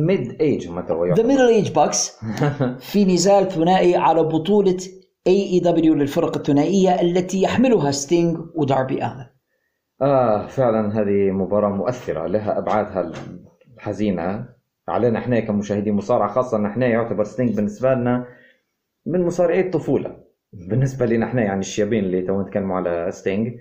[0.06, 2.18] mid age هم تو the Middle Age Bucks
[2.80, 4.77] في نزال ثنائي على بطولة
[5.27, 9.26] AEW للفرق الثنائية التي يحملها ستينج وداربي آلن.
[10.02, 12.27] آه فعلا هذه مباراة مؤثرة.
[12.27, 13.11] لها أبعادها
[13.77, 14.59] الحزينة.
[14.90, 18.26] علينا إحنا كمشاهدين مصارعة خاصة إن إحنا يعتبر ستينج بالنسبة لنا
[19.06, 20.16] من مصارعي الطفولة.
[20.53, 23.53] بالنسبة لنا إحنا يعني الشيابين اللي تو نتكلموا على ستينج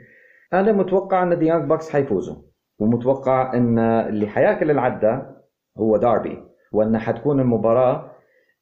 [0.53, 2.37] أنا متوقع إن the Young Bucks حيفوزوا
[2.79, 5.37] ومتوقع إن اللي حياكل العدة
[5.79, 6.39] هو داربي
[6.73, 8.11] وإن حتكون المباراة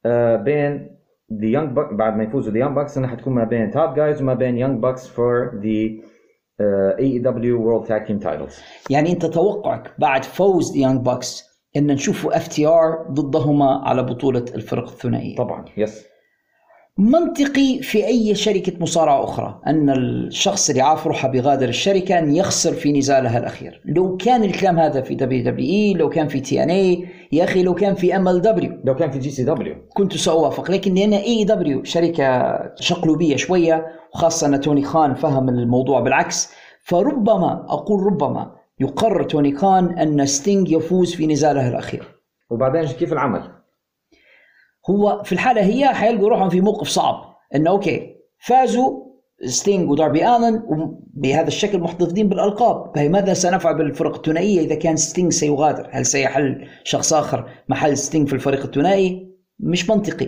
[0.05, 0.97] آه، بين
[1.33, 4.21] the Young Bucks بعد ما يفوزوا the Young Bucks انها حتكون ما بين Top Guys
[4.21, 5.89] وما بين Young Bucks for the
[6.99, 8.59] AEW World Tag Team Titles
[8.89, 14.89] يعني أنت توقعك بعد فوز the Young Bucks إن نشوفوا FTR ضدهما على بطولة الفرق
[14.89, 15.35] الثنائية.
[15.35, 16.05] طبعا yes
[16.99, 22.73] منطقي في أي شركة مصارعة أخرى أن الشخص اللي عارف روحه بيغادر الشركة أن يخسر
[22.73, 23.81] في نزالها الأخير.
[23.85, 28.15] لو كان الكلام هذا في WWE لو كان في TNA يا أخي لو كان في
[28.15, 34.61] MLW لو كان في GCW كنت سأوافق لكن لأن AEW شركة شقلوبية شوية وخاصة أن
[34.61, 36.49] توني خان فهم الموضوع بالعكس
[36.83, 42.21] فربما أقول ربما يقرر توني خان أن ستينج يفوز في نزاله الأخير.
[42.49, 43.51] وبعدين كيف العمل؟
[44.89, 47.15] هو في الحالة هي حيلقوا روحهم في موقف صعب
[47.55, 49.07] أنه okay فازوا
[49.45, 50.63] ستينج وداربي آلن
[51.13, 52.95] بهذا الشكل محتفظين بالألقاب.
[52.95, 58.27] فهي ماذا سنفعل بالفرق الثنائية إذا كان ستينج سيغادر؟ هل سيحل شخص آخر محل ستينج
[58.27, 60.27] في الفريق الثنائي؟ مش منطقي.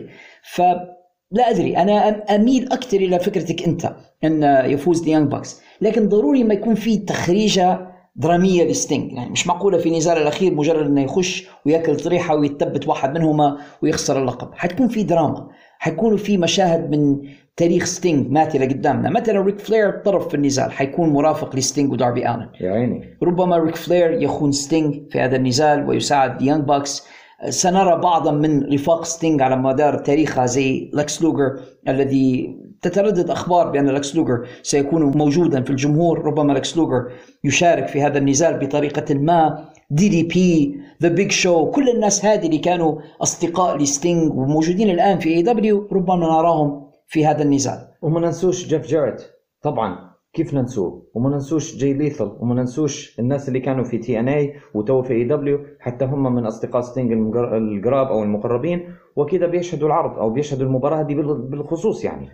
[0.54, 5.62] فلا أدري أنا أم- أميل أكثر إلى فكرتك أنت أن يفوز the Young Bucks.
[5.82, 7.89] لكن ضروري ما يكون في تخريجة
[8.20, 13.18] درامية لستينج يعني مش معقولة في نزال الأخير مجرد أنه يخش ويأكل طريحة ويتثبت واحد
[13.18, 14.50] منهما ويخسر اللقب.
[14.54, 15.48] حتكون في دراما.
[15.80, 17.18] حيكونوا في مشاهد من
[17.58, 19.10] تاريخ ستينج ماثلة قدامنا.
[19.10, 20.72] مثلا ريك فلير طرف في النزال.
[20.72, 22.50] حيكون مرافق لستينج وداربي آلن.
[22.62, 23.18] يا عيني.
[23.24, 27.08] ربما ريك فلير يخون ستينج في هذا النزال ويساعد Young Bucks
[27.50, 33.90] سنرى بعضا من رفاق ستينج على مدار تاريخها زي لكس لوجر الذي تتردد أخبار بأن
[33.90, 37.12] لكس لوجر سيكون موجودا في الجمهور ربما لكس لوجر
[37.44, 39.66] يشارك في هذا النزال بطريقة ما.
[39.92, 45.88] DDP the Big Show كل الناس هذه اللي كانوا أصدقاء لستينج وموجودين الآن في AEW
[45.92, 47.88] ربما نراهم في هذا النزال.
[48.02, 49.22] وما ننسوش جيف جاريت
[49.62, 54.28] طبعا كيف ننسوه؟ وما ننسوش جاي ليثل وما ننسوش الناس اللي كانوا في تي ان
[54.28, 59.88] اي وتو في اي دبليو حتى هم من أصدقاء ستينج القراب أو المقربين وكذا بيشهدوا
[59.88, 62.30] العرض أو بيشهدوا المباراة دي بال- بالخصوص يعني.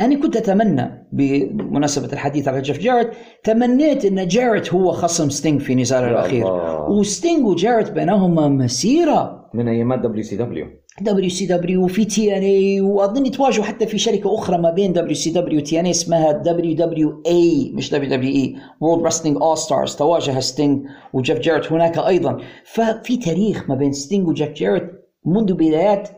[0.00, 3.10] أنا كنت أتمنى بمناسبة الحديث على جيف جاريت
[3.44, 6.48] تمنيت أن جاريت هو خصم ستينج في نزاله الأخير.
[6.48, 6.90] الله.
[6.90, 9.50] وستينج وجاريت بينهما مسيرة.
[9.54, 10.66] من ايامات دبليو سي دبليو
[11.00, 14.92] دبليو سي دبليو وفي تي ان اي وأظن تواجهوا حتى في شركة أخرى ما بين
[14.92, 19.06] دبليو سي دبليو وتي ان اي اسمها دبليو دبليو اي مش دبليو دبليو اي وورلد
[19.06, 22.38] رستلينج اول ستارز تواجه ستينج وجيف جاريت هناك أيضا.
[22.64, 24.90] ففي تاريخ ما بين ستينج وجيف جاريت
[25.26, 26.08] منذ بدايات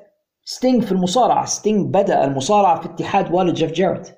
[0.44, 1.44] ستينج في المصارعة.
[1.44, 4.08] ستينج بدأ المصارعة في اتحاد والد جيف جاريت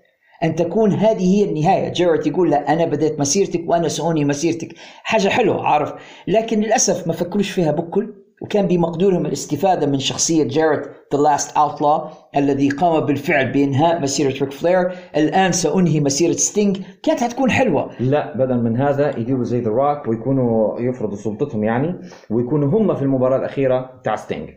[0.42, 1.92] أن تكون هذه هي النهاية.
[1.92, 4.74] جاريت يقول لا أنا بديت مسيرتك وأنا سأنهي مسيرتك.
[5.02, 5.92] حاجة حلوة عارف.
[6.26, 8.14] لكن للأسف ما فكروش فيها بكل.
[8.42, 14.52] وكان بمقدورهم الاستفادة من شخصية جاريت the last outlaw الذي قام بالفعل بإنهاء مسيرة ريك
[14.52, 17.90] فلير الآن سأنهي مسيرة ستينج كانت هتكون حلوة.
[18.00, 22.00] لا بدل من هذا يديروا زي The Rock ويكونوا يفرضوا سلطتهم يعني
[22.30, 24.50] ويكونوا هم في المباراة الأخيرة تاع ستينج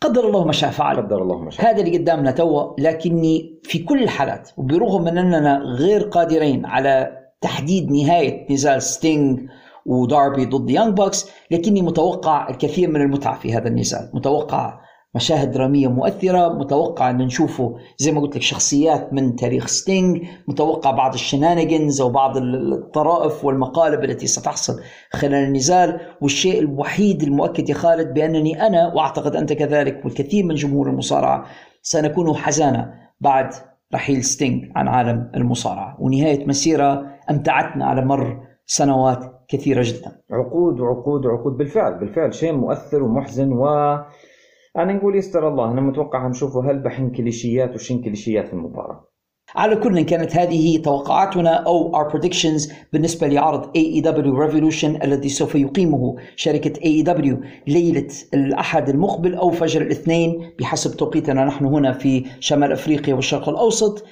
[0.00, 0.96] قدر الله ما شاء فعل.
[0.96, 1.70] قدر الله ما شاء.
[1.70, 7.90] هذا اللي قدامنا توا لكني في كل الحالات وبرغم من أننا غير قادرين على تحديد
[7.90, 9.40] نهاية نزال ستينج
[9.86, 14.80] وداربي ضد Young Bucks لكني متوقع الكثير من المتعة في هذا النزال متوقع
[15.14, 20.90] مشاهد درامية مؤثرة متوقع أن نشوفه زي ما قلت لك شخصيات من تاريخ ستينج متوقع
[20.90, 24.80] بعض ال shenanigans أو بعض الطرائف والمقالب التي ستحصل
[25.12, 26.00] خلال النزال.
[26.20, 31.44] والشيء الوحيد المؤكد يا خالد بأنني أنا وأعتقد أنت كذلك والكثير من جمهور المصارعة
[31.82, 33.50] سنكون حزانة بعد
[33.94, 35.96] رحيل ستينج عن عالم المصارعة.
[36.00, 40.22] ونهاية مسيرة أمتعتنا على مر سنوات كثيرة جدا.
[40.30, 43.66] عقود وعقود وعقود بالفعل بالفعل شيء مؤثر ومحزن و
[44.76, 49.04] أنا نقول يستر الله أنا متوقع هنشوفه هلبحين كليشيات وشين كليشيات في المباراة.
[49.54, 56.16] على كل كانت هذه توقعاتنا أو our predictions بالنسبة لعرض AEW Revolution الذي سوف يقيمه
[56.36, 57.36] شركة AEW
[57.66, 64.04] ليلة الأحد المقبل أو فجر الاثنين بحسب توقيتنا نحن هنا في شمال أفريقيا والشرق الأوسط.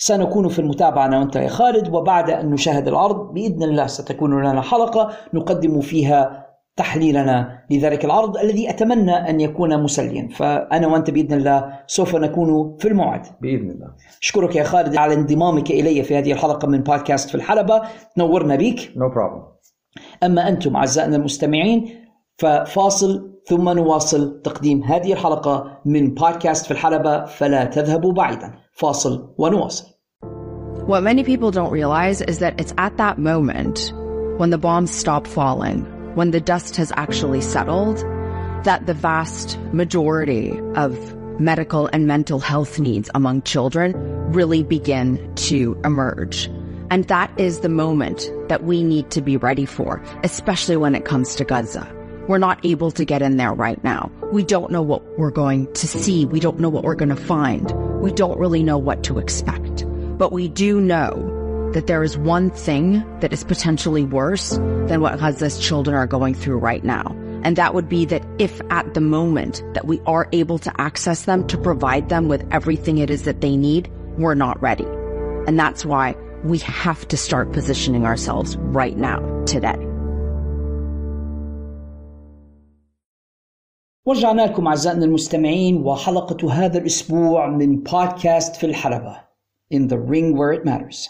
[0.00, 4.60] سنكون في المتابعة أنا وأنت يا خالد وبعد أن نشاهد العرض بإذن الله ستكون لنا
[4.60, 6.47] حلقة نقدم فيها
[6.78, 10.28] تحليلنا لذلك العرض الذي أتمنى أن يكون مسليا.
[10.28, 13.22] فأنا وأنت بإذن الله سوف نكون في الموعد.
[13.42, 13.88] بإذن الله.
[14.22, 17.82] أشكرك يا خالد على انضمامك إلي في هذه الحلقة من بودكاست في الحلبة.
[18.18, 19.42] نورنا بك نو no بروبلم
[20.22, 21.88] أما أنتم أعزائنا المستمعين
[22.36, 28.54] ففاصل ثم نواصل تقديم هذه الحلقة من بودكاست في الحلبة فلا تذهبوا بعيدا.
[28.72, 29.84] فاصل ونواصل.
[30.86, 33.92] What many people don't realize is that it's at that moment
[34.38, 35.78] when the bombs stop falling,
[36.14, 37.98] when the dust has actually settled,
[38.64, 43.92] that the vast majority of medical and mental health needs among children
[44.32, 46.50] really begin to emerge.
[46.90, 51.04] And that is the moment that we need to be ready for, especially when it
[51.04, 51.86] comes to Gaza.
[52.28, 54.10] We're not able to get in there right now.
[54.32, 56.26] We don't know what we're going to see.
[56.26, 57.70] We don't know what we're going to find.
[58.02, 59.86] We don't really know what to expect.
[60.18, 61.37] But we do know
[61.73, 64.51] that there is one thing that is potentially worse
[64.87, 67.15] than what Gaza's children are going through right now.
[67.43, 71.23] And that would be that if at the moment that we are able to access
[71.23, 74.85] them to provide them with everything it is that they need, we're not ready.
[75.47, 79.89] And that's why we have to start positioning ourselves right now, today.
[84.05, 89.17] ورجعنا لكم أعزائنا المستمعين وحلقة هذا الأسبوع من بودكاست في الحلبة
[89.71, 91.09] In the Ring Where It Matters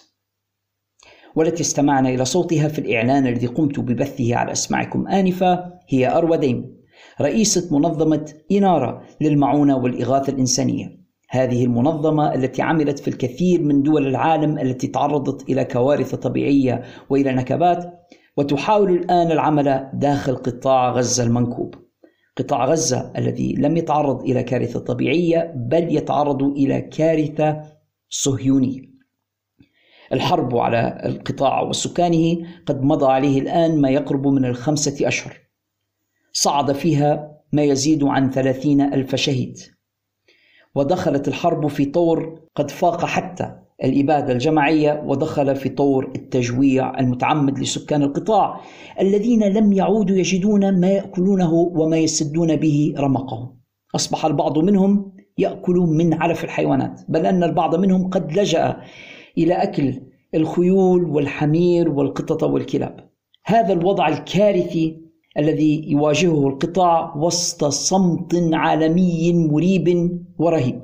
[1.39, 6.78] والتي استمعنا إلى صوتها في الإعلان الذي قمت ببثه على أسماعكم آنفة هي أروى ديم
[7.20, 10.98] رئيسة منظمة إنارة للمعونة والإغاثة الإنسانية.
[11.31, 17.32] هذه المنظمة التي عملت في الكثير من دول العالم التي تعرضت إلى كوارث طبيعية وإلى
[17.32, 18.05] نكبات
[18.36, 21.74] وتحاول الآن العمل داخل قطاع غزة المنكوب.
[22.36, 27.62] قطاع غزة الذي لم يتعرض إلى كارثة طبيعية بل يتعرض إلى كارثة
[28.09, 28.97] صهيونية.
[30.12, 32.36] الحرب على القطاع وسكانه
[32.66, 35.36] قد مضى عليه الآن ما يقرب من الخمسة أشهر.
[36.32, 39.59] صعد فيها ما يزيد عن ثلاثين ألف شهيد.
[40.74, 48.02] ودخلت الحرب في طور قد فاق حتى الإبادة الجماعية ودخل في طور التجويع المتعمد لسكان
[48.02, 48.60] القطاع
[49.01, 53.59] الذين لم يعودوا يجدون ما يأكلونه وما يسدون به رمقهم.
[53.94, 58.76] أصبح البعض منهم يأكل من علف الحيوانات بل أن البعض منهم قد لجأ
[59.39, 60.01] إلى أكل
[60.35, 63.09] الخيول والحمير والقطط والكلاب.
[63.47, 65.01] هذا الوضع الكارثي
[65.39, 70.82] الذي يواجهه القطاع وسط صمت عالمي مريب ورهيب.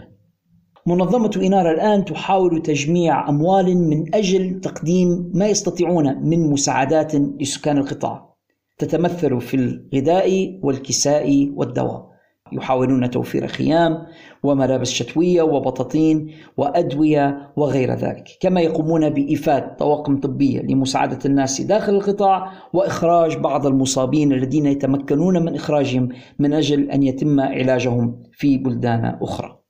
[0.87, 8.35] منظمة إنارة الآن تحاول تجميع أموال من أجل تقديم ما يستطيعون من مساعدات لسكان القطاع
[8.79, 12.14] تتمثل في الغذاء والكساء والدواء.
[12.53, 14.07] يحاولون توفير خيام
[14.43, 22.53] وملابس شتوية وبطاطين وأدوية وغير ذلك، كما يقومون بإيفاد طواقم طبية لمساعدة الناس داخل القطاع
[22.73, 26.09] وإخراج بعض المصابين الذين يتمكنون من إخراجهم
[26.39, 29.64] من أجل أن يتم علاجهم في بلدان أخرى.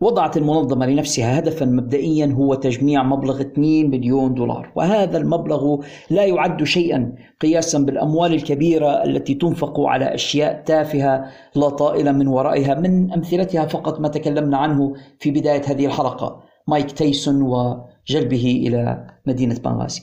[0.00, 4.72] وضعت المنظمة لنفسها هدفا مبدئيا هو تجميع مبلغ 2 مليون دولار.
[4.76, 5.76] وهذا المبلغ
[6.10, 11.24] لا يعد شيئا قياسا بالأموال الكبيرة التي تنفق على أشياء تافهة
[11.54, 16.92] لا طائل من ورائها من أمثلتها فقط ما تكلمنا عنه في بداية هذه الحلقة مايك
[16.92, 20.02] تايسون وجلبه إلى مدينة بنغازي.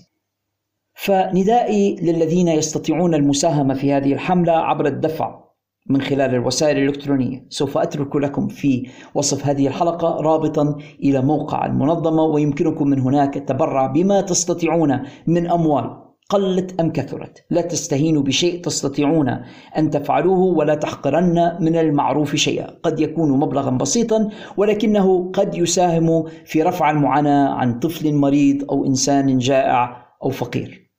[0.95, 5.43] فندائي للذين يستطيعون المساهمة في هذه الحملة عبر الدفع
[5.89, 7.45] من خلال الوسائل الإلكترونية.
[7.49, 13.85] سوف أترك لكم في وصف هذه الحلقة رابطا إلى موقع المنظمة ويمكنكم من هناك التبرع
[13.85, 17.45] بما تستطيعون من أموال قلت أم كثرت.
[17.49, 19.30] لا تستهينوا بشيء تستطيعون
[19.77, 22.68] أن تفعلوه ولا تحقرن من المعروف شيئا.
[22.84, 29.38] قد يكون مبلغا بسيطا ولكنه قد يساهم في رفع المعاناة عن طفل مريض أو إنسان
[29.38, 30.91] جائع أو فقير.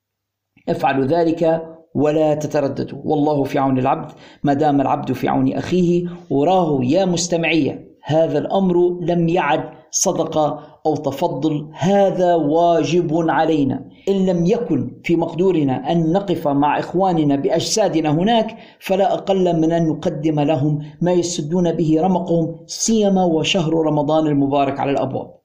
[0.68, 4.12] افعلوا ذلك ولا تترددوا والله في عون العبد
[4.42, 10.96] ما دام العبد في عون أخيه وراه يا مستمعية هذا الأمر لم يعد صدقة أو
[10.96, 13.84] تفضل هذا واجب علينا.
[14.08, 19.88] إن لم يكن في مقدورنا أن نقف مع إخواننا بأجسادنا هناك فلا أقل من أن
[19.88, 25.43] نقدم لهم ما يسدون به رمقهم سيما وشهر رمضان المبارك على الأبواب.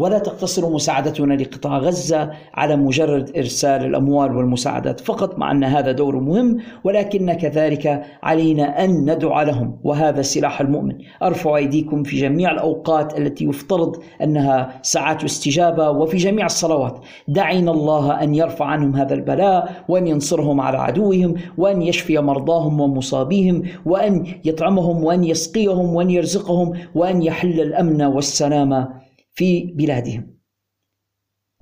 [0.00, 5.00] ولا تقتصر مساعدتنا لقطاع غزة على مجرد إرسال الأموال والمساعدات.
[5.00, 9.78] فقط مع أن هذا دور مهم ولكن كذلك علينا أن ندعو لهم.
[9.84, 10.94] وهذا سلاح المؤمن.
[11.22, 17.00] أرفع أيديكم في جميع الأوقات التي يفترض أنها ساعات استجابة وفي جميع الصلوات.
[17.28, 23.62] دعينا الله أن يرفع عنهم هذا البلاء وأن ينصرهم على عدوهم وأن يشفي مرضاهم ومصابيهم
[23.86, 28.99] وأن يطعمهم وأن يسقيهم وأن يرزقهم وأن يحل الأمن والسلام
[29.34, 30.40] في بلادهم.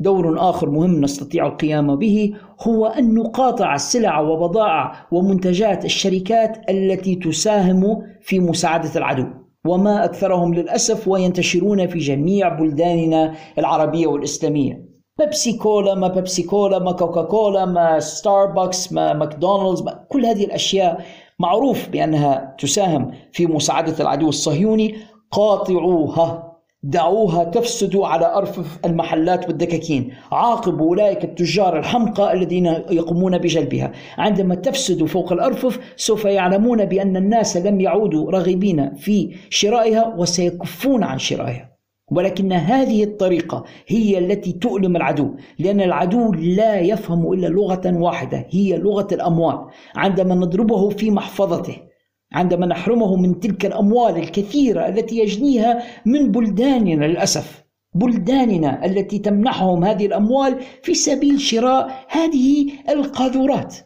[0.00, 8.02] دور آخر مهم نستطيع القيام به هو أن نقاطع السلع وبضائع ومنتجات الشركات التي تساهم
[8.20, 9.26] في مساعدة العدو.
[9.66, 14.88] وما أكثرهم للأسف وينتشرون في جميع بلداننا العربية والإسلامية
[15.18, 20.44] بيبسي كولا ما بيبسي كولا ما كوكا كولا ما ستاربكس ما ماكدونالدز ما كل هذه
[20.44, 21.04] الأشياء
[21.38, 24.96] معروف بأنها تساهم في مساعدة العدو الصهيوني
[25.30, 26.47] قاطعوها
[26.82, 30.12] دعوها تفسد على أرفف المحلات والدكاكين.
[30.32, 33.92] عاقبوا أولئك التجار الحمقى الذين يقومون بجلبها.
[34.18, 41.18] عندما تفسد فوق الأرفف سوف يعلمون بأن الناس لم يعودوا راغبين في شرائها وسيكفون عن
[41.18, 41.68] شرائها.
[42.10, 48.76] ولكن هذه الطريقة هي التي تؤلم العدو لأن العدو لا يفهم إلا لغة واحدة هي
[48.76, 49.58] لغة الأموال
[49.96, 51.87] عندما نضربه في محفظته
[52.32, 57.64] عندما نحرمه من تلك الأموال الكثيرة التي يجنيها من بلداننا للأسف.
[57.94, 63.76] بلداننا التي تمنحهم هذه الأموال في سبيل شراء هذه القاذورات.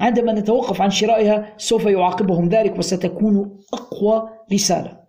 [0.00, 5.06] عندما نتوقف عن شرائها سوف يعاقبهم ذلك وستكون أقوى رسالة.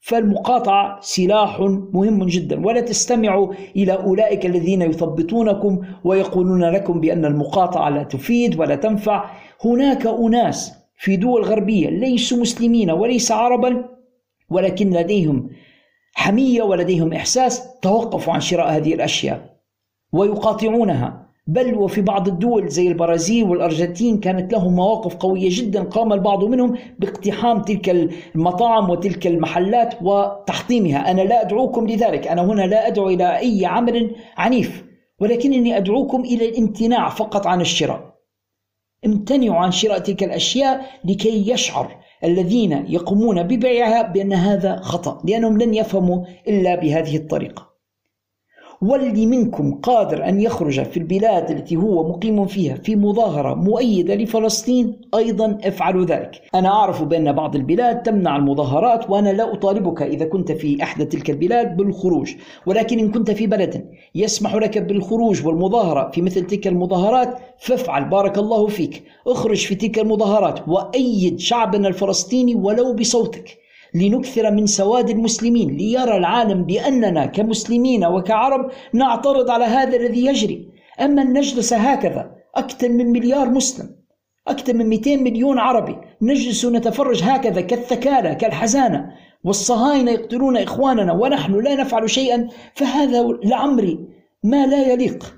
[0.00, 1.60] فالمقاطعة سلاح
[1.92, 2.66] مهم جدا.
[2.66, 9.30] ولا تستمعوا إلى أولئك الذين يثبطونكم ويقولون لكم بأن المقاطعة لا تفيد ولا تنفع.
[9.64, 13.84] هناك أناس في دول غربية ليسوا مسلمين وليس عربا
[14.50, 15.50] ولكن لديهم
[16.14, 19.56] حمية ولديهم إحساس توقفوا عن شراء هذه الأشياء
[20.12, 21.28] ويقاطعونها.
[21.46, 26.74] بل وفي بعض الدول زي البرازيل والأرجنتين كانت لهم مواقف قوية جدا قام البعض منهم
[26.98, 27.90] باقتحام تلك
[28.34, 31.10] المطاعم وتلك المحلات وتحطيمها.
[31.10, 32.26] أنا لا أدعوكم لذلك.
[32.26, 34.84] أنا هنا لا أدعو إلى أي عمل عنيف
[35.20, 38.07] ولكنني أدعوكم إلى الامتناع فقط عن الشراء.
[39.06, 45.74] امتنعوا عن شراء تلك الأشياء لكي يشعر الذين يقومون ببيعها بأن هذا خطأ لأنهم لن
[45.74, 47.67] يفهموا إلا بهذه الطريقة.
[48.82, 55.00] واللي منكم قادر أن يخرج في البلاد التي هو مقيم فيها في مظاهرة مؤيدة لفلسطين
[55.14, 56.42] أيضا افعلوا ذلك.
[56.54, 61.30] أنا أعرف بأن بعض البلاد تمنع المظاهرات وأنا لا أطالبك إذا كنت في إحدى تلك
[61.30, 62.34] البلاد بالخروج.
[62.66, 68.04] ولكن إن كنت في بلد يسمح لك بالخروج والمظاهرة في مثل تلك المظاهرات فافعل.
[68.04, 69.02] بارك الله فيك.
[69.26, 73.58] اخرج في تلك المظاهرات وأيد شعبنا الفلسطيني ولو بصوتك.
[73.94, 80.68] لنكثر من سواد المسلمين ليرى العالم بأننا كمسلمين وكعرب نعترض على هذا الذي يجري.
[81.00, 83.98] أما أن نجلس هكذا أكثر من مليار مسلم
[84.48, 89.10] أكثر من 200 مليون عربي نجلس نتفرج هكذا كالثكالة كالحزانة
[89.44, 93.98] والصهاينة يقتلون إخواننا ونحن لا نفعل شيئا فهذا لعمري
[94.44, 95.37] ما لا يليق.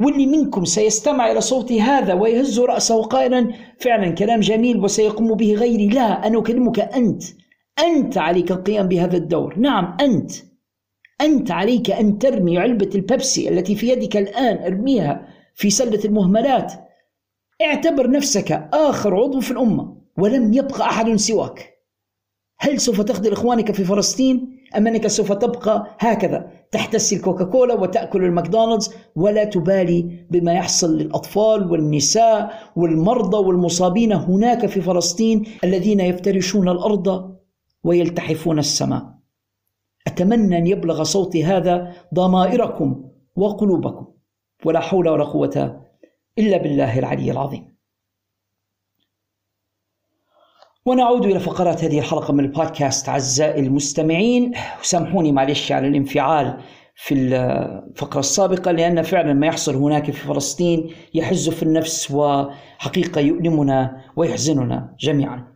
[0.00, 5.88] واللي منكم سيستمع إلى صوت هذا ويهز رأسه قائلا فعلا كلام جميل وسيقوم به غيري.
[5.88, 7.22] لا أنا أكلمك أنت.
[7.78, 9.58] أنت عليك القيام بهذا الدور.
[9.58, 10.32] نعم أنت.
[11.20, 16.72] أنت عليك أن ترمي علبة البيبسي التي في يدك الآن ارميها في سلة المهملات.
[17.62, 21.74] اعتبر نفسك آخر عضو في الأمة ولم يبقى أحد سواك.
[22.58, 26.50] هل سوف تخذل إخوانك في فلسطين؟ أم أنك سوف تبقى هكذا.
[26.72, 35.44] تحتس الكوكاكولا وتأكل الماكدونالدز ولا تبالي بما يحصل للأطفال والنساء والمرضى والمصابين هناك في فلسطين
[35.64, 37.36] الذين يفترشون الأرض
[37.84, 39.14] ويلتحفون السماء.
[40.06, 44.06] أتمنى أن يبلغ صوتي هذا ضمائركم وقلوبكم.
[44.64, 45.80] ولا حول ولا قوة
[46.38, 47.73] إلا بالله العلي العظيم.
[50.86, 54.52] ونعود إلى فقرات هذه الحلقة من البودكاست أعزائي المستمعين.
[54.82, 56.60] سامحوني معلش على الانفعال
[56.94, 64.04] في الفقرة السابقة لأن فعلا ما يحصل هناك في فلسطين يحز في النفس وحقيقة يؤلمنا
[64.16, 65.54] ويحزننا جميعا.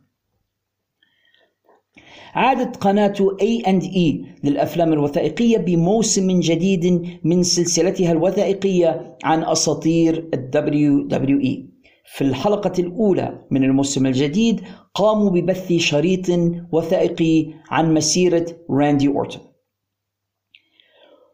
[2.35, 11.78] عادت قناة A&E للأفلام الوثائقية بموسم جديد من سلسلتها الوثائقية عن أساطير ال WWE
[12.13, 14.61] في الحلقة الأولى من الموسم الجديد
[14.95, 16.27] قاموا ببث شريط
[16.73, 19.43] وثائقي عن مسيرة راندي أورتون.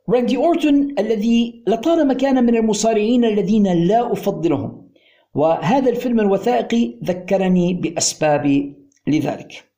[0.08, 4.90] راندي أورتون الذي لطالما كان من المصارعين الذين لا أفضلهم
[5.34, 8.74] وهذا الفيلم الوثائقي ذكرني بأسباب
[9.06, 9.73] لذلك.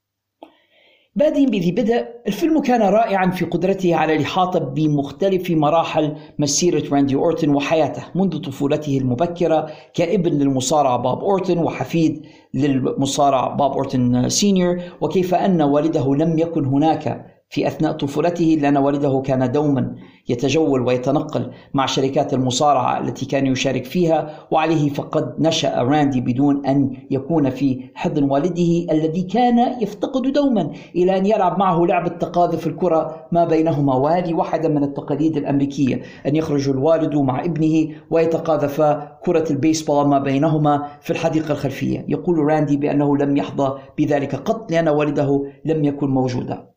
[1.16, 7.54] بادئ بذي بدء الفيلم كان رائعا في قدرته على الإحاطة بمختلف مراحل مسيرة راندي أورتون
[7.54, 15.62] وحياته منذ طفولته المبكرة كابن للمصارع باب أورتون وحفيد للمصارع باب أورتون senior وكيف أن
[15.62, 19.94] والده لم يكن هناك في أثناء طفولته لأن والده كان دوما
[20.28, 26.96] يتجول ويتنقل مع شركات المصارعة التي كان يشارك فيها وعليه فقد نشأ راندي بدون أن
[27.10, 33.26] يكون في حضن والده الذي كان يفتقد دوما إلى أن يلعب معه لعبه تقاذف الكرة
[33.32, 33.94] ما بينهما.
[33.94, 40.86] وهذه واحدة من التقاليد الأمريكية أن يخرج الوالد مع ابنه ويتقاذفا كرة البيسبول ما بينهما
[41.00, 42.04] في الحديقة الخلفية.
[42.08, 46.75] يقول راندي بأنه لم يحظى بذلك قط لأن والده لم يكن موجودا.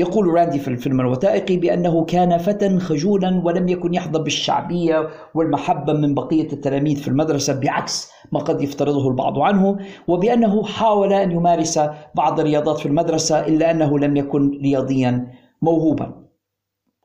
[0.00, 6.14] يقول راندي في الفيلم الوثائقي بأنه كان فتى خجولا ولم يكن يحظى بالشعبية والمحبة من
[6.14, 9.78] بقية التلاميذ في المدرسة بعكس ما قد يفترضه البعض عنه
[10.08, 11.80] وبأنه حاول أن يمارس
[12.14, 15.26] بعض الرياضات في المدرسة إلا أنه لم يكن رياضيا
[15.62, 16.20] موهوبا.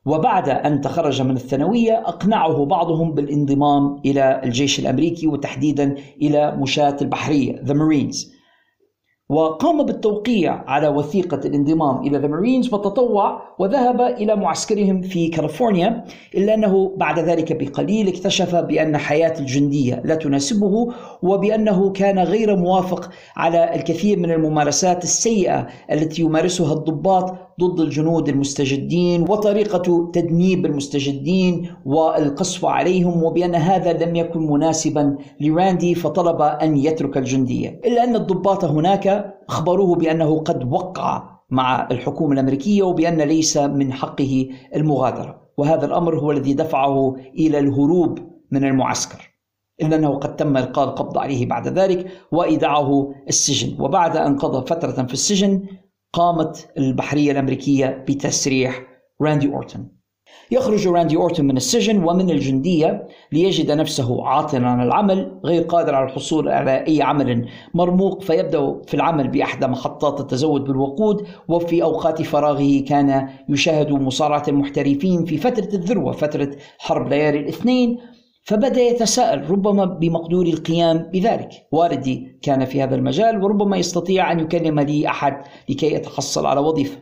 [0.06, 7.62] وبعد أن تخرج من الثانوية أقنعه بعضهم بالانضمام إلى الجيش الأمريكي وتحديدا إلى مشاة البحرية
[7.64, 8.35] The Marines.
[9.28, 16.04] وقام بالتوقيع على وثيقة الانضمام إلى the Marines وتطوع وذهب إلى معسكرهم في كاليفورنيا
[16.34, 20.92] إلا أنه بعد ذلك بقليل اكتشف بأن حياة الجندية لا تناسبه
[21.22, 29.22] وبأنه كان غير موافق على الكثير من الممارسات السيئة التي يمارسها الضباط ضد الجنود المستجدين
[29.22, 37.80] وطريقة تدنيب المستجدين والقصف عليهم وبأن هذا لم يكن مناسبا لراندي فطلب أن يترك الجندية.
[37.84, 44.48] إلا أن الضباط هناك أخبروه بأنه قد وقع مع الحكومة الأمريكية وبأن ليس من حقه
[44.74, 45.40] المغادرة.
[45.58, 48.18] وهذا الأمر هو الذي دفعه إلى الهروب
[48.50, 49.36] من المعسكر.
[49.82, 53.80] إلا أنه قد تم إلقاء القبض عليه بعد ذلك وإيداعه السجن.
[53.80, 55.62] وبعد أن قضى فترة في السجن
[56.12, 58.82] قامت البحرية الأمريكية بتسريح
[59.22, 59.96] راندي أورتون
[60.50, 66.06] يخرج راندي أورتون من السجن ومن الجندية ليجد نفسه عاطلا عن العمل غير قادر على
[66.06, 72.80] الحصول على أي عمل مرموق فيبدأ في العمل بإحدى محطات التزود بالوقود وفي أوقات فراغه
[72.88, 77.98] كان يشاهد مصارعة المحترفين في فترة الذروة فترة حرب ليالي الاثنين
[78.46, 81.50] فبدأ يتساءل ربما بمقدوري القيام بذلك.
[81.72, 86.98] والدي كان في هذا المجال وربما يستطيع أن يكلم لي أحد لكي يتحصل على وظيفة.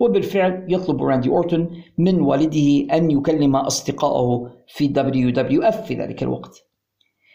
[0.00, 4.92] وبالفعل يطلب راندي أورتون من والده أن يكلم أصدقائه في
[5.62, 6.64] WWF في ذلك الوقت.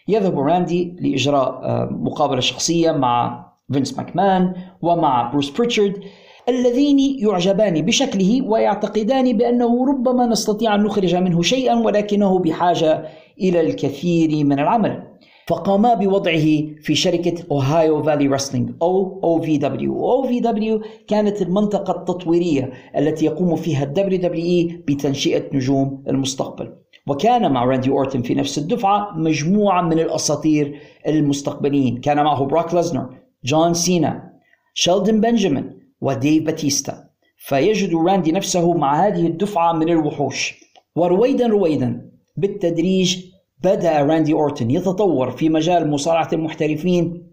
[0.07, 6.03] يذهب راندي لإجراء آه، مقابلة شخصية مع فينس ماكمان ومع بروس بريتشارد
[6.49, 13.07] اللذين يعجبان بشكله ويعتقدان بأنه ربما نستطيع أن نخرج منه شيئا ولكنه بحاجة
[13.39, 15.09] إلى الكثير من العمل.
[15.47, 16.47] فقاما بوضعه
[16.81, 22.73] في شركة أوهايو فالي رسلينج أو أو في دبليو أو في دبليو كانت المنطقة التطويرية
[22.97, 26.73] التي يقوم فيها ال WWE بتنشئة نجوم المستقبل.
[27.07, 32.01] وكان مع راندي أورتن في نفس الدفعة مجموعة من الأساطير المستقبليين.
[32.01, 33.09] كان معه براك ليزنر
[33.43, 34.33] جون سينا
[34.73, 40.59] شيلدن بنجامين وديف باتيستا فيجد راندي نفسه مع هذه الدفعة من الوحوش.
[40.95, 43.28] ورويدا رويدا بالتدريج
[43.63, 47.29] بدأ راندي أورتن يتطور في مجال مصارعة المحترفين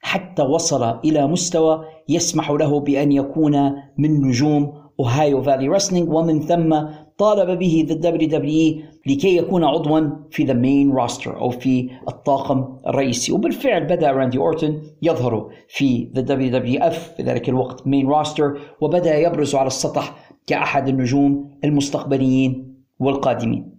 [0.00, 6.80] حتى وصل إلى مستوى يسمح له بأن يكون من نجوم Ohio Valley Wrestling ومن ثم
[7.18, 10.00] طالب به ذا دبليو دبليو لكي يكون عضوا
[10.30, 13.32] في the main roster أو في الطاقم الرئيسي.
[13.32, 18.58] وبالفعل بدأ راندي أورتن يظهر في ذا دبليو دبليو إف في ذلك الوقت main roster
[18.80, 23.77] وبدأ يبرز على السطح كأحد النجوم المستقبليين والقادمين.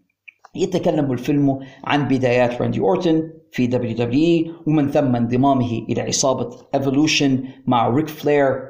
[0.60, 7.90] يتكلم الفيلم عن بدايات راندي أورتن في WWE ومن ثم انضمامه إلى عصابة Evolution مع
[7.90, 8.70] ريك فلير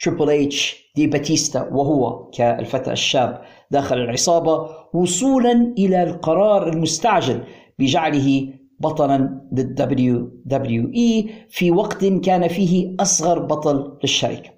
[0.00, 3.42] Triple H ديف باتيستا وهو كالفتى الشاب.
[3.70, 7.44] داخل العصابة وصولا إلى القرار المستعجل
[7.78, 8.48] بجعله
[8.80, 14.50] بطلا لل WWE في وقت كان فيه أصغر بطل للشركة.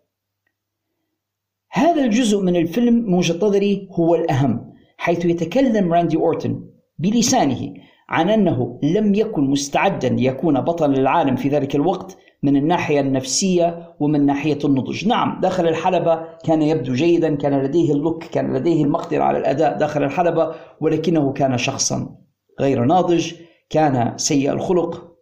[1.71, 4.76] هذا الجزء من الفيلم من وجهة نظري هو الأهم.
[4.97, 6.61] حيث يتكلم راندي أورتن
[6.99, 7.75] بلسانه
[8.09, 14.27] عن أنه لم يكن مستعدا ليكون بطلا للعالم في ذلك الوقت من الناحية النفسية ومن
[14.27, 15.09] ناحية النضج.
[15.09, 20.05] نعم داخل الحلبة كان يبدو جيدا كان لديه اللوك كان لديه المقدرة على الأداء داخل
[20.05, 22.17] الحلبة ولكنه كان شخصا
[22.61, 23.33] غير ناضج
[23.71, 25.17] كان سيء الخلق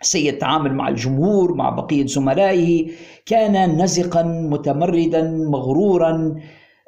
[0.00, 2.90] سيء التعامل مع الجمهور مع بقية زملائه
[3.26, 6.34] كان نزقا متمردا مغرورا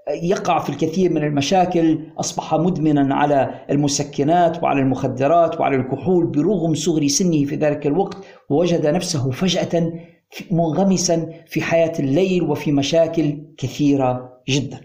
[0.08, 7.06] يقع في الكثير من المشاكل أصبح مدمنا على المسكنات وعلى المخدرات وعلى الكحول برغم صغر
[7.06, 8.16] سنه في ذلك الوقت
[8.50, 9.92] ووجد نفسه فجأة
[10.50, 14.80] منغمسا في حياة الليل وفي مشاكل كثيرة جدا.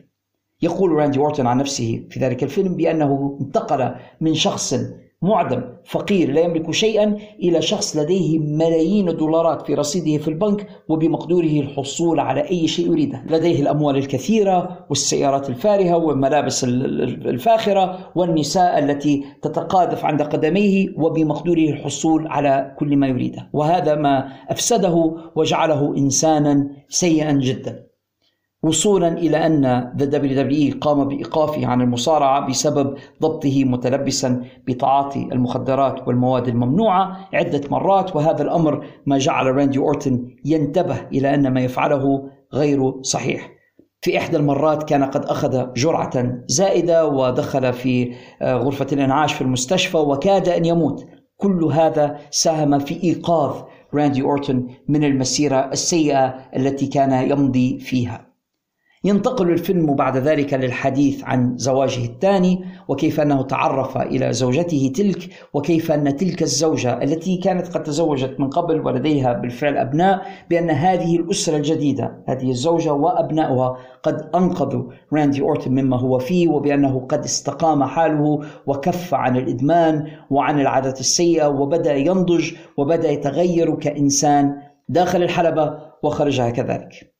[0.61, 4.75] يقول راندي اورتون عن نفسه في ذلك الفيلم بأنه انتقل من شخص
[5.23, 11.59] معدم فقير لا يملك شيئا إلى شخص لديه ملايين الدولارات في رصيده في البنك وبمقدوره
[11.59, 20.05] الحصول على أي شيء يريده، لديه الأموال الكثيرة والسيارات الفارهة والملابس الفاخرة والنساء التي تتقاذف
[20.05, 27.90] عند قدميه وبمقدوره الحصول على كل ما يريده، وهذا ما أفسده وجعله انسانا سيئا جدا.
[28.63, 36.07] وصولا إلى أن ذا دبليو دبليو قام بإيقافه عن المصارعة بسبب ضبطه متلبسا بتعاطي المخدرات
[36.07, 42.29] والمواد الممنوعة عدة مرات وهذا الأمر ما جعل راندي أورتن ينتبه إلى أن ما يفعله
[42.53, 43.51] غير صحيح.
[44.01, 49.97] في إحدى المرات كان قد أخذ جرعة زائدة ودخل في آه، غرفة الإنعاش في المستشفى
[49.97, 51.05] وكاد أن يموت.
[51.37, 53.63] كل هذا ساهم في إيقاظ
[53.93, 58.30] راندي أورتن من المسيرة السيئة التي كان يمضي فيها.
[59.03, 65.91] ينتقل الفيلم بعد ذلك للحديث عن زواجه الثاني وكيف أنه تعرف إلى زوجته تلك وكيف
[65.91, 71.57] أن تلك الزوجة التي كانت قد تزوجت من قبل ولديها بالفعل أبناء بأن هذه الأسرة
[71.57, 74.83] الجديدة هذه الزوجة وأبنائها قد أنقذوا
[75.13, 81.47] راندي أورتن مما هو فيه وبأنه قد استقام حاله وكف عن الإدمان وعن العادات السيئة
[81.47, 84.55] وبدأ ينضج وبدأ يتغير كإنسان
[84.89, 87.11] داخل الحلبة وخارجها كذلك.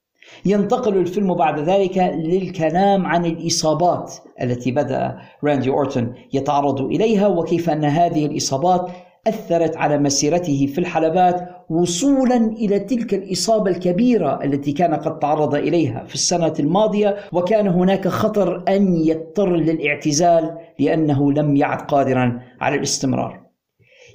[0.45, 7.85] ينتقل الفيلم بعد ذلك للكلام عن الإصابات التي بدأ راندي أورتون يتعرض إليها وكيف أن
[7.85, 8.91] هذه الإصابات
[9.27, 16.03] أثرت على مسيرته في الحلبات وصولا إلى تلك الإصابة الكبيرة التي كان قد تعرض إليها
[16.07, 17.15] في السنة الماضية.
[17.31, 23.51] وكان هناك خطر أن يضطر للاعتزال لأنه لم يعد قادرا على الاستمرار.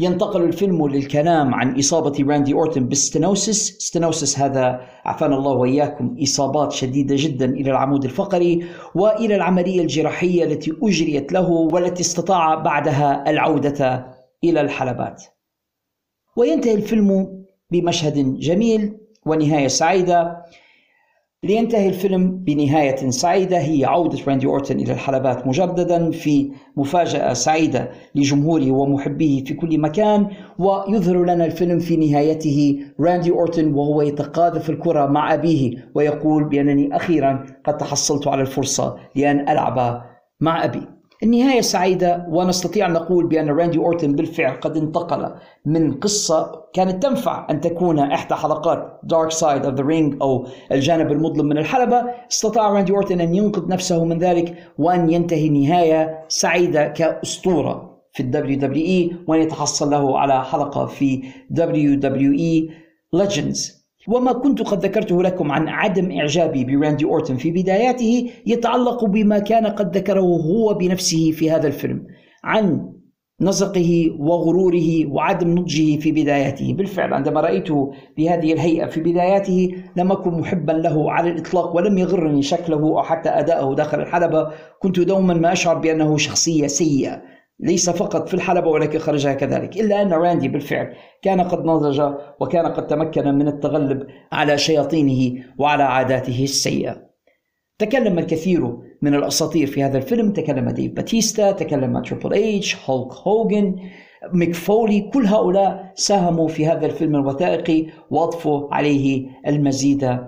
[0.00, 6.72] ينتقل الفيلم للكلام عن إصابة راندي أورتن بال stenosis stenosis هذا عافانا الله وإياكم إصابات
[6.72, 14.06] شديدة جدا إلى العمود الفقري وإلى العملية الجراحية التي أجريت له والتي استطاع بعدها العودة
[14.44, 15.24] إلى الحلبات.
[16.36, 18.96] وينتهي الفيلم بمشهد جميل
[19.26, 20.42] ونهاية سعيدة.
[21.44, 23.58] لينتهي الفيلم بنهاية سعيدة.
[23.58, 30.28] هي عودة راندي أورتن إلى الحلبات مجددا في مفاجأة سعيدة لجمهوره ومحبيه في كل مكان
[30.58, 32.78] ويظهر لنا الفيلم في نهايته.
[33.00, 39.48] راندي أورتن وهو يتقاذف الكرة مع أبيه ويقول بأنني أخيرا قد تحصلت على الفرصة لأن
[39.48, 40.02] ألعب
[40.40, 40.95] مع أبي.
[41.22, 45.34] النهاية سعيدة ونستطيع أن نقول بأن راندي أورتن بالفعل قد انتقل
[45.64, 51.12] من قصة كانت تنفع أن تكون إحدى حلقات Dark Side of the Ring أو الجانب
[51.12, 52.04] المظلم من الحلبة.
[52.30, 58.58] استطاع راندي أورتن أن ينقذ نفسه من ذلك وأن ينتهي نهاية سعيدة كأسطورة في ال
[58.58, 65.68] WWE وأن يتحصل له على حلقة في WWE Legends وما كنت قد ذكرته لكم عن
[65.68, 67.36] عدم إعجابي براندي أورتن.
[67.36, 72.06] في بداياته يتعلق بما كان قد ذكره هو بنفسه في هذا الفيلم
[72.44, 72.92] عن
[73.40, 76.74] نزقه وغروره وعدم نضجه في بداياته.
[76.74, 82.42] بالفعل عندما رأيته بهذه الهيئة في بداياته لم أكن محبا له على الإطلاق ولم يغرني
[82.42, 84.50] شكله أو حتى أداءه داخل الحلبة.
[84.82, 87.35] كنت دوما ما أشعر بأنه شخصية سيئة.
[87.60, 89.76] ليس فقط في الحلبة ولكن خارجها كذلك.
[89.76, 95.82] إلا أن راندي بالفعل كان قد نضج وكان قد تمكن من التغلب على شياطينه وعلى
[95.82, 97.06] عاداته السيئة.
[97.78, 100.32] تكلم الكثير من الأساطير في هذا الفيلم.
[100.32, 103.76] تكلم ديف باتيستا تكلم Triple H هولك هوجن
[104.32, 110.18] ميك فولي كل هؤلاء ساهموا في هذا الفيلم الوثائقي وأضفوا عليه المزيد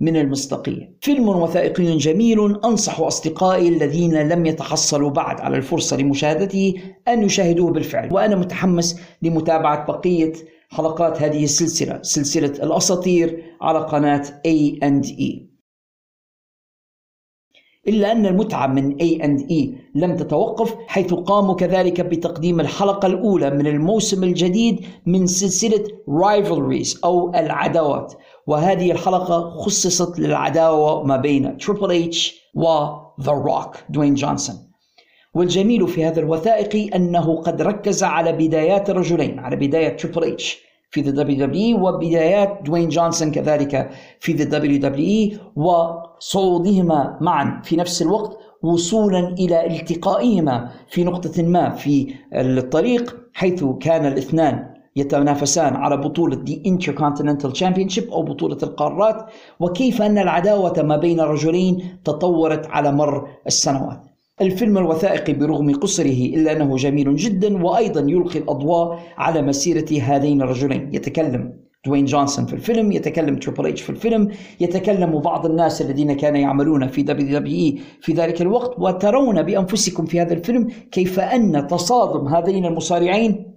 [0.00, 0.96] من المصداقية.
[1.00, 6.74] فيلم وثائقي جميل أنصح أصدقائي الذين لم يتحصلوا بعد على الفرصة لمشاهدته
[7.08, 8.12] أن يشاهدوه بالفعل.
[8.12, 10.32] وأنا متحمس لمتابعة بقية
[10.70, 15.48] حلقات هذه السلسلة سلسلة الأساطير على قناة A&E
[17.88, 24.24] إلا أن المتعة من A&E لم تتوقف حيث قاموا كذلك بتقديم الحلقة الأولى من الموسم
[24.24, 28.14] الجديد من سلسلة Rivalries أو العداوات.
[28.48, 32.64] وهذه الحلقة خصصت للعداوة ما بين Triple H و
[33.20, 34.56] The Rock دوين جونسون
[35.34, 40.58] والجميل في هذا الوثائقي أنه قد ركز على بدايات الرجلين على بداية Triple H
[40.90, 47.76] في ذا دبليو دبليو وبدايات دوين جونسون كذلك في ذا دبليو دبليو وصعودهما معا في
[47.76, 55.96] نفس الوقت وصولا إلى التقائهما في نقطة ما في الطريق حيث كان الاثنان يتنافسان على
[55.96, 59.26] بطولة the Intercontinental Championship أو بطولة القارات
[59.60, 64.00] وكيف أن العداوة ما بين الرجلين تطورت على مر السنوات.
[64.40, 70.94] الفيلم الوثائقي برغم قصره إلا أنه جميل جدا وأيضا يلقي الأضواء على مسيرة هذين الرجلين.
[70.94, 74.28] يتكلم دوين جونسون في الفيلم يتكلم Triple H في الفيلم
[74.60, 80.32] يتكلم بعض الناس الذين كانوا يعملون في WWE في ذلك الوقت وترون بأنفسكم في هذا
[80.34, 83.47] الفيلم كيف أن تصادم هذين المصارعين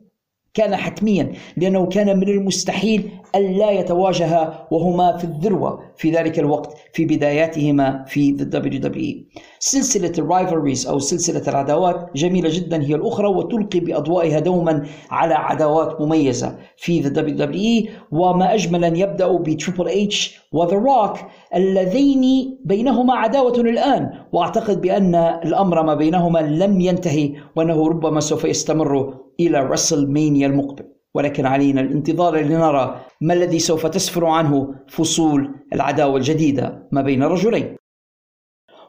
[0.53, 7.05] كان حتميا لأنه كان من المستحيل ألا يتواجها وهما في الذروة في ذلك الوقت في
[7.05, 13.79] بداياتهما في the WWE سلسلة ال Rivalries أو سلسلة العداوات جميلة جدا هي الأخرى وتلقي
[13.79, 20.41] بأضوائها دوما على عداوات مميزة في the WWE وما أجمل أن يبدأ ب Triple H
[20.51, 21.17] و The Rock
[21.55, 24.09] اللذين بينهما عداوة الآن.
[24.33, 31.00] وأعتقد بأن الأمر ما بينهما لم ينتهي وأنه ربما سوف يستمر إلى WrestleMania المقبل.
[31.15, 37.75] ولكن علينا الانتظار لنرى ما الذي سوف تسفر عنه فصول العداوة الجديدة ما بين الرجلين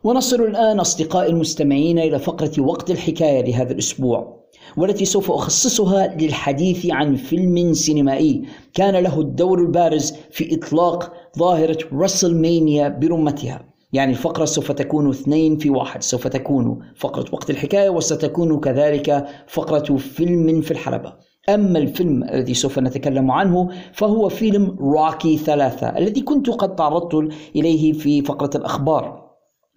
[0.04, 4.42] ونصل الآن أصدقائي المستمعين إلى فقرة وقت الحكاية لهذا الأسبوع
[4.76, 8.42] والتي سوف أخصصها للحديث عن فيلم سينمائي
[8.74, 13.72] كان له الدور البارز في إطلاق ظاهرة WrestleMania برمتها.
[13.92, 19.96] يعني الفقرة سوف تكون اثنين في واحد سوف تكون فقرة وقت الحكاية وستكون كذلك فقرة
[19.96, 21.12] فيلم في الحلبة.
[21.48, 27.92] أما الفيلم الذي سوف نتكلم عنه فهو فيلم روكي ثلاثة الذي كنت قد تعرضت إليه
[27.92, 29.22] في فقرة الأخبار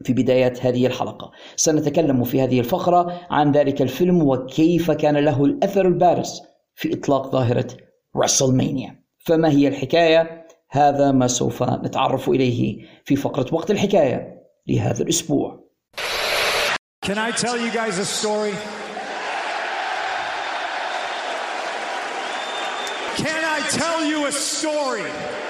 [0.04, 5.88] في بداية هذه الحلقة سنتكلم في هذه الفقرة عن ذلك الفيلم وكيف كان له الأثر
[5.88, 6.42] البارز
[6.76, 7.68] في إطلاق ظاهرة
[8.18, 15.66] رسلمانيا فما هي الحكاية؟ هذا ما سوف نتعرف إليه في فقرة وقت الحكاية لهذا الأسبوع
[17.06, 18.54] Can I tell you guys a story?
[24.26, 25.45] You a story?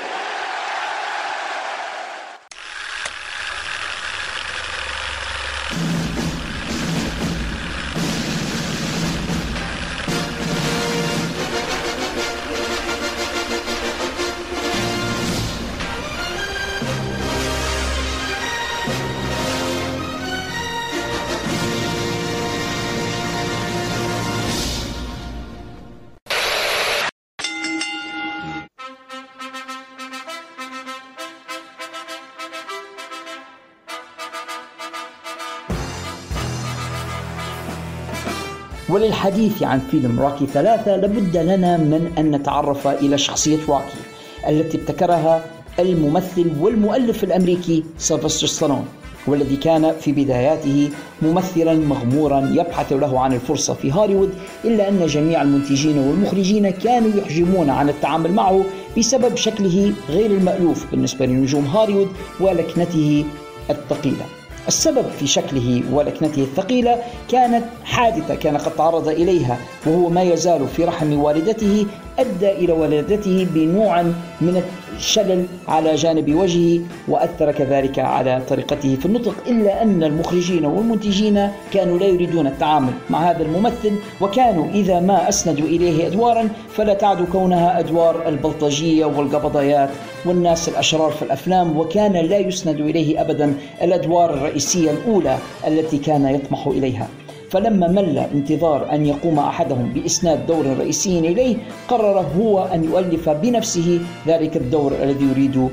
[39.06, 44.00] وللحديث عن فيلم روكي ثلاثة لابد لنا من أن نتعرف إلى شخصية روكي
[44.48, 45.46] التي ابتكرها
[45.80, 48.86] الممثل والمؤلف الأمريكي سيلفستر ستالون
[49.28, 50.90] والذي كان في بداياته
[51.22, 54.34] ممثلا مغمورا يبحث له عن الفرصة في هوليوود
[54.66, 58.64] إلا أن جميع المنتجين والمخرجين كانوا يحجمون عن التعامل معه
[58.98, 62.08] بسبب شكله غير المألوف بالنسبة لنجوم هوليوود
[62.40, 63.26] ولكنته
[63.70, 64.26] الثقيلة.
[64.68, 66.98] السبب في شكله ولكنته الثقيلة
[67.30, 71.86] كانت حادثة كان قد تعرض إليها وهو ما يزال في رحم والدته
[72.20, 74.02] أدى إلى ولادته بنوع
[74.42, 74.64] من
[74.96, 82.00] الشلل على جانب وجهه وأثر كذلك على طريقته في النطق إلا أن المخرجين والمنتجين كانوا
[82.00, 87.80] لا يريدون التعامل مع هذا الممثل وكانوا إذا ما أسندوا إليه أدوارا فلا تعد كونها
[87.80, 89.90] أدوار البلطجية والقبضيات
[90.26, 94.55] والناس الأشرار في الأفلام وكان لا يسند إليه أبدا الأدوار الرئيسية.
[94.76, 95.38] الأولى
[95.68, 97.08] التي كان يطمح إليها.
[97.52, 101.58] فلما مل انتظار أن يقوم أحدهم بإسناد دور رئيسي إليه
[101.88, 105.70] قرر هو أن يؤلف بنفسه ذلك الدور الذي يريد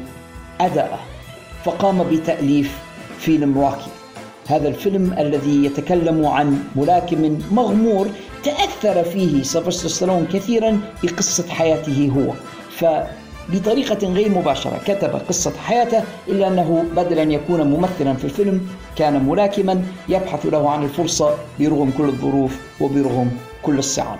[0.60, 0.98] أداءه.
[1.64, 2.78] فقام بتأليف
[3.18, 3.90] فيلم روكي.
[4.46, 8.08] هذا الفيلم الذي يتكلم عن ملاكم مغمور
[8.44, 12.32] تأثر فيه سيلفستر ستالون كثيرا بقصة حياته هو.
[12.70, 12.84] ف
[13.48, 14.80] بطريقة غير مباشرة.
[14.86, 18.60] كتب قصة حياته إلا أنه بدل أن يكون ممثلا في الفيلم
[18.96, 23.30] كان ملاكما يبحث له عن الفرصة برغم كل الظروف وبرغم
[23.62, 24.18] كل الصعاب.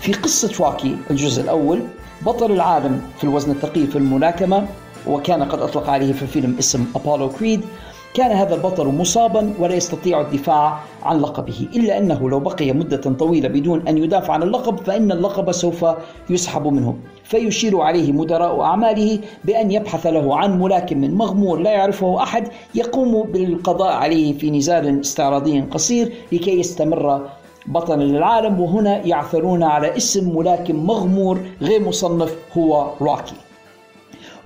[0.00, 1.82] في قصة روكي الجزء الأول
[2.22, 4.66] بطل العالم في الوزن الثقيل في الملاكمة
[5.06, 7.64] وكان قد أطلق عليه في الفيلم اسم أبولو كريد
[8.14, 13.48] كان هذا البطل مصابا ولا يستطيع الدفاع عن لقبه إلا أنه لو بقي مدة طويلة
[13.48, 15.86] بدون أن يدافع عن اللقب فإن اللقب سوف
[16.30, 16.96] يسحب منه.
[17.30, 23.92] فيشير عليه مدراء أعماله بأن يبحث له عن ملاكم مغمور لا يعرفه أحد يقوم بالقضاء
[23.92, 27.28] عليه في نزال استعراضي قصير لكي يستمر
[27.66, 28.60] بطلا للعالم.
[28.60, 33.34] وهنا يعثرون على اسم ملاكم مغمور غير مصنف هو روكي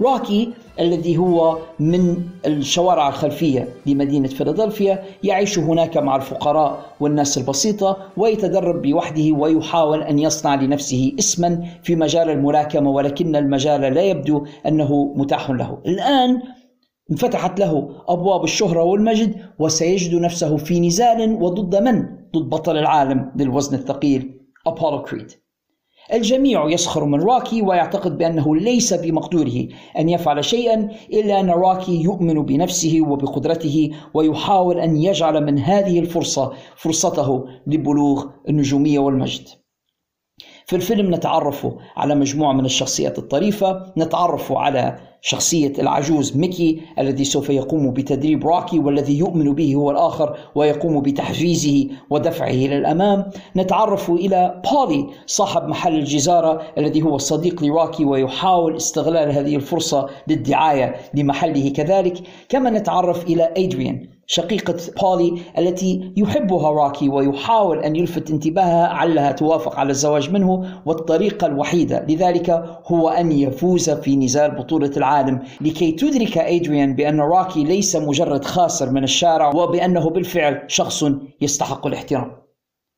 [0.01, 8.83] روكي الذي هو من الشوارع الخلفية لمدينة فيلادلفيا يعيش هناك مع الفقراء والناس البسيطة ويتدرب
[8.83, 15.51] بوحده ويحاول أن يصنع لنفسه اسما في مجال الملاكمة ولكن المجال لا يبدو أنه متاح
[15.51, 16.43] له الآن
[17.11, 22.03] انفتحت له أبواب الشهرة والمجد وسيجد نفسه في نزال وضد من؟
[22.37, 25.44] ضد بطل العالم للوزن الثقيل أبولو كريد
[26.13, 29.69] الجميع يسخر من راكي ويعتقد بأنه ليس بمقدوره
[29.99, 36.53] أن يفعل شيئا إلا أن راكي يؤمن بنفسه وبقدرته ويحاول أن يجعل من هذه الفرصة
[36.77, 39.49] فرصته لبلوغ النجومية والمجد.
[40.67, 41.67] في الفيلم نتعرف
[41.97, 48.79] على مجموعة من الشخصيات الطريفة نتعرف على شخصية العجوز ميكي الذي سوف يقوم بتدريب روكي
[48.79, 53.31] والذي يؤمن به هو الآخر ويقوم بتحفيزه ودفعه إلى الأمام.
[53.57, 60.95] نتعرف إلى بولي صاحب محل الجزارة الذي هو صديق لروكي ويحاول استغلال هذه الفرصة للدعاية
[61.15, 62.15] لمحله كذلك.
[62.49, 69.77] كما نتعرف إلى أدريان شقيقة بولي التي يحبها روكي ويحاول أن يلفت انتباهها علها توافق
[69.77, 72.07] على الزواج منه والطريقة الوحيدة.
[72.09, 72.51] لذلك
[72.87, 75.41] هو أن يفوز في نزال بطولة العالم.
[75.61, 81.05] لكي تدرك أدريان بأن راكي ليس مجرد خاسر من الشارع وبأنه بالفعل شخص
[81.41, 82.33] يستحق الاحترام.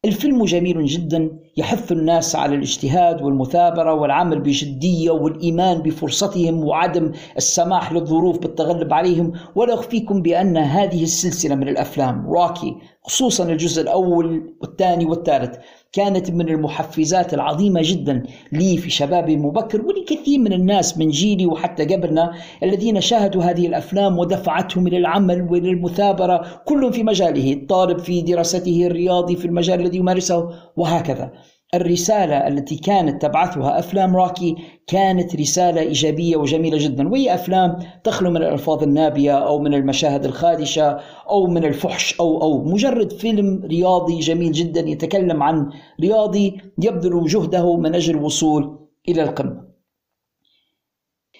[0.04, 1.45] الفيلم جميل جدا.
[1.58, 9.32] يحث الناس على الاجتهاد والمثابرة والعمل بجدية والإيمان بفرصتهم وعدم السماح للظروف بالتغلب عليهم.
[9.54, 15.56] ولا أخفيكم بأن هذه السلسلة من الأفلام روكي خصوصا الجزء الأول والثاني والثالث
[15.92, 18.22] كانت من المحفزات العظيمة جدا
[18.52, 24.18] لي في شبابي المبكر ولكثير من الناس من جيلي وحتى قبلنا الذين شاهدوا هذه الأفلام
[24.18, 29.98] ودفعتهم إلى العمل وإلى المثابرة كل في مجاله الطالب في دراسته الرياضي في المجال الذي
[29.98, 31.32] يمارسه وهكذا.
[31.74, 34.56] الرسالة التي كانت تبعثها أفلام راكي
[34.86, 37.08] كانت رسالة إيجابية وجميلة جدا.
[37.08, 42.64] وهي أفلام تخلو من الألفاظ النابية أو من المشاهد الخادشة أو من الفحش أو أو
[42.64, 45.70] مجرد فيلم رياضي جميل جدا يتكلم عن
[46.00, 48.78] رياضي يبذل جهده من أجل الوصول
[49.08, 49.66] إلى القمة.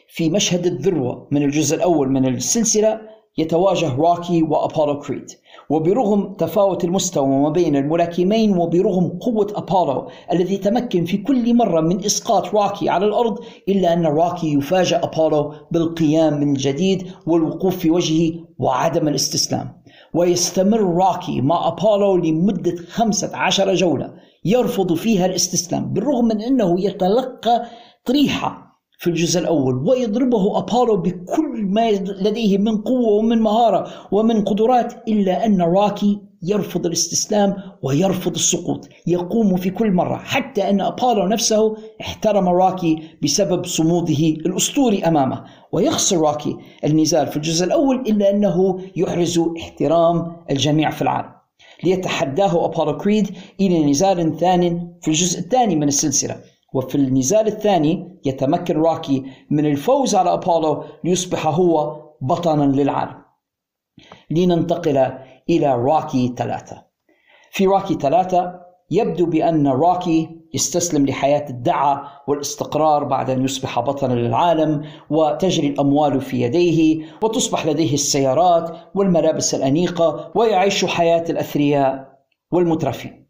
[0.08, 3.00] في مشهد الذروة من الجزء الأول من السلسلة
[3.38, 5.26] يتواجه روكي وأبولو كريد.
[5.70, 12.04] وبرغم تفاوت المستوى ما بين الملاكمين وبرغم قوة أبولو الذي تمكن في كل مرة من
[12.04, 13.38] إسقاط روكي على الأرض
[13.68, 19.82] إلا أن روكي يفاجئ أبولو بالقيام من جديد والوقوف في وجهه وعدم الاستسلام.
[20.14, 24.12] ويستمر روكي مع أبولو لمدة 15 جولة
[24.44, 27.66] يرفض فيها الاستسلام بالرغم من أنه يتلقى
[28.04, 28.65] طريحة
[28.98, 35.46] في الجزء الأول ويضربه أبولو بكل ما لديه من قوة ومن مهارة ومن قدرات إلا
[35.46, 42.48] أن راكي يرفض الاستسلام ويرفض السقوط يقوم في كل مرة حتى أن أبولو نفسه احترم
[42.48, 45.44] راكي بسبب صموده الأسطوري أمامه.
[45.72, 51.30] ويخسر روكي النزال في الجزء الأول إلا أنه يحرز احترام الجميع في العالم.
[51.84, 56.36] ليتحداه أبولو كريد إلى نزال ثان في الجزء الثاني من السلسلة.
[56.74, 63.22] وفي النزال الثاني يتمكن روكي من الفوز على أبولو ليصبح هو بطلا للعالم.
[64.30, 65.12] لننتقل
[65.50, 66.82] إلى روكي ثلاثة.
[67.50, 74.84] في روكي ثلاثة يبدو بأن روكي يستسلم لحياة الدعة والاستقرار بعد أن يصبح بطلا للعالم
[75.10, 82.18] وتجري الأموال في يديه وتصبح لديه السيارات والملابس الأنيقة ويعيش حياة الأثرياء
[82.52, 83.25] والمترفين.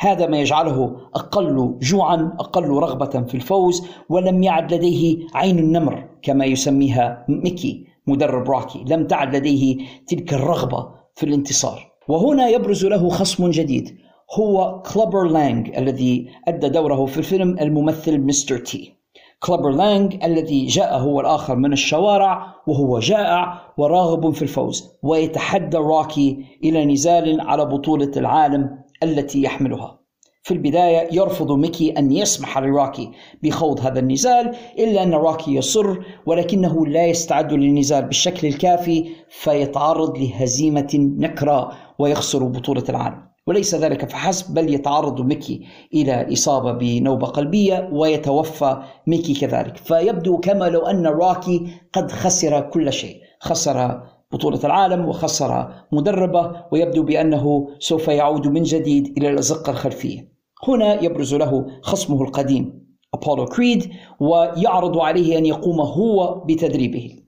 [0.00, 6.44] هذا ما يجعله أقل جوعا أقل رغبة في الفوز ولم يعد لديه عين النمر كما
[6.44, 8.84] يسميها ميكي مدرب روكي.
[8.88, 9.76] لم تعد لديه
[10.06, 11.92] تلك الرغبة في الانتصار.
[12.08, 13.98] وهنا يبرز له خصم جديد.
[14.38, 18.94] هو كلوبر لانج الذي أدى دوره في الفيلم الممثل مستر تي
[19.40, 26.44] كلوبر لانج الذي جاء هو الآخر من الشوارع وهو جائع وراغب في الفوز ويتحدى روكي
[26.64, 29.98] إلى نزال على بطولة العالم التي يحملها.
[30.42, 33.10] في البداية يرفض ميكي أن يسمح لروكي
[33.42, 35.96] بخوض هذا النزال إلا أن روكي يصر
[36.26, 43.28] ولكنه لا يستعد للنزال بالشكل الكافي فيتعرض لهزيمة نكراء ويخسر بطولة العالم.
[43.46, 49.76] وليس ذلك فحسب بل يتعرض ميكي إلى إصابة بنوبة قلبية ويتوفى ميكي كذلك.
[49.76, 54.02] فيبدو كما لو أن راكي قد خسر كل شيء خسر
[54.32, 60.32] بطولة العالم وخسر مدربه ويبدو بأنه سوف يعود من جديد إلى الأزقة الخلفية
[60.68, 63.90] هنا يبرز له خصمه القديم أبولو كريد
[64.20, 67.27] ويعرض عليه أن يقوم هو بتدريبه.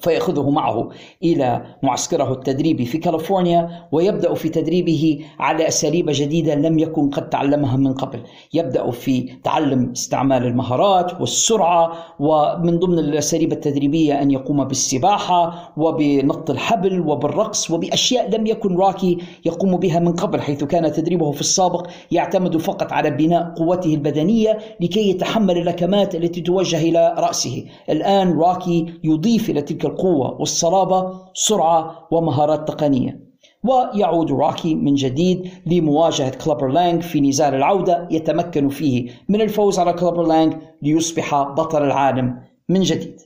[0.00, 0.88] فيأخذه معه
[1.22, 7.76] إلى معسكره التدريبي في كاليفورنيا ويبدأ في تدريبه على أساليب جديدة لم يكن قد تعلمها
[7.76, 8.20] من قبل.
[8.54, 17.00] يبدأ في تعلم استعمال المهارات والسرعة ومن ضمن الأساليب التدريبية أن يقوم بالسباحة وبنط الحبل
[17.00, 22.56] وبالرقص وبأشياء لم يكن راكي يقوم بها من قبل حيث كان تدريبه في السابق يعتمد
[22.56, 27.64] فقط على بناء قوته البدنية لكي يتحمل اللكمات التي توجه إلى رأسه.
[27.90, 33.24] الآن راكي يضيف إلى تلك القوة والصلابة سرعة ومهارات تقنية.
[33.64, 39.92] ويعود روكي من جديد لمواجهة كلوبر لانج في نزال العودة يتمكن فيه من الفوز على
[39.92, 43.20] كلوبر لانج ليصبح بطل العالم من جديد.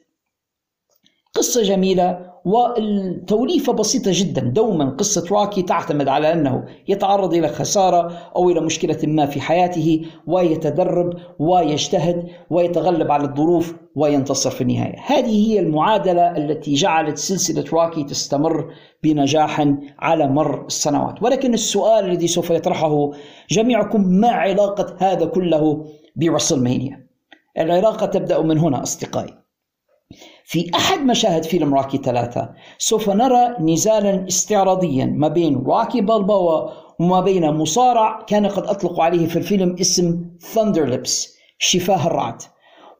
[1.34, 4.40] قصة جميلة والتوليفة بسيطة جدا.
[4.40, 10.06] دوما قصة روكي تعتمد على أنه يتعرض إلى خسارة أو إلى مشكلة ما في حياته
[10.26, 14.96] ويتدرب ويجتهد ويتغلب على الظروف وينتصر في النهاية.
[15.06, 18.72] هذه هي المعادلة التي جعلت سلسلة روكي تستمر
[19.02, 19.68] بنجاح
[19.98, 21.22] على مر السنوات.
[21.22, 23.10] ولكن السؤال الذي سوف يطرحه
[23.50, 25.84] جميعكم ما علاقة هذا كله
[26.16, 27.06] ب WrestleMania
[27.58, 29.47] العلاقة تبدأ من هنا أصدقائي.
[30.50, 36.68] في أحد مشاهد فيلم روكي ثلاثة سوف نرى نزالا استعراضيا ما بين روكي بالبوا
[36.98, 42.42] وما بين مصارع كان قد أطلقوا عليه في الفيلم اسم Thunderlips شفاه الرعد.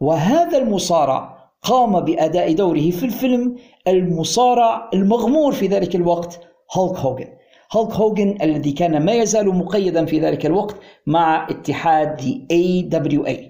[0.01, 3.57] وهذا المصارع قام بأداء دوره في الفيلم
[3.89, 6.41] المصارع المغمور في ذلك الوقت
[6.77, 7.29] هولك هوجن
[7.73, 10.77] هولك هوجن الذي كان ما يزال مقيدا في ذلك الوقت
[11.07, 12.21] مع اتحاد
[12.53, 13.48] AWA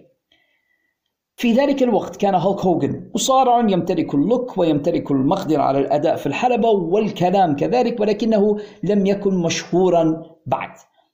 [1.38, 6.26] في ذلك الوقت كان هولك هوجن مصارع يمتلك ال look ويمتلك المقدرة على الأداء في
[6.26, 10.70] الحلبة والكلام كذلك ولكنه لم يكن مشهورا بعد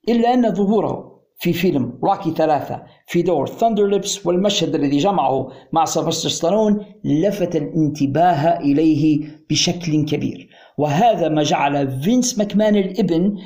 [0.08, 5.84] إلا أن ظهوره في فيلم روكي ثلاثة في دور ثاندر ليبس والمشهد الذي جمعه مع
[5.84, 9.20] سيلفستر ستالون لفت الانتباه إليه
[9.50, 10.48] بشكل كبير
[10.78, 13.36] وهذا ما جعل فينس ماكمان الإبن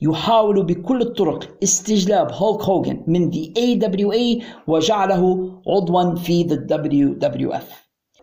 [0.00, 7.64] يحاول بكل الطرق استجلاب هولك هوجن من the AWA وجعله عضوا في the WWF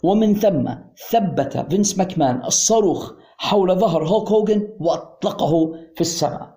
[0.03, 0.69] ومن ثم
[1.09, 6.55] ثبت فينس ماكمان الصاروخ حول ظهر هولك هوجن وأطلقه في السماء.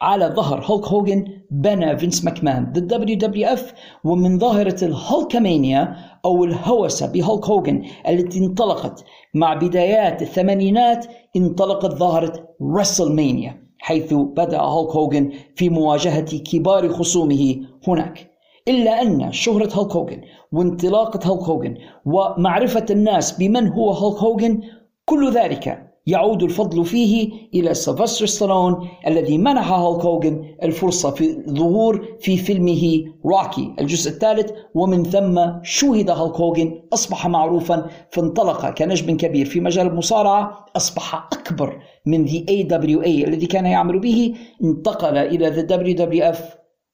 [0.00, 3.60] على ظهر هولك هوجن بنى فينس ماكمان the WWF
[4.04, 9.04] ومن ظاهرة الهولكامانيا أو الهوسة بهولك هوجن التي انطلقت
[9.34, 17.56] مع بدايات الثمانينات انطلقت ظاهرة رسلمانيا حيث بدأ هولك هوجن في مواجهة كبار خصومه
[17.88, 18.30] هناك.
[18.68, 20.20] إلا أن شهرة هولك هوجن
[20.52, 21.74] وانطلاقة هولك هوجن
[22.06, 24.60] ومعرفة الناس بمن هو هولك هوجن
[25.04, 32.08] كل ذلك يعود الفضل فيه إلى سيلفستر ستالون الذي منح هولك هوجن الفرصة في الظهور
[32.20, 39.46] في فيلمه روكي الجزء الثالث ومن ثم شوهد هولك هوجن أصبح معروفا فانطلق كنجم كبير
[39.46, 45.70] في مجال المصارعة أصبح أكبر من The AWA الذي كان يعمل به انتقل إلى The
[45.70, 46.38] WWF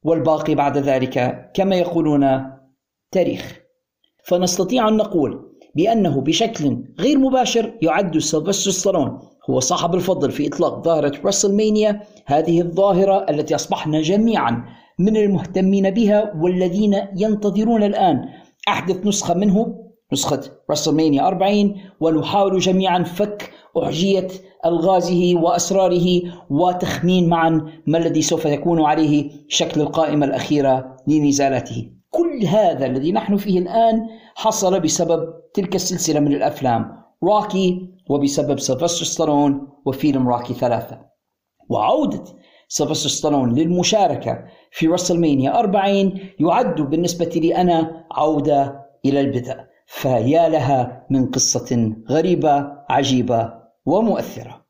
[0.03, 2.51] والباقي بعد ذلك كما يقولون
[3.11, 3.61] تاريخ.
[4.25, 9.19] فنستطيع أن نقول بأنه بشكل غير مباشر يعد سيلفستر ستالون.
[9.51, 14.65] هو صاحب الفضل في إطلاق ظاهرة رسلمانيا هذه الظاهرة التي أصبحنا جميعا
[14.99, 18.25] من المهتمين بها والذين ينتظرون الآن
[18.69, 19.75] أحدث نسخة منه
[20.13, 20.41] نسخة
[20.71, 23.51] رسلمانيا 40 ونحاول جميعا فك
[23.83, 24.29] أحجية
[24.67, 32.87] ألغازه وأسراره وتخمين معا ما الذي سوف يكون عليه شكل القائمة الأخيرة لنزالاته كل هذا
[32.87, 40.29] الذي نحن فيه الآن حصل بسبب تلك السلسلة من الأفلام روكي وبسبب سيلفستر ستالون وفيلم
[40.29, 41.01] روكي ثلاثة.
[41.69, 42.25] وعودة
[42.69, 49.57] سيلفستر ستالون للمشاركة في رسلمانيا 40 يعد بالنسبة لي أنا عودة إلى البدء.
[49.87, 53.53] فيا لها من قصة غريبة عجيبة
[53.87, 54.67] ومؤثرة.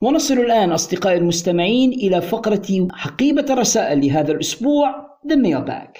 [0.00, 5.07] ونصل الآن أصدقائي المستمعين إلى فقرة حقيبة الرسائل لهذا الأسبوع.
[5.24, 5.98] The Mailbag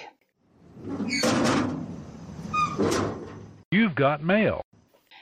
[3.71, 4.61] You've got mail.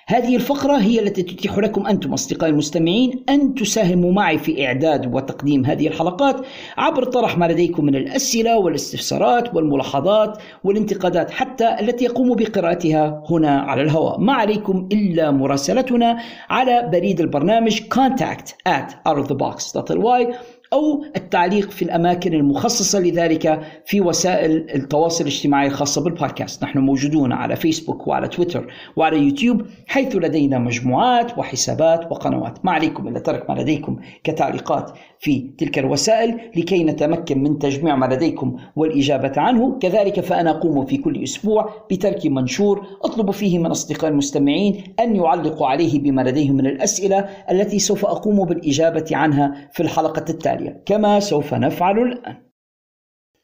[0.10, 5.66] هذه الفقرة هي التي تتيح لكم أنتم أصدقائي المستمعين أن تساهموا معي في إعداد وتقديم
[5.66, 6.46] هذه الحلقات
[6.78, 13.82] عبر طرح ما لديكم من الأسئلة والاستفسارات والملاحظات والانتقادات حتى التي يقوم بقراءتها هنا على
[13.82, 16.18] الهواء ما عليكم إلا مراسلتنا
[16.50, 20.36] على بريد البرنامج contact at outofthebox.ly
[20.74, 26.64] أو التعليق في الأماكن المخصصة لذلك في وسائل التواصل الاجتماعي الخاصة بالبودكاست.
[26.64, 32.66] نحن موجودون على فيسبوك وعلى تويتر وعلى يوتيوب حيث لدينا مجموعات وحسابات وقنوات.
[32.66, 38.06] ما عليكم إلا ترك ما لديكم كتعليقات في تلك الوسائل لكي نتمكن من تجميع ما
[38.06, 39.80] لديكم والإجابة عنه.
[39.80, 45.68] كذلك فأنا أقوم في كل أسبوع بترك منشور أطلب فيه من أصدقاء المستمعين أن يعلقوا
[45.68, 47.20] عليه بما لديهم من الأسئلة
[47.52, 50.57] التي سوف أقوم بالإجابة عنها في الحلقة التالية.
[50.86, 52.48] كما سوف نفعل الآن.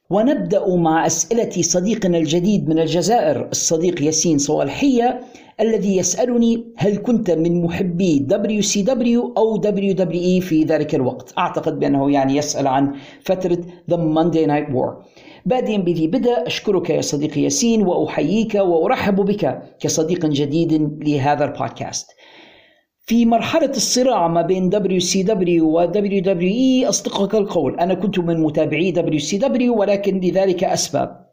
[0.10, 5.19] ونبدأ مع أسئلة صديقنا الجديد من الجزائر الصديق ياسين صوالحية
[5.60, 11.34] الذي يسألني هل كنت من محبي WCW أو WWE في ذلك الوقت.
[11.38, 13.57] أعتقد بأنه يعني يسأل عن فترة
[13.91, 15.06] The Monday Night War.
[15.45, 22.07] بادئا بذي بدء أشكرك يا صديقي ياسين وأحييك وأرحب بك كصديق جديد لهذا البودكاست.
[23.06, 29.78] في مرحلة الصراع ما بين WCW و WWE أصدقك القول أنا كنت من متابعي WCW
[29.78, 31.24] ولكن لذلك أسباب.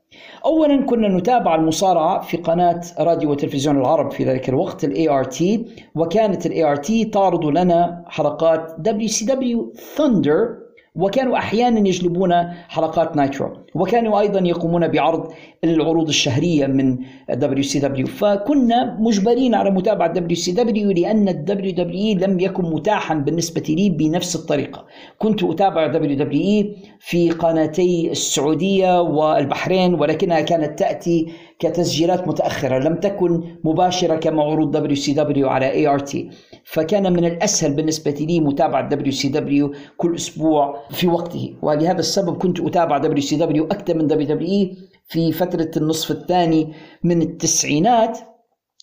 [0.45, 6.47] اولا كنا نتابع المصارعة في قناة راديو وتلفزيون العرب في ذلك الوقت ال ART وكانت
[6.47, 10.60] ال ART تعرض لنا حلقات WCW Thunder
[10.95, 12.33] وكانوا أحيانا يجلبون
[12.69, 15.33] حلقات Nitro وكانوا أيضا يقومون بعرض
[15.65, 16.99] العروض الشهرية من
[17.31, 24.37] WCW فكنا مجبرين على متابعة WCW لأن ال WWE لم يكن متاحا بالنسبة لي بنفس
[24.37, 24.87] الطريقة.
[25.19, 31.27] كنت أتابع WWE في قناتي السعودية والبحرين ولكنها كانت تأتي
[31.59, 36.31] كتسجيلات متأخرة لم تكن مباشرة كما عروض WCW على ART
[36.73, 41.57] فكان من الأسهل بالنسبة لي متابعة WCW كل أسبوع في وقته.
[41.63, 44.69] ولهذا السبب كنت أتابع WCW أكثر من WWE
[45.09, 46.73] في فترة النصف الثاني
[47.05, 48.19] من التسعينات.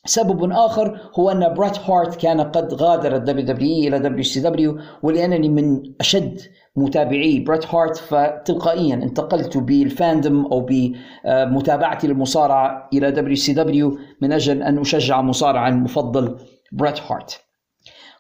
[0.06, 5.94] سبب آخر هو أن بريت هارت كان قد غادر ال WWE إلى WCW ولأنني من
[6.02, 6.42] أشد
[6.76, 14.80] متابعي بريت هارت فتلقائيا انتقلت بال fandom أو بمتابعتي للمصارعة إلى WCW من أجل أن
[14.80, 16.38] أشجع مصارعي المفضل
[16.72, 17.47] بريت هارت.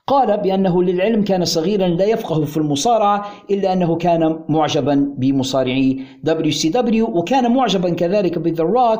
[0.07, 7.05] قال بأنه للعلم كان صغيرا لا يفقه في المصارعة إلا أنه كان معجبا بمصارعي WCW
[7.05, 8.99] وكان معجبا كذلك بذا روك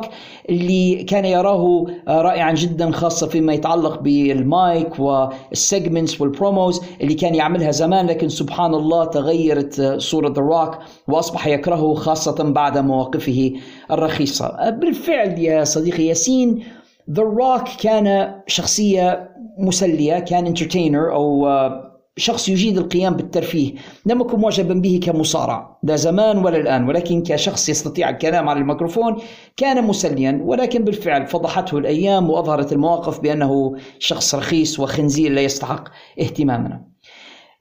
[0.50, 7.34] اللي كان يراه رائعا جدا خاصة فيما يتعلق بالمايك وال segments وال promos اللي كان
[7.34, 8.06] يعملها زمان.
[8.06, 10.78] لكن سبحان الله تغيرت صورة ذا روك
[11.08, 13.52] وأصبح يكرهه خاصة بعد مواقفه
[13.90, 14.70] الرخيصة.
[14.70, 16.62] بالفعل يا صديقي ياسين
[17.10, 23.74] ذا روك كان شخصية مسلية كان انترتينر أو آه، شخص يجيد القيام بالترفيه.
[24.06, 29.16] لم أكن معجبا به كمصارع لا زمان ولا الآن ولكن كشخص يستطيع الكلام على الميكروفون
[29.56, 30.40] كان مسليا.
[30.44, 35.88] ولكن بالفعل فضحته الأيام وأظهرت المواقف بأنه شخص رخيص وخنزير لا يستحق
[36.20, 36.82] اهتمامنا.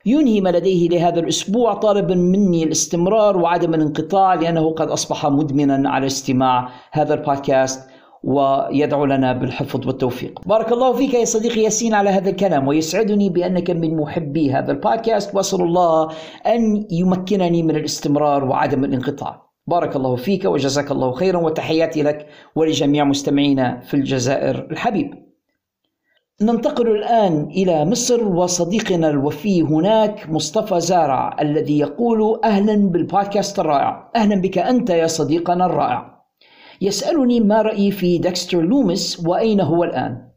[0.06, 6.06] ينهي ما لديه لهذا الأسبوع طالبا مني الاستمرار وعدم الانقطاع لأنه قد أصبح مدمنا على
[6.06, 7.87] استماع هذا البودكاست.
[8.24, 10.40] ويدعو لنا بالحفظ والتوفيق.
[10.46, 15.36] بارك الله فيك يا صديقي ياسين على هذا الكلام ويسعدني بأنك من محبي هذا البودكاست
[15.36, 16.10] وأسأل الله
[16.46, 19.48] أن يمكنني من الاستمرار وعدم الانقطاع.
[19.68, 25.14] بارك الله فيك وجزاك الله خيرا وتحياتي لك ولجميع مستمعينا في الجزائر الحبيب.
[26.42, 34.12] ننتقل الآن إلى مصر وصديقنا الوفي هناك مصطفى زارع الذي يقول أهلا بالبودكاست الرائع.
[34.16, 36.17] أهلا بك أنت يا صديقنا الرائع.
[36.82, 40.28] يسألني ما رأيي في ديكستر لوميس وأين هو الآن.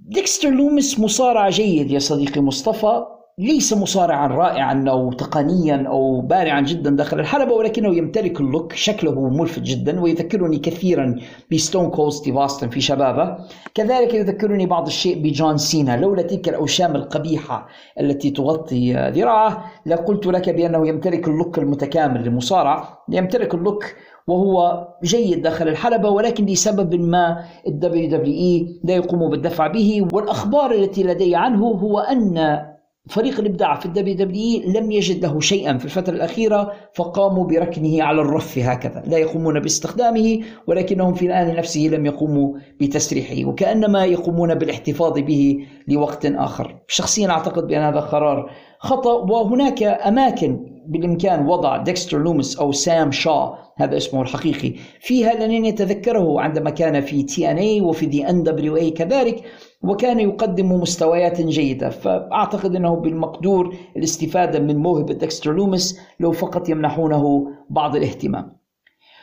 [0.00, 3.04] ديكستر لوميس مصارع جيد يا صديقي مصطفى
[3.38, 9.28] ليس مصارعا رائعا أو تقنيا أو بارعا جدا داخل الحلبة ولكنه يمتلك ال look شكله
[9.28, 11.16] ملفت جدا ويذكرني كثيرا
[11.52, 13.36] بستون كول ستيف أوستن في شبابه.
[13.74, 17.68] كذلك يذكرني بعض الشيء بجون سينا لولا تلك الأوشام القبيحة
[18.00, 23.84] التي تغطي ذراعه لقلت لك بأنه يمتلك ال look المتكامل للمصارع يمتلك ال look
[24.28, 31.36] وهو جيد داخل الحلبة ولكن لسبب ما WWE لا يقوم بالدفع به والأخبار التي لدي
[31.36, 32.67] عنه هو أن
[33.08, 38.20] فريق الإبداع في ال WWE لم يجد له شيئا في الفترة الأخيرة فقاموا بركنه على
[38.20, 39.02] الرف هكذا.
[39.06, 46.26] لا يقومون باستخدامه ولكنهم في الآن نفسه لم يقوموا بتسريحه وكأنما يقومون بالاحتفاظ به لوقت
[46.26, 46.76] آخر.
[46.88, 53.58] شخصيا أعتقد بأن هذا قرار خطأ وهناك أماكن بالإمكان وضع ديكستر لومس أو سام شا
[53.76, 59.44] هذا اسمه الحقيقي فيها لأنني أتذكره عندما كان في TNA وفي the NWA كذلك.
[59.82, 61.88] وكان يقدم مستويات جيدة.
[61.88, 68.58] فأعتقد أنه بالمقدور الاستفادة من موهبة ديكستر لومس لو فقط يمنحونه بعض الاهتمام.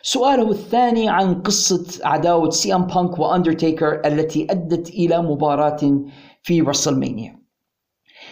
[0.02, 6.02] سؤاله الثاني عن قصة عداوة سي أم بانك وأندرتيكر التي أدت إلى مباراة
[6.44, 7.46] في رسلمانيا.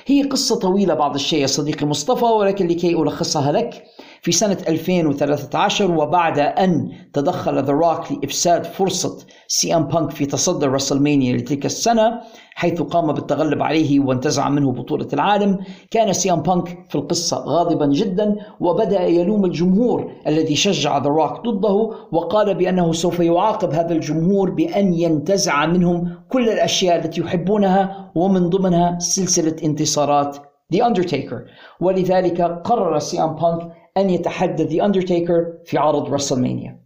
[0.06, 3.84] هي قصة طويلة بعض الشيء يا صديقي مصطفى ولكن لكي ألخصها لك
[4.24, 9.18] في سنة 2013 وبعد أن تدخل The Rock لإفساد فرصة
[9.48, 12.22] سي ام بانك في تصدر WrestleMania لتلك السنة
[12.56, 15.60] حيث قام بالتغلب عليه وانتزع منه بطولة العالم.
[15.92, 21.48] كان سي ام بانك في القصة غاضبا جدا وبدأ يلوم الجمهور الذي شجع The Rock
[21.48, 28.50] ضده وقال بأنه سوف يعاقب هذا الجمهور بأن ينتزع منهم كل الأشياء التي يحبونها ومن
[28.50, 30.38] ضمنها سلسلة انتصارات
[30.74, 31.42] The Undertaker.
[31.80, 36.84] ولذلك قرر سي ام بانك أن يتحدى The Undertaker في عرض WrestleMania.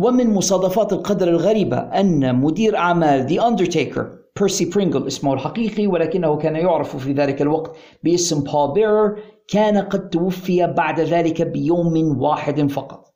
[0.00, 4.02] ومن مصادفات القدر الغريبة أن مدير أعمال The Undertaker
[4.38, 9.18] بيرسي برينجل اسمه الحقيقي ولكنه كان يعرف في ذلك الوقت باسم بول بيرر
[9.48, 13.09] كان قد توفي بعد ذلك بيوم واحد فقط.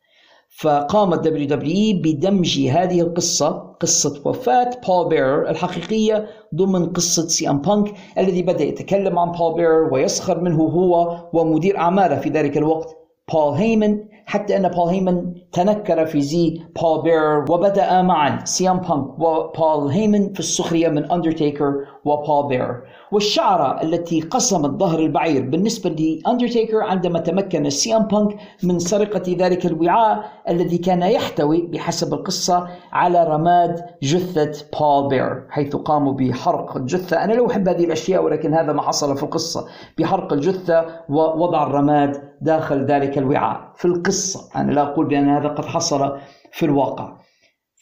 [0.58, 3.48] فقامت WWE بدمج هذه القصة
[3.80, 9.54] قصة وفاة بول بيرر الحقيقية ضمن قصة سي ام بانك الذي بدأ يتكلم عن بول
[9.54, 12.88] بيرر ويسخر منه هو ومدير أعماله في ذلك الوقت
[13.32, 18.78] بول هيمن حتى أن بول هيمن تنكر في زي بول بيرر وبدأ معا سي ام
[18.78, 21.74] بانك وبول هيمن في السخرية من أندرتيكر
[22.04, 22.80] وبول بيرر
[23.12, 29.66] والشعرة التي قسمت ظهر البعير بالنسبة لأندرتيكر عندما تمكن سي إم بانك من سرقة ذلك
[29.66, 37.24] الوعاء الذي كان يحتوي بحسب القصة على رماد جثة بول بيرر حيث قاموا بحرق الجثة.
[37.24, 39.66] أنا لا أحب هذه الأشياء ولكن هذا ما حصل في القصة.
[39.98, 43.72] بحرق الجثة ووضع الرماد داخل ذلك الوعاء.
[43.76, 46.16] في القصة أنا لا أقول بأن هذا قد حصل
[46.52, 47.23] في الواقع.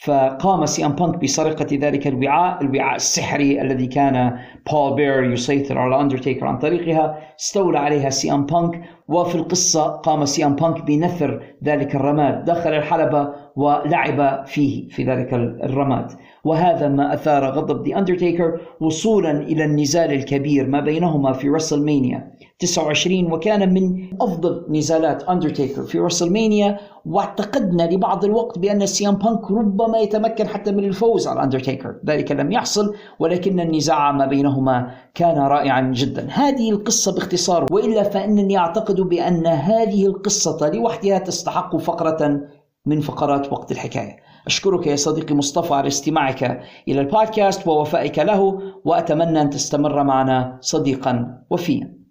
[0.05, 4.39] فقام سي ام بانك بسرقة ذلك الوعاء الوعاء السحري الذي كان
[4.73, 7.19] بول بيرر يسيطر على اندرتيكر عن طريقها.
[7.41, 12.45] استولى عليها سي ام بانك وفي القصة قام سي ام بانك بنثر ذلك الرماد.
[12.45, 16.13] دخل الحلبة ولعب فيه في ذلك الرماد.
[16.45, 23.33] وهذا ما أثار غضب The Undertaker وصولا إلى النزال الكبير ما بينهما في WrestleMania 29
[23.33, 30.49] وكان من أفضل نزالات أندرتيكر في رسلمانيا واعتقدنا لبعض الوقت بأن سيام بانك ربما يتمكن
[30.49, 36.29] حتى من الفوز على أندرتيكر ذلك لم يحصل ولكن النزاع ما بينهما كان رائعا جدا.
[36.31, 42.41] هذه القصة باختصار وإلا فإنني أعتقد بأن هذه القصة لوحدها تستحق فقرة
[42.87, 44.17] من فقرات وقت الحكاية.
[44.47, 51.43] أشكرك يا صديقي مصطفى على استماعك إلى البودكاست ووفائك له وأتمنى أن تستمر معنا صديقا
[51.51, 52.02] وفيا.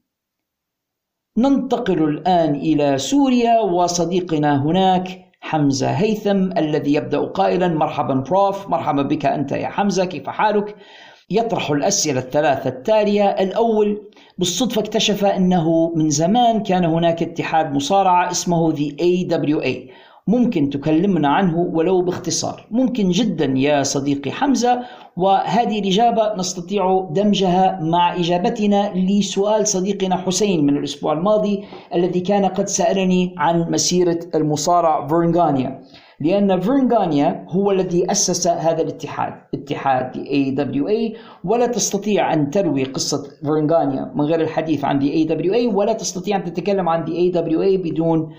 [1.38, 9.26] ننتقل الآن إلى سوريا وصديقنا هناك حمزة هيثم الذي يبدأ قائلا مرحبا بروف مرحبا بك
[9.26, 10.76] أنت يا حمزة كيف حالك؟
[11.30, 13.30] يطرح الأسئلة الثلاثة التالية.
[13.30, 19.92] الأول بالصدفة اكتشف أنه من زمان كان هناك اتحاد مصارعة اسمه The AWA
[20.28, 22.68] ممكن تكلمنا عنه ولو باختصار.
[22.72, 24.80] ممكن جدا يا صديقي حمزة
[25.18, 32.68] وهذه الإجابة نستطيع دمجها مع إجابتنا لسؤال صديقنا حسين من الأسبوع الماضي الذي كان قد
[32.68, 35.82] سألني عن مسيرة المصارع فيرنغانيا.
[36.20, 44.12] لأن فيرنغانيا هو الذي أسس هذا الاتحاد اتحاد AWA ولا تستطيع أن تروي قصة فيرنغانيا
[44.16, 48.34] من غير الحديث عن AWA ولا تستطيع أن تتكلم عن AWA بدون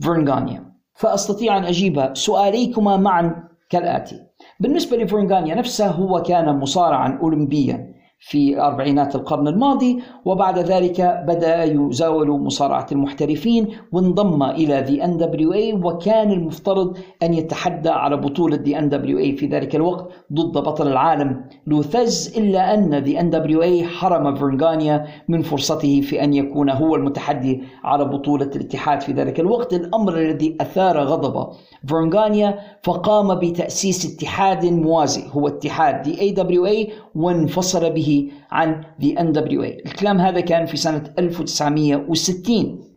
[0.00, 0.71] فيرنغانيا.
[0.94, 4.20] فأستطيع أن أجيب سؤاليكما معا كالآتي.
[4.60, 7.91] بالنسبة لفيرن غانيا نفسه هو كان مصارعا أولمبيا.
[8.24, 15.52] في أربعينات القرن الماضي وبعد ذلك بدأ يزاول مصارعة المحترفين وانضم إلى NWA
[15.86, 22.38] وكان المفترض أن يتحدى على بطولة NWA في ذلك الوقت ضد بطل العالم لو ثيز
[22.38, 28.50] إلا أن NWA حرم فيرن غانيا من فرصته في أن يكون هو المتحدي على بطولة
[28.56, 29.74] الاتحاد في ذلك الوقت.
[29.74, 31.52] الأمر الذي أثار غضب
[31.88, 38.11] فيرن غانيا فقام بتأسيس اتحاد موازي هو اتحاد AWA وانفصل به
[38.50, 42.92] عن the NWA الكلام هذا كان في سنة 1960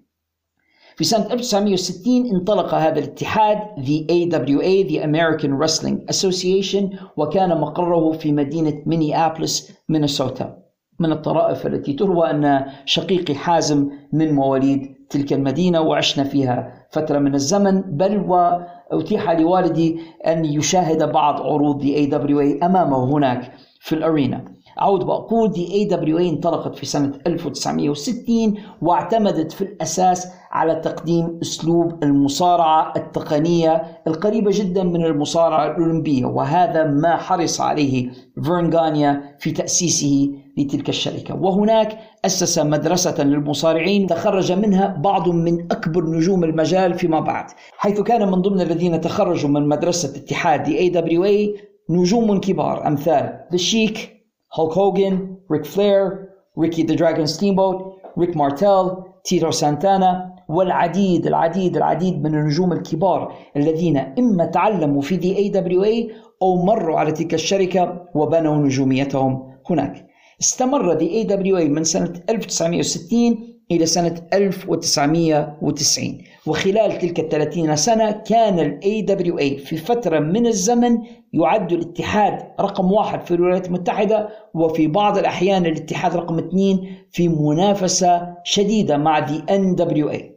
[0.95, 8.31] في سنة 1960 انطلق هذا الاتحاد The AWA The American Wrestling Association وكان مقره في
[8.31, 10.57] مدينة مينيابلس مينيسوتا.
[10.99, 17.35] من الطرائف التي تروى أن شقيقي حازم من مواليد تلك المدينة وعشنا فيها فترة من
[17.35, 17.81] الزمن.
[17.81, 24.45] بل وأتيح لوالدي أن يشاهد بعض عروض The AWA أمامه هناك في الأرينا.
[24.81, 31.39] أعود وأقول دي اي دبليو اي انطلقت في سنة 1960 واعتمدت في الأساس على تقديم
[31.41, 38.09] أسلوب المصارعة التقنية القريبة جدا من المصارعة الأولمبية وهذا ما حرص عليه
[38.43, 41.35] فيرنغانيا في تأسيسه لتلك الشركة.
[41.35, 47.45] وهناك أسس مدرسة للمصارعين تخرج منها بعض من أكبر نجوم المجال فيما بعد.
[47.77, 51.55] حيث كان من ضمن الذين تخرجوا من مدرسة اتحاد دي اي دبليو اي
[51.89, 54.14] نجوم كبار أمثال The Sheik
[54.55, 56.25] هولك هوجن ريك فلير
[56.59, 57.77] Ricky The Dragon Steamboat
[58.19, 58.89] ريك مارتيل
[59.23, 66.99] تيتو سانتانا والعديد العديد العديد من النجوم الكبار الذين إما تعلموا في AWA أو مروا
[66.99, 70.07] على تلك الشركة وبنوا نجوميتهم هناك.
[70.41, 73.37] استمر AWA من سنة 1960
[73.71, 76.17] إلى سنة 1990
[76.47, 80.97] وخلال تلك الثلاثين سنة كان ال AWA في فترة من الزمن
[81.33, 88.35] يعد الاتحاد رقم واحد في الولايات المتحدة وفي بعض الأحيان الاتحاد رقم اثنين في منافسة
[88.43, 90.35] شديدة مع the NWA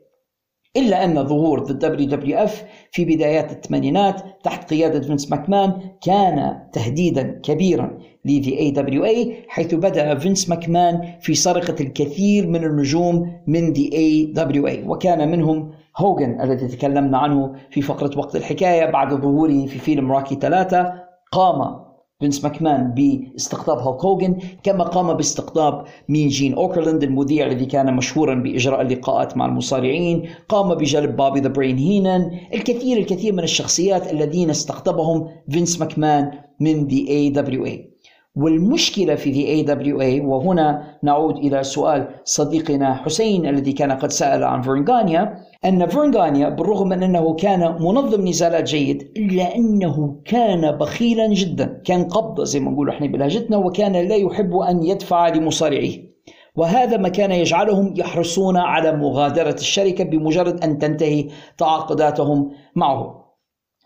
[0.76, 2.50] إلا أن ظهور The WWF
[2.92, 5.72] في بدايات الثمانينات تحت قيادة فينس ماكمان
[6.02, 13.32] كان تهديدا كبيرا ل the AWA حيث بدأ فينس ماكمان في سرقة الكثير من النجوم
[13.46, 19.66] من The AWA وكان منهم هوجن الذي تكلمنا عنه في فقرة وقت الحكاية بعد ظهوره
[19.66, 20.92] في فيلم Rocky ثلاثة
[21.32, 21.88] قام
[22.20, 28.34] فينس ماكمان باستقطاب هولك هوجن كما قام باستقطاب مين جين اوكرلاند المذيع الذي كان مشهورا
[28.34, 34.50] بإجراء اللقاءات مع المصارعين قام بجلب Bobby The Brain Heenan الكثير الكثير من الشخصيات الذين
[34.50, 36.30] استقطبهم فينس ماكمان
[36.60, 37.97] من دي اي دبليو اي
[38.38, 44.62] والمشكلة في The AWA وهنا نعود إلى سؤال صديقنا حسين الذي كان قد سأل عن
[44.62, 45.34] فيرن غانيا
[45.64, 52.04] أن فيرنغانيا بالرغم من أنه كان منظم نزالات جيد إلا أنه كان بخيلا جدا كان
[52.04, 56.08] قبضة زي ما نقول إحنا بلهجتنا وكان لا يحب أن يدفع لمصارعيه.
[56.56, 61.28] وهذا ما كان يجعلهم يحرصون على مغادرة الشركة بمجرد أن تنتهي
[61.58, 63.17] تعاقداتهم معه.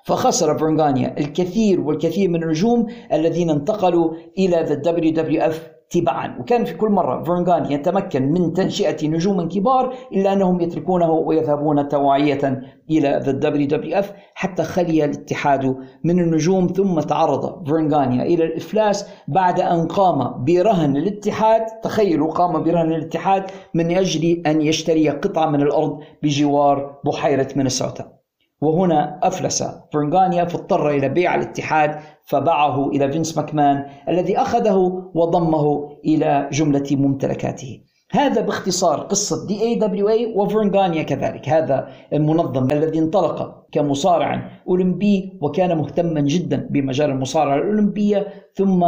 [0.05, 5.55] فخسر فرنغانيا الكثير والكثير من النجوم الذين انتقلوا إلى the WWF
[5.93, 11.89] تباعا وكان في كل مرة فيرنغان يتمكن من تنشئة نجوم كبار إلا أنهم يتركونه ويذهبون
[11.89, 16.66] توعية إلى the WWF حتى خلي الاتحاد من النجوم.
[16.66, 21.66] ثم تعرض فيرن غانيا إلى الإفلاس بعد أن قام برهن الاتحاد.
[21.83, 28.22] تخيلوا قام برهن الاتحاد من أجل أن يشتري قطعة من الأرض بجوار بحيرة مينيسوتا.
[28.62, 29.64] وهنا أفلس.
[29.93, 36.86] فيرن غانيا فاضطر إلى بيع الاتحاد فباعه إلى فينس ماكمان الذي أخذه وضمه إلى جملة
[36.90, 37.80] ممتلكاته.
[38.10, 41.48] هذا باختصار قصة the AWA وفيرن غانيا كذلك.
[41.48, 48.84] هذا المنظم الذي انطلق كمصارع أولمبي وكان مهتما جدا بمجال المصارعة الأولمبية ثم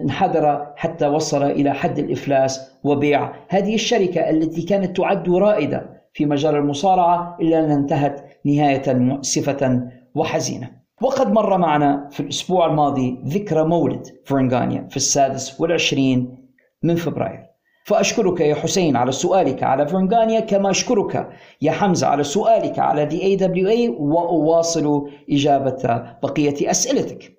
[0.00, 6.56] انحدر حتى وصل إلى حد الإفلاس وبيع هذه الشركة التي كانت تعد رائدة في مجال
[6.56, 9.82] المصارعة إلا أنها انتهت نهاية مؤسفة
[10.14, 10.82] وحزينة.
[11.02, 16.48] وقد مر معنا في الأسبوع الماضي ذكرى مولد فيرن غانيا في السادس والعشرين
[16.82, 17.52] من فبراير.
[17.84, 21.28] فأشكرك يا حسين على سؤالك على فرنغانيا كما أشكرك
[21.62, 27.38] يا حمزة على سؤالك على The AWA وأواصل إجابة بقية أسئلتك.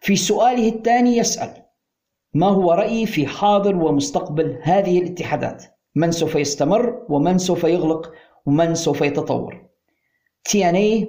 [0.00, 1.48] في سؤاله الثاني يسأل
[2.34, 5.64] ما هو رأيي في حاضر ومستقبل هذه الاتحادات؟
[5.94, 8.12] من سوف يستمر ومن سوف يغلق
[8.46, 9.65] ومن سوف يتطور؟
[10.48, 11.06] TNA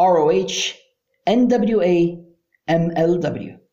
[0.00, 0.74] ROH
[1.30, 1.96] NWA
[2.70, 3.66] MLW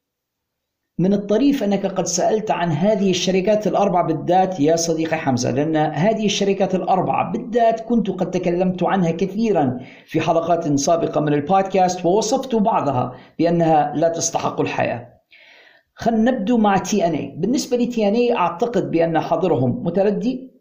[0.99, 6.25] من الطريف أنك قد سألت عن هذه الشركات الأربع بالذات يا صديقي حمزة لأن هذه
[6.25, 13.15] الشركات الأربعة بالذات كنت قد تكلمت عنها كثيرا في حلقات سابقة من البودكاست ووصفت بعضها
[13.39, 15.13] بأنها لا تستحق الحياة.
[15.95, 20.51] خلينا نبدو مع TNA بالنسبة ل TNA أعتقد بأن وضعهم متردي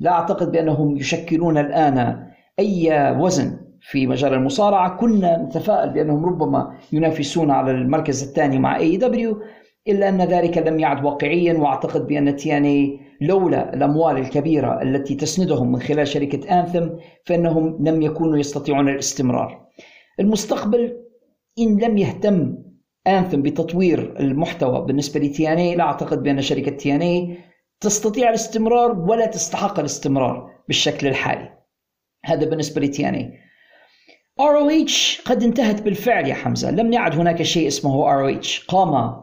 [0.00, 2.26] لا أعتقد بأنهم يشكلون الآن
[2.58, 3.67] أي وزن.
[3.80, 4.96] في مجال المصارعة.
[4.96, 9.42] كنا نتفائل بأنهم ربما ينافسون على المركز الثاني مع AEW
[9.88, 15.80] إلا أن ذلك لم يعد واقعيا وأعتقد بأن TNA لولا الأموال الكبيرة التي تسندهم من
[15.80, 16.88] خلال شركة Anthem
[17.24, 19.66] فإنهم لم يكونوا يستطيعون الاستمرار.
[20.20, 20.96] المستقبل
[21.58, 22.58] إن لم يهتم
[23.06, 27.38] Anthem بتطوير المحتوى بالنسبة ل TNA لا أعتقد بأن شركة TNA
[27.80, 31.58] تستطيع الاستمرار ولا تستحق الاستمرار بالشكل الحالي.
[32.24, 33.08] هذا بالنسبة لتي
[34.82, 36.70] اتش قد انتهت بالفعل يا حمزة.
[36.70, 37.90] لم يعد هناك شيء اسمه
[38.28, 39.14] ROH قام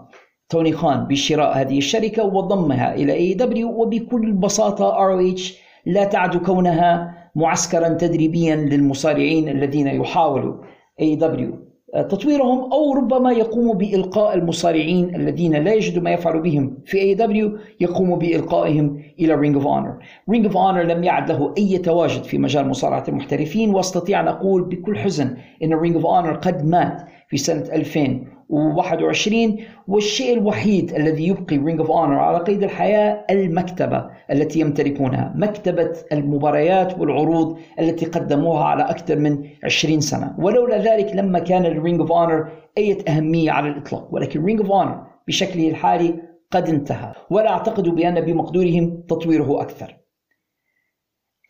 [0.49, 8.55] توني خان بشراء هذه الشركة وضمها إلى AEW و ROH لا تعدو كونها معسكرا تدريبيا
[8.55, 10.55] للمصارعين الذين يحاولوا
[11.01, 17.57] AEW تطويرهم أو ربما يقوم بإلقاء المصارعين الذين لا يجدوا ما يفعل بهم في AEW
[17.79, 19.97] يقوم بإلقائهم إلى Ring of Honor.
[20.29, 24.63] Ring of Honor لم يعد له أي تواجد في مجال مصارعة المحترفين واستطيع أن أقول
[24.63, 31.27] بكل حزن إن Ring of Honor قد مات في سنة 2000 و21 والشيء الوحيد الذي
[31.27, 38.63] يبقي Ring of Honor على قيد الحياة المكتبة التي يمتلكونها، مكتبة المباريات والعروض التي قدموها
[38.63, 42.47] على أكثر من 20 سنة، ولولا ذلك لما كان لل Ring of Honor
[42.77, 48.21] أي أهمية على الإطلاق، ولكن Ring of Honor بشكله الحالي قد انتهى، ولا أعتقد بأن
[48.21, 49.97] بمقدورهم تطويره أكثر.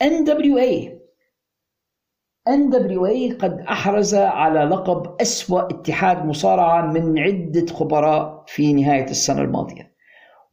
[0.03, 1.05] NWA
[2.49, 9.91] NWA قد أحرز على لقب أسوأ اتحاد مصارعة من عدة خبراء في نهاية السنة الماضية.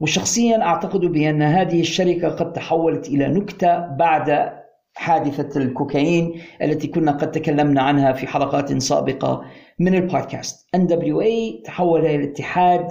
[0.00, 4.52] وشخصيا أعتقد بأن هذه الشركة قد تحولت إلى نكتة بعد
[4.94, 9.44] حادثة الكوكايين التي كنا قد تكلمنا عنها في حلقات سابقة
[9.78, 10.68] من البودكاست.
[10.76, 12.88] NWA تحول إلى اتحاد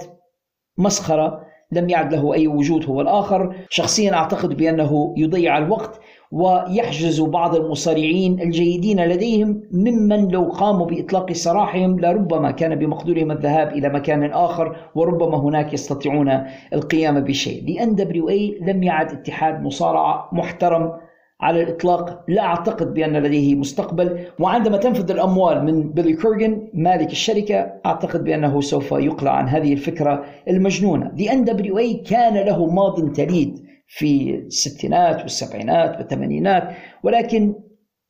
[0.78, 3.54] مسخرة لم يعد له أي وجود هو الآخر.
[3.68, 6.00] شخصيا أعتقد بأنه يضيع الوقت
[6.32, 13.88] ويحجز بعض المصارعين الجيدين لديهم ممن لو قاموا بإطلاق سراحهم لربما كان بمقدورهم الذهاب إلى
[13.88, 16.40] مكان آخر وربما هناك يستطيعون
[16.72, 17.62] القيام بشيء.
[17.66, 20.92] The NWA لم يعد اتحاد مصارعة محترم
[21.40, 27.72] على الإطلاق لا أعتقد بأن لديه مستقبل وعندما تنفذ الأموال من بيلي كورغن مالك الشركة
[27.86, 31.12] أعتقد بأنه سوف يقلع عن هذه الفكرة المجنونة.
[31.16, 37.54] The NWA كان له ماض تليد في الستينات والسبعينات والثمانينات ولكن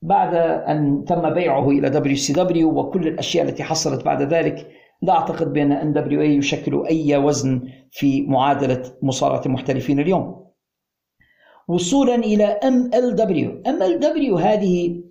[0.03, 0.35] بعد
[0.69, 4.69] أن تم بيعه إلى WCW وكل الأشياء التي حصلت بعد ذلك
[5.03, 10.47] لا أعتقد بأن NWA يشكل أي وزن في معادلة مصارعة المحترفين اليوم.
[11.69, 15.03] وصولا إلى ام ال دبليو ام ال دبليو هذه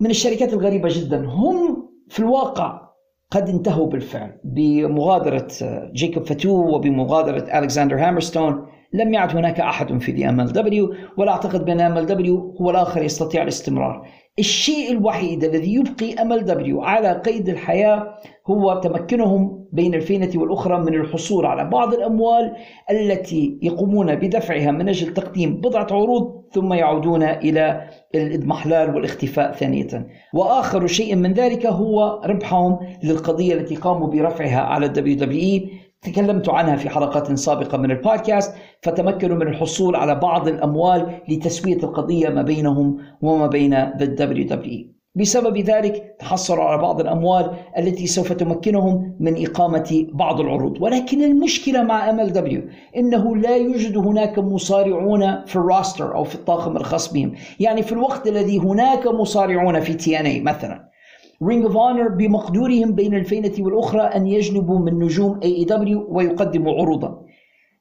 [0.00, 1.26] من الشركات الغريبة جدا.
[1.26, 2.88] هم في الواقع
[3.30, 5.48] قد انتهوا بالفعل بمغادرة
[5.92, 11.32] جيكوب فاتو وبمغادرة ألكسندر هامرستون لم يعد هناك أحد في دي أم إل دبليو ولا
[11.32, 14.06] أعتقد بأن MLW هو الآخر يستطيع الاستمرار
[14.38, 18.14] الشيء الوحيد الذي يبقي MLW على قيد الحياة
[18.46, 22.52] هو تمكنهم بين الفينة والأخرى من الحصول على بعض الأموال
[22.90, 30.06] التي يقومون بدفعها من أجل تقديم بضعة عروض ثم يعودون إلى الإضمحلال والاختفاء ثانية.
[30.34, 35.60] وآخر شيء من ذلك هو ربحهم للقضية التي قاموا برفعها على ال WWE
[36.04, 42.28] تكلمت عنها في حلقات سابقة من البودكاست فتمكنوا من الحصول على بعض الأموال لتسوية القضية
[42.28, 49.16] ما بينهم وما بين the WWE بسبب ذلك تحصلوا على بعض الأموال التي سوف تمكنهم
[49.20, 50.82] من إقامة بعض العروض.
[50.82, 52.60] ولكن المشكلة مع MLW
[52.96, 57.32] إنه لا يوجد هناك مصارعون في ال roster أو في الطاقم الخاص بهم.
[57.60, 60.93] يعني في الوقت الذي هناك مصارعون في TNA مثلا
[61.42, 67.20] Ring of Honor بمقدورهم بين الفينة والأخرى أن يجلبوا من نجوم AEW ويقدموا عروضا.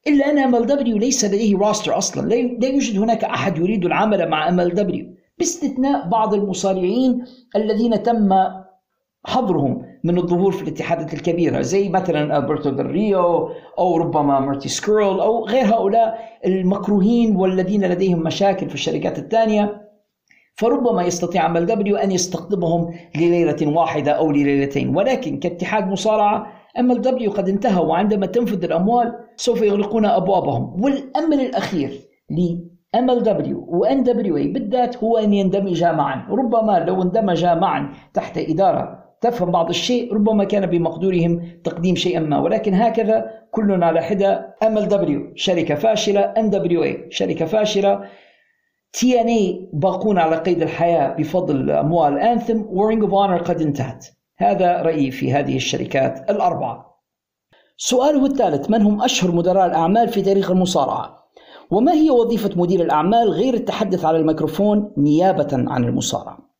[0.07, 2.30] إلا أن MLW ليس لديه roster أصلا.
[2.30, 5.05] لا يوجد هناك أحد يريد العمل مع MLW
[5.38, 7.25] باستثناء بعض المصارعين
[7.56, 8.30] الذين تم
[9.25, 13.49] حظرهم من الظهور في الاتحادات الكبيرة زي مثلا ألبرتو دل ريو
[13.80, 19.82] أو ربما مارتي سكرول أو غير هؤلاء المكروهين والذين لديهم مشاكل في الشركات الثانية.
[20.56, 24.95] فربما يستطيع MLW أن يستقطبهم لليلة واحدة أو لليلتين.
[24.95, 26.48] ولكن كاتحاد مصارعة
[26.80, 30.83] MLW قد انتهى وعندما تنفذ الأموال سوف يغلقون أبوابهم.
[30.83, 31.91] والأمل الأخير
[32.95, 36.27] ام ال دبليو وأن دبليو اي بالذات هو أن يندمجا معا.
[36.30, 42.40] ربما لو اندمجا معا تحت إدارة تفهم بعض الشيء ربما كان بمقدورهم تقديم شيئا ما.
[42.40, 43.99] ولكن هكذا كلنا على
[44.63, 47.99] MLW شركة فاشلة NWA شركة فاشلة.
[48.93, 54.05] TNA باقون على قيد الحياة بفضل أموال Anthem و Ring of Honor قد انتهت.
[54.38, 56.99] هذا رأيي في هذه الشركات الأربعة.
[57.77, 61.23] سؤاله الثالث من هم أشهر مدراء الأعمال في تاريخ المصارعة؟
[61.72, 66.52] وما هي وظيفة مدير الأعمال غير التحدث على الميكروفون نيابة عن المصارعة؟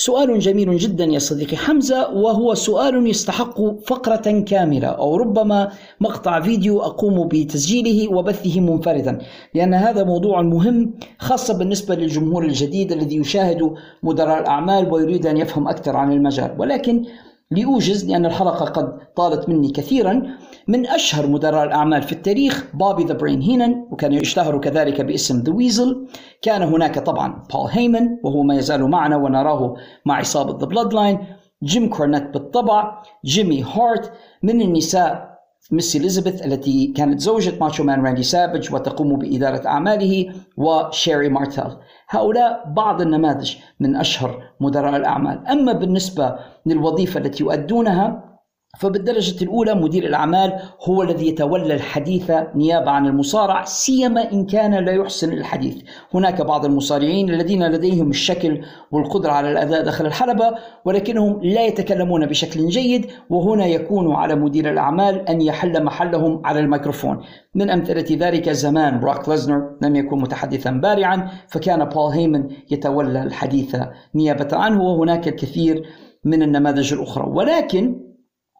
[0.00, 1.56] سؤال جميل جدا يا صديقي.
[1.56, 3.56] حمزة وهو سؤال يستحق
[3.86, 9.18] فقرة كاملة أو ربما مقطع فيديو أقوم بتسجيله وبثه منفردا
[9.54, 15.68] لأن هذا موضوع مهم خاصة بالنسبة للجمهور الجديد الذي يشاهد مدراء الأعمال ويريد أن يفهم
[15.68, 16.54] أكثر عن المجال.
[16.58, 17.04] ولكن
[17.50, 20.22] لأوجز لأن الحلقة قد طالت مني كثيرا
[20.70, 25.52] من أشهر مدراء الأعمال في التاريخ Bobby The Brain Heenan وكان يشتهر كذلك باسم The
[25.52, 26.06] Weasel.
[26.42, 29.74] كان هناك طبعا بول هيمن وهو ما يزال معنا ونراه
[30.06, 31.18] مع عصابة The Bloodline.
[31.64, 33.02] جيم كورنيت بالطبع.
[33.24, 35.30] جيمي هارت من النساء
[35.72, 41.76] Miss Elizabeth التي كانت زوجة Macho Man راندي سافج وتقوم بإدارة أعماله وشيري مارتل
[42.08, 45.46] هؤلاء بعض النماذج من أشهر مدراء الأعمال.
[45.46, 48.29] أما بالنسبة للوظيفة التي يؤدونها
[48.78, 50.52] فبالدرجة الأولى مدير الأعمال
[50.88, 55.76] هو الذي يتولى الحديث نيابة عن المصارع سيما إن كان لا يحسن الحديث.
[56.14, 62.68] هناك بعض المصارعين الذين لديهم الشكل والقدرة على الأداء داخل الحلبة ولكنهم لا يتكلمون بشكل
[62.68, 67.20] جيد وهنا يكون على مدير الأعمال أن يحل محلهم على الميكروفون.
[67.54, 73.76] من أمثلة ذلك زمان براك ليزنر لم يكن متحدثا بارعا فكان بول هيمن يتولى الحديث
[74.14, 75.82] نيابة عنه وهناك الكثير
[76.24, 77.30] من النماذج الأخرى.
[77.30, 78.09] ولكن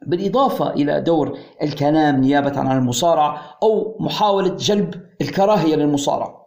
[0.07, 6.40] بالإضافة إلى دور الكلام نيابة عن المصارعة أو محاولة جلب الكراهية للمصارعة.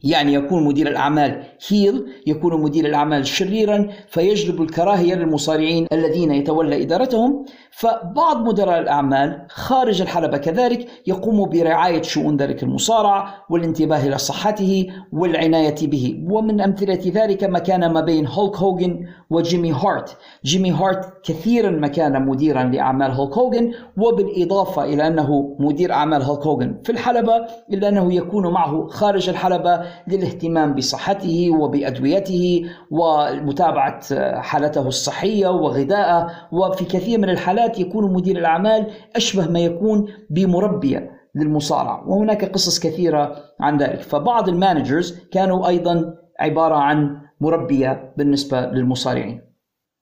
[0.00, 7.44] يعني يكون مدير الأعمال هيل يكون مدير الأعمال شريرا فيجلب الكراهية للمصارعين الذين يتولى إدارتهم.
[7.70, 15.74] فبعض مدراء الأعمال خارج الحلبة كذلك يقوم برعاية شؤون ذلك المصارع والانتباه إلى صحته والعناية
[15.82, 16.24] به.
[16.30, 20.16] ومن أمثلة ذلك ما كان ما بين هولك هوجن وجيمي هارت.
[20.44, 26.46] جيمي هارت كثيرا ما كان مديرا لأعمال هولك هوجن وبالإضافة إلى أنه مدير أعمال هولك
[26.46, 34.00] هوجن في الحلبة إلا أنه يكون معه خارج الحلبة للاهتمام بصحته وبأدويته ومتابعة
[34.40, 42.08] حالته الصحية وغذائه وفي كثير من الحالات يكون مدير الأعمال أشبه ما يكون بمربية للمصارع
[42.08, 44.00] وهناك قصص كثيرة عن ذلك.
[44.00, 49.40] فبعض ال managers كانوا أيضا عبارة عن مربية بالنسبة للمصارعين.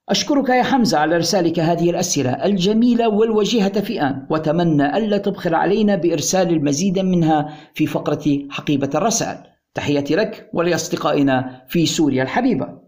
[0.09, 4.27] أشكرك يا حمزة على رسالك هذه الأسئلة الجميلة والوجيهة في آن.
[4.31, 9.52] وأتمنى ألا تبخل علينا بإرسال المزيد منها في فقرة حقيبة الرسائل.
[9.75, 12.83] تحياتي لك ولأصدقائنا في سوريا الحبيبة.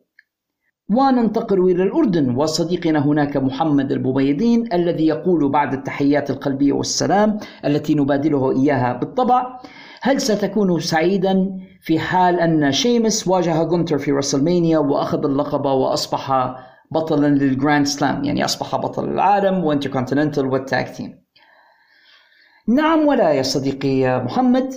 [0.90, 8.62] وننتقل إلى الأردن وصديقنا هناك محمد البويضين الذي يقول بعد التحيات القلبية والسلام التي نبادله
[8.62, 9.60] إياها بالطبع
[10.02, 16.54] هل ستكون سعيدا في حال أن شيمس واجه جونتر في WrestleMania وأخذ اللقب وأصبح
[16.90, 21.24] بطلا لل Grand Slam؟ يعني أصبح بطل العالم و Intercontinental وال Tag Team.
[22.68, 24.74] نعم ولا يا صديقي محمد.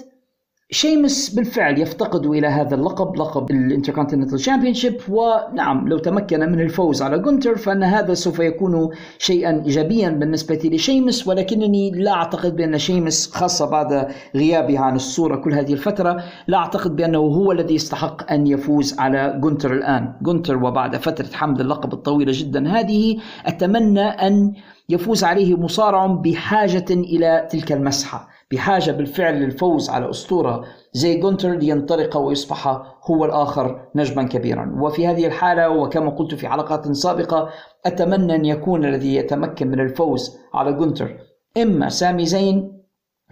[0.72, 7.02] شيمس بالفعل يفتقد إلى هذا اللقب لقب ال Intercontinental Championship ونعم لو تمكن من الفوز
[7.02, 13.32] على جونتر فإن هذا سوف يكون شيئا إيجابيا بالنسبة لشيمس ولكنني لا أعتقد بأن شيمس
[13.32, 18.48] خاصة بعد غيابه عن الصورة كل هذه الفترة لا أعتقد بأنه هو الذي يستحق أن
[18.48, 20.14] يفوز على جونتر الآن.
[20.22, 24.54] جونتر وبعد فترة حمد اللقب الطويلة جدا هذه أتمنى أن
[24.90, 28.37] يفوز عليه مصارع بحاجة إلى تلك المسحة.
[28.52, 32.68] بحاجة بالفعل للفوز على أسطورة زي جونتر لينطلق ويصبح
[33.04, 34.78] هو الآخر نجما كبيرا.
[34.82, 37.50] وفي هذه الحالة وكما قلت في حلقات سابقة
[37.86, 41.18] أتمنى أن يكون الذي يتمكن من الفوز على جونتر
[41.58, 42.78] إما سامي زين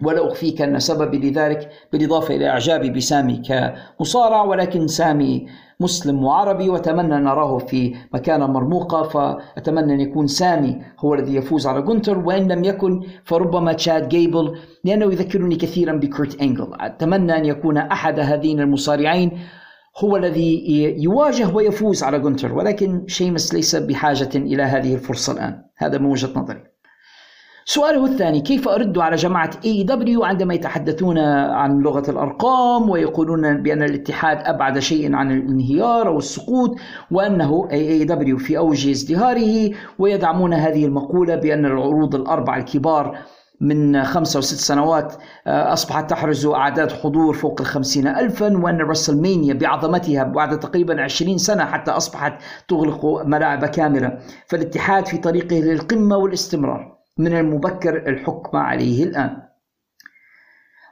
[0.02, 5.46] ولا أخفيك أن سببي لذلك بالإضافة إلى إعجابي بسامي كمصارع ولكن سامي
[5.80, 11.66] مسلم وعربي وأتمنى أن نراه في مكانة مرموقة فأتمنى أن يكون سامي هو الذي يفوز
[11.66, 16.68] على جونتر وإن لم يكن فربما تشاد جيبل لأنه يذكرني كثيرا بكرت أنجل.
[16.80, 19.38] أتمنى أن يكون أحد هذين المصارعين
[20.04, 20.64] هو الذي
[21.02, 25.62] يواجه ويفوز على جونتر ولكن شيمس ليس بحاجة إلى هذه الفرصة الآن.
[25.76, 26.75] هذا من وجهة نظري.
[27.68, 34.38] سؤاله الثاني كيف أرد على جماعة AEW عندما يتحدثون عن لغة الأرقام ويقولون بأن الاتحاد
[34.44, 36.76] أبعد شيء عن الانهيار أو السقوط
[37.10, 43.18] وأنه AEW في أوج ازدهاره ويدعمون هذه المقولة بأن العروض الأربع الكبار
[43.60, 45.14] من خمسة وست سنوات
[45.46, 51.64] آه، أصبحت تحرز أعداد حضور فوق الخمسين ألفا وأن WrestleMania بعظمتها بعد تقريبا عشرين سنة
[51.64, 54.18] حتى أصبحت تغلق ملاعب كاملة.
[54.46, 56.95] فالاتحاد في طريقه للقمة والاستمرار.
[57.18, 59.42] من المبكر الحكم عليه الآن.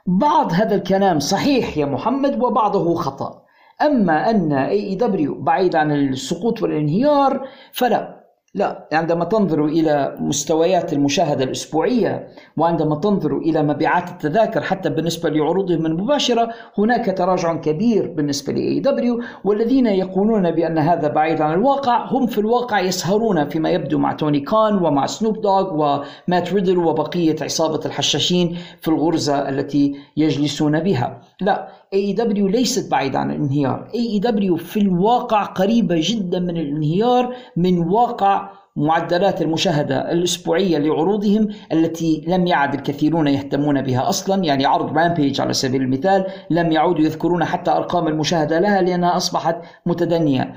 [0.05, 3.45] بعض هذا الكلام صحيح يا محمد وبعضه خطأ.
[3.81, 8.14] أما أن AEW بعيد عن السقوط والانهيار فلا.
[8.55, 12.27] لا عندما تنظر إلى مستويات المشاهدة الأسبوعية
[12.57, 19.21] وعندما تنظر إلى مبيعات التذاكر حتى بالنسبة لعروضهم المباشرة هناك تراجع كبير بالنسبة ل AEW
[19.43, 22.05] والذين يقولون بأن هذا بعيد عن الواقع.
[22.05, 27.35] هم في الواقع يسهرون فيما يبدو مع توني كان ومع سنوب دوغ ومات ريدل وبقية
[27.41, 31.21] عصابة الحشاشين في الغرزة التي يجلسون بها.
[31.41, 33.87] لا AEW ليست بعيدة عن الانهيار.
[33.95, 42.47] AEW في الواقع قريبة جدا من الانهيار من واقع معدلات المشاهدة الأسبوعية لعروضهم التي لم
[42.47, 44.43] يعد الكثيرون يهتمون بها أصلا.
[44.43, 49.55] يعني عرض Rampage على سبيل المثال لم يعودوا يذكرون حتى أرقام المشاهدة لها لأنها أصبحت
[49.85, 50.55] متدنية.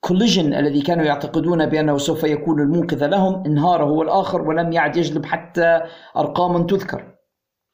[0.00, 5.26] Collision الذي كانوا يعتقدون بأنه سوف يكون المنقذ لهم انهار هو الآخر ولم يعد يجلب
[5.26, 5.80] حتى
[6.16, 7.11] أرقام تذكر.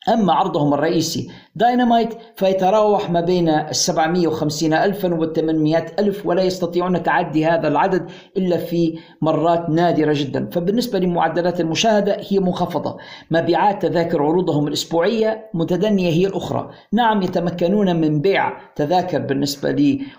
[0.09, 7.03] أما عرضهم الرئيسي داينامايت فيتراوح ما بين ال 750 ألفا و 800 ألف ولا يستطيعون
[7.03, 10.51] تعدي هذا العدد إلا في مرات نادرة جدا.
[10.53, 12.97] فبالنسبة لمعدلات المشاهدة هي منخفضة.
[13.31, 16.71] مبيعات تذاكر عروضهم الأسبوعية متدنية هي الأخرى.
[16.93, 19.71] نعم يتمكنون من بيع تذاكر بالنسبة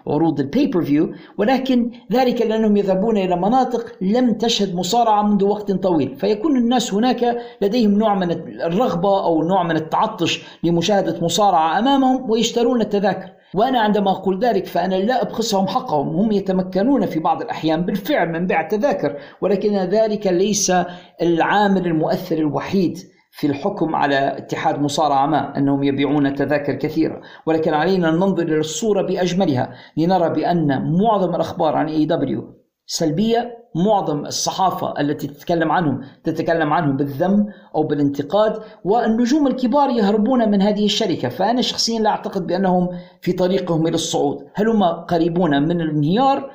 [0.08, 6.16] لعروض ال pay-per-view ولكن ذلك لأنهم يذهبون إلى مناطق لم تشهد مصارعة منذ وقت طويل.
[6.16, 12.82] فيكون الناس هناك لديهم نوع من الرغبة أو نوع من التعطش لمشاهدة مصارعة أمامهم ويشترون
[12.82, 13.30] التذاكر.
[13.54, 16.08] وأنا عندما أقول ذلك فأنا لا أبخسهم حقهم.
[16.08, 20.74] هم يتمكنون في بعض الأحيان بالفعل من بيع التذاكر ولكن ذلك ليس
[21.22, 22.98] العامل المؤثر الوحيد
[23.32, 27.22] في الحكم على اتحاد مصارعة ما أنهم يبيعون تذاكر كثيرة.
[27.46, 32.59] ولكن علينا أن ننظر إلى الصورة بأجملها لنرى بأن معظم الأخبار عن اي دبليو
[32.92, 37.46] سلبية معظم الصحافة التي تتكلم عنهم تتكلم عنهم بالذم
[37.76, 41.30] أو بالانتقاد والنجوم الكبار يهربون من هذه الشركة.
[41.30, 42.90] فأنا شخصيا لا أعتقد بأنهم
[43.22, 44.48] في طريقهم إلى الصعود.
[44.54, 46.52] هل هم قريبون من الانهيار؟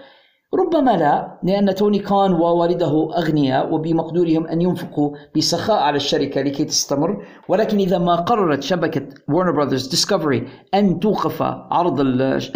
[0.54, 7.24] ربما لا لأن توني كان ووالده أغنياء وبمقدورهم أن ينفقوا بسخاء على الشركة لكي تستمر.
[7.48, 12.00] ولكن إذا ما قررت شبكة Warner Brothers Discovery أن توقف عرض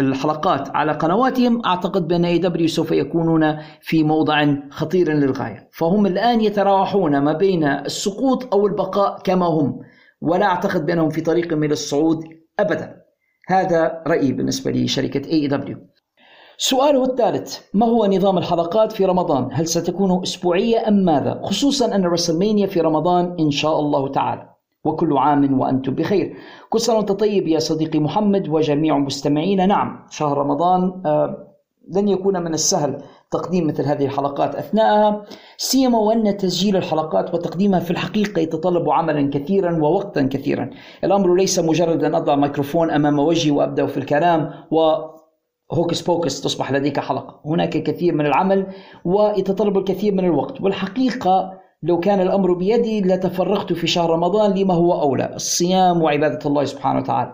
[0.01, 5.69] الحلقات على قنواتهم أعتقد بأن AEW سوف يكونون في موضع خطير للغاية.
[5.71, 9.79] فهم الآن يتراوحون ما بين السقوط أو البقاء كما هم.
[10.21, 12.23] ولا أعتقد بأنهم في طريقهم إلى الصعود
[12.59, 12.95] أبدا.
[13.47, 15.77] هذا رأيي بالنسبة لشركة اي دبليو
[16.61, 22.05] سؤاله الثالث ما هو نظام الحلقات في رمضان؟ هل ستكون أسبوعية أم ماذا؟ خصوصا أن
[22.05, 24.49] رسلمانيا في رمضان إن شاء الله تعالى
[24.83, 26.35] وكل عام وأنتم بخير
[26.69, 31.47] كل سنة وأنت طيب يا صديقي محمد وجميع مستمعينا نعم شهر رمضان آه
[31.95, 35.25] لن يكون من السهل تقديم مثل هذه الحلقات أثناءها
[35.57, 40.69] سيما وأن تسجيل الحلقات وتقديمها في الحقيقة يتطلب عملا كثيرا ووقتا كثيرا
[41.03, 44.79] الأمر ليس مجرد أن أضع ميكروفون أمام وجهي وأبدأ في الكلام و
[45.71, 47.39] hocus pocus تصبح لديك حلقة.
[47.45, 48.67] هناك كثير من العمل
[49.05, 50.61] ويتطلب الكثير من الوقت.
[50.61, 55.31] والحقيقة لو كان الأمر بيدي لتفرغت في شهر رمضان لما هو أولى.
[55.35, 57.33] الصيام وعبادة الله سبحانه وتعالى.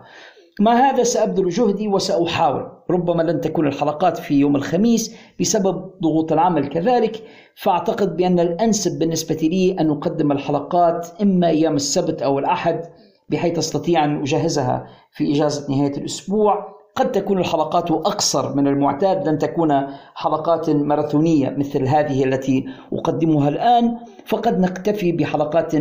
[0.60, 2.72] مع هذا سأبذل جهدي وسأحاول.
[2.90, 7.24] ربما لن تكون الحلقات في يوم الخميس بسبب ضغوط العمل كذلك.
[7.56, 12.82] فأعتقد بأن الأنسب بالنسبة لي أن أقدم الحلقات إما أيام السبت أو الأحد
[13.30, 19.38] بحيث أستطيع أن أجهزها في إجازة نهاية الأسبوع قد تكون الحلقات أقصر من المعتاد لن
[19.38, 23.98] تكون حلقات ماراثونية مثل هذه التي أقدمها الآن.
[24.26, 25.74] فقد نكتفي بحلقات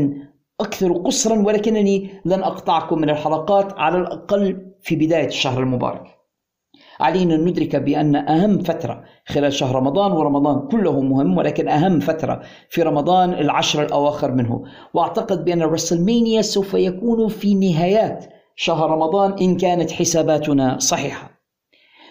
[0.60, 6.04] أكثر قصرا ولكنني لن أقطعكم من الحلقات على الأقل في بداية الشهر المبارك.
[7.00, 12.42] علينا أن ندرك بأن أهم فترة خلال شهر رمضان ورمضان كله مهم ولكن أهم فترة
[12.68, 14.64] في رمضان العشر الأواخر منه.
[14.94, 21.30] وأعتقد بأن الرسلمانيا سوف يكون في نهايات شهر رمضان إن كانت حساباتنا صحيحة.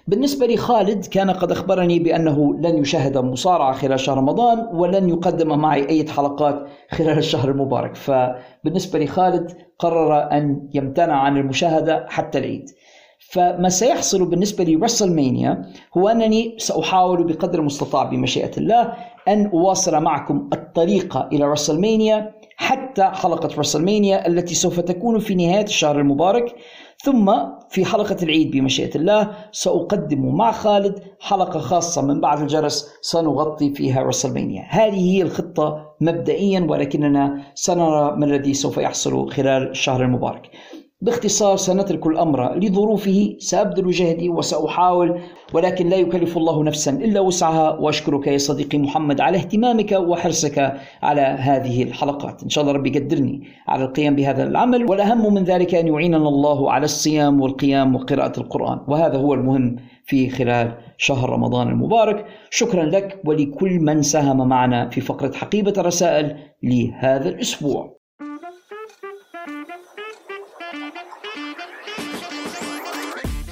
[0.07, 5.89] بالنسبة لخالد كان قد أخبرني بأنه لن يشاهد مصارعة خلال شهر رمضان ولن يقدم معي
[5.89, 7.95] أي حلقات خلال الشهر المبارك.
[7.95, 12.65] فبالنسبة لخالد قرر أن يمتنع عن المشاهدة حتى العيد.
[13.31, 15.61] فما سيحصل بالنسبة لرسلمانيا
[15.97, 18.93] هو أنني سأحاول بقدر المستطاع بمشيئة الله
[19.27, 25.99] أن أواصل معكم الطريقة إلى رسلمانيا حتى حلقة رسلمانيا التي سوف تكون في نهاية الشهر
[25.99, 26.55] المبارك.
[27.03, 27.33] ثم
[27.69, 34.03] في حلقة العيد بمشيئة الله سأقدم مع خالد حلقة خاصة من بعد الجرس سنغطي فيها
[34.03, 40.49] رسلمانيا هذه هي الخطة مبدئيا ولكننا سنرى ما الذي سوف يحصل خلال الشهر المبارك.
[41.03, 45.19] باختصار سنترك الأمر لظروفه سأبذل جهدي وسأحاول
[45.53, 50.73] ولكن لا يكلف الله نفسا إلا وسعها وأشكرك يا صديقي محمد على اهتمامك وحرصك
[51.03, 52.43] على هذه الحلقات.
[52.43, 56.71] إن شاء الله ربي يقدرني على القيام بهذا العمل والأهم من ذلك أن يعيننا الله
[56.71, 58.79] على الصيام والقيام وقراءة القرآن.
[58.87, 59.75] وهذا هو المهم
[60.05, 62.25] في خلال شهر رمضان المبارك.
[62.49, 68.02] شكرا لك ولكل من ساهم معنا في فقرة حقيبة الرسائل لهذا الأسبوع.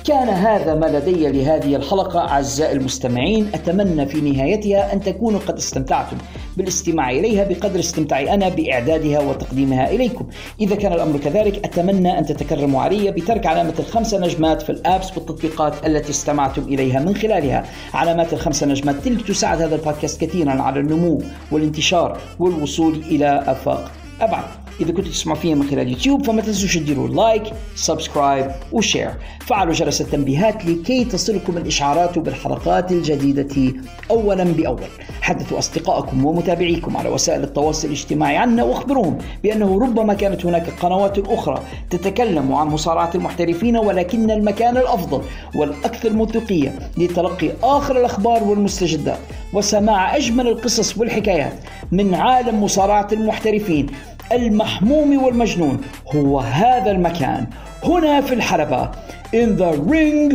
[0.05, 3.51] كان هذا ما لدي لهذه الحلقة أعزائي المستمعين.
[3.53, 6.17] أتمنى في نهايتها أن تكونوا قد استمتعتم
[6.57, 10.27] بالاستماع إليها بقدر استمتاعي أنا بإعدادها وتقديمها إليكم.
[10.61, 15.85] إذا كان الأمر كذلك أتمنى أن تتكرموا علي بترك علامة الخمسة نجمات في الآبس والتطبيقات
[15.85, 17.65] التي استمعتم إليها من خلالها.
[17.93, 21.21] علامات الخمسة نجمات تلك تساعد هذا البودكاست كثيرا على النمو
[21.51, 24.60] والانتشار والوصول إلى آفاق أبعد.
[24.79, 27.43] إذا كنتوا تسمعوا فيها من خلال يوتيوب فما تنسوش تديروا like
[27.75, 33.73] subscribe و share فعلوا جرس التنبيهات لكي تصلكم الإشعارات بالحلقات الجديدة
[34.11, 34.81] أولا بأول.
[35.21, 41.63] حدثوا أصدقائكم ومتابعيكم على وسائل التواصل الاجتماعي عنا واخبروهم بأنه ربما كانت هناك قنوات أخرى
[41.89, 45.21] تتكلم عن مصارعة المحترفين ولكن المكان الأفضل
[45.55, 49.19] والأكثر موثوقية لتلقي آخر الأخبار والمستجدات.
[49.53, 51.53] وسماع أجمل القصص والحكايات
[51.91, 53.87] من عالم مصارعة المحترفين
[54.31, 55.81] المحموم والمجنون.
[56.15, 57.47] هو هذا المكان.
[57.83, 58.91] هنا في الحلبة.
[59.33, 60.29] In the ring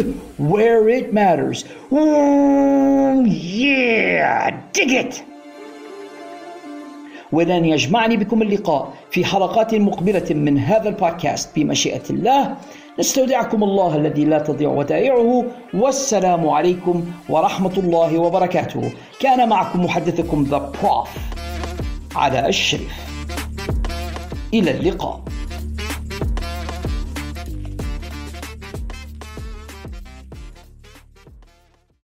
[0.52, 1.65] where it matters.
[1.92, 3.26] Ooh,
[3.62, 5.23] yeah dig it!
[7.33, 12.57] ولن يجمعني بكم اللقاء في حلقات مقبلة من هذا البودكاست بمشيئة الله.
[12.99, 15.44] نستودعكم الله الذي لا تضيع ودائعه.
[15.75, 18.92] والسلام عليكم ورحمة الله وبركاته.
[19.20, 21.08] كان معكم محدثكم ذا بروف
[22.16, 23.16] على الشريف.
[24.55, 25.23] إلى اللقاء.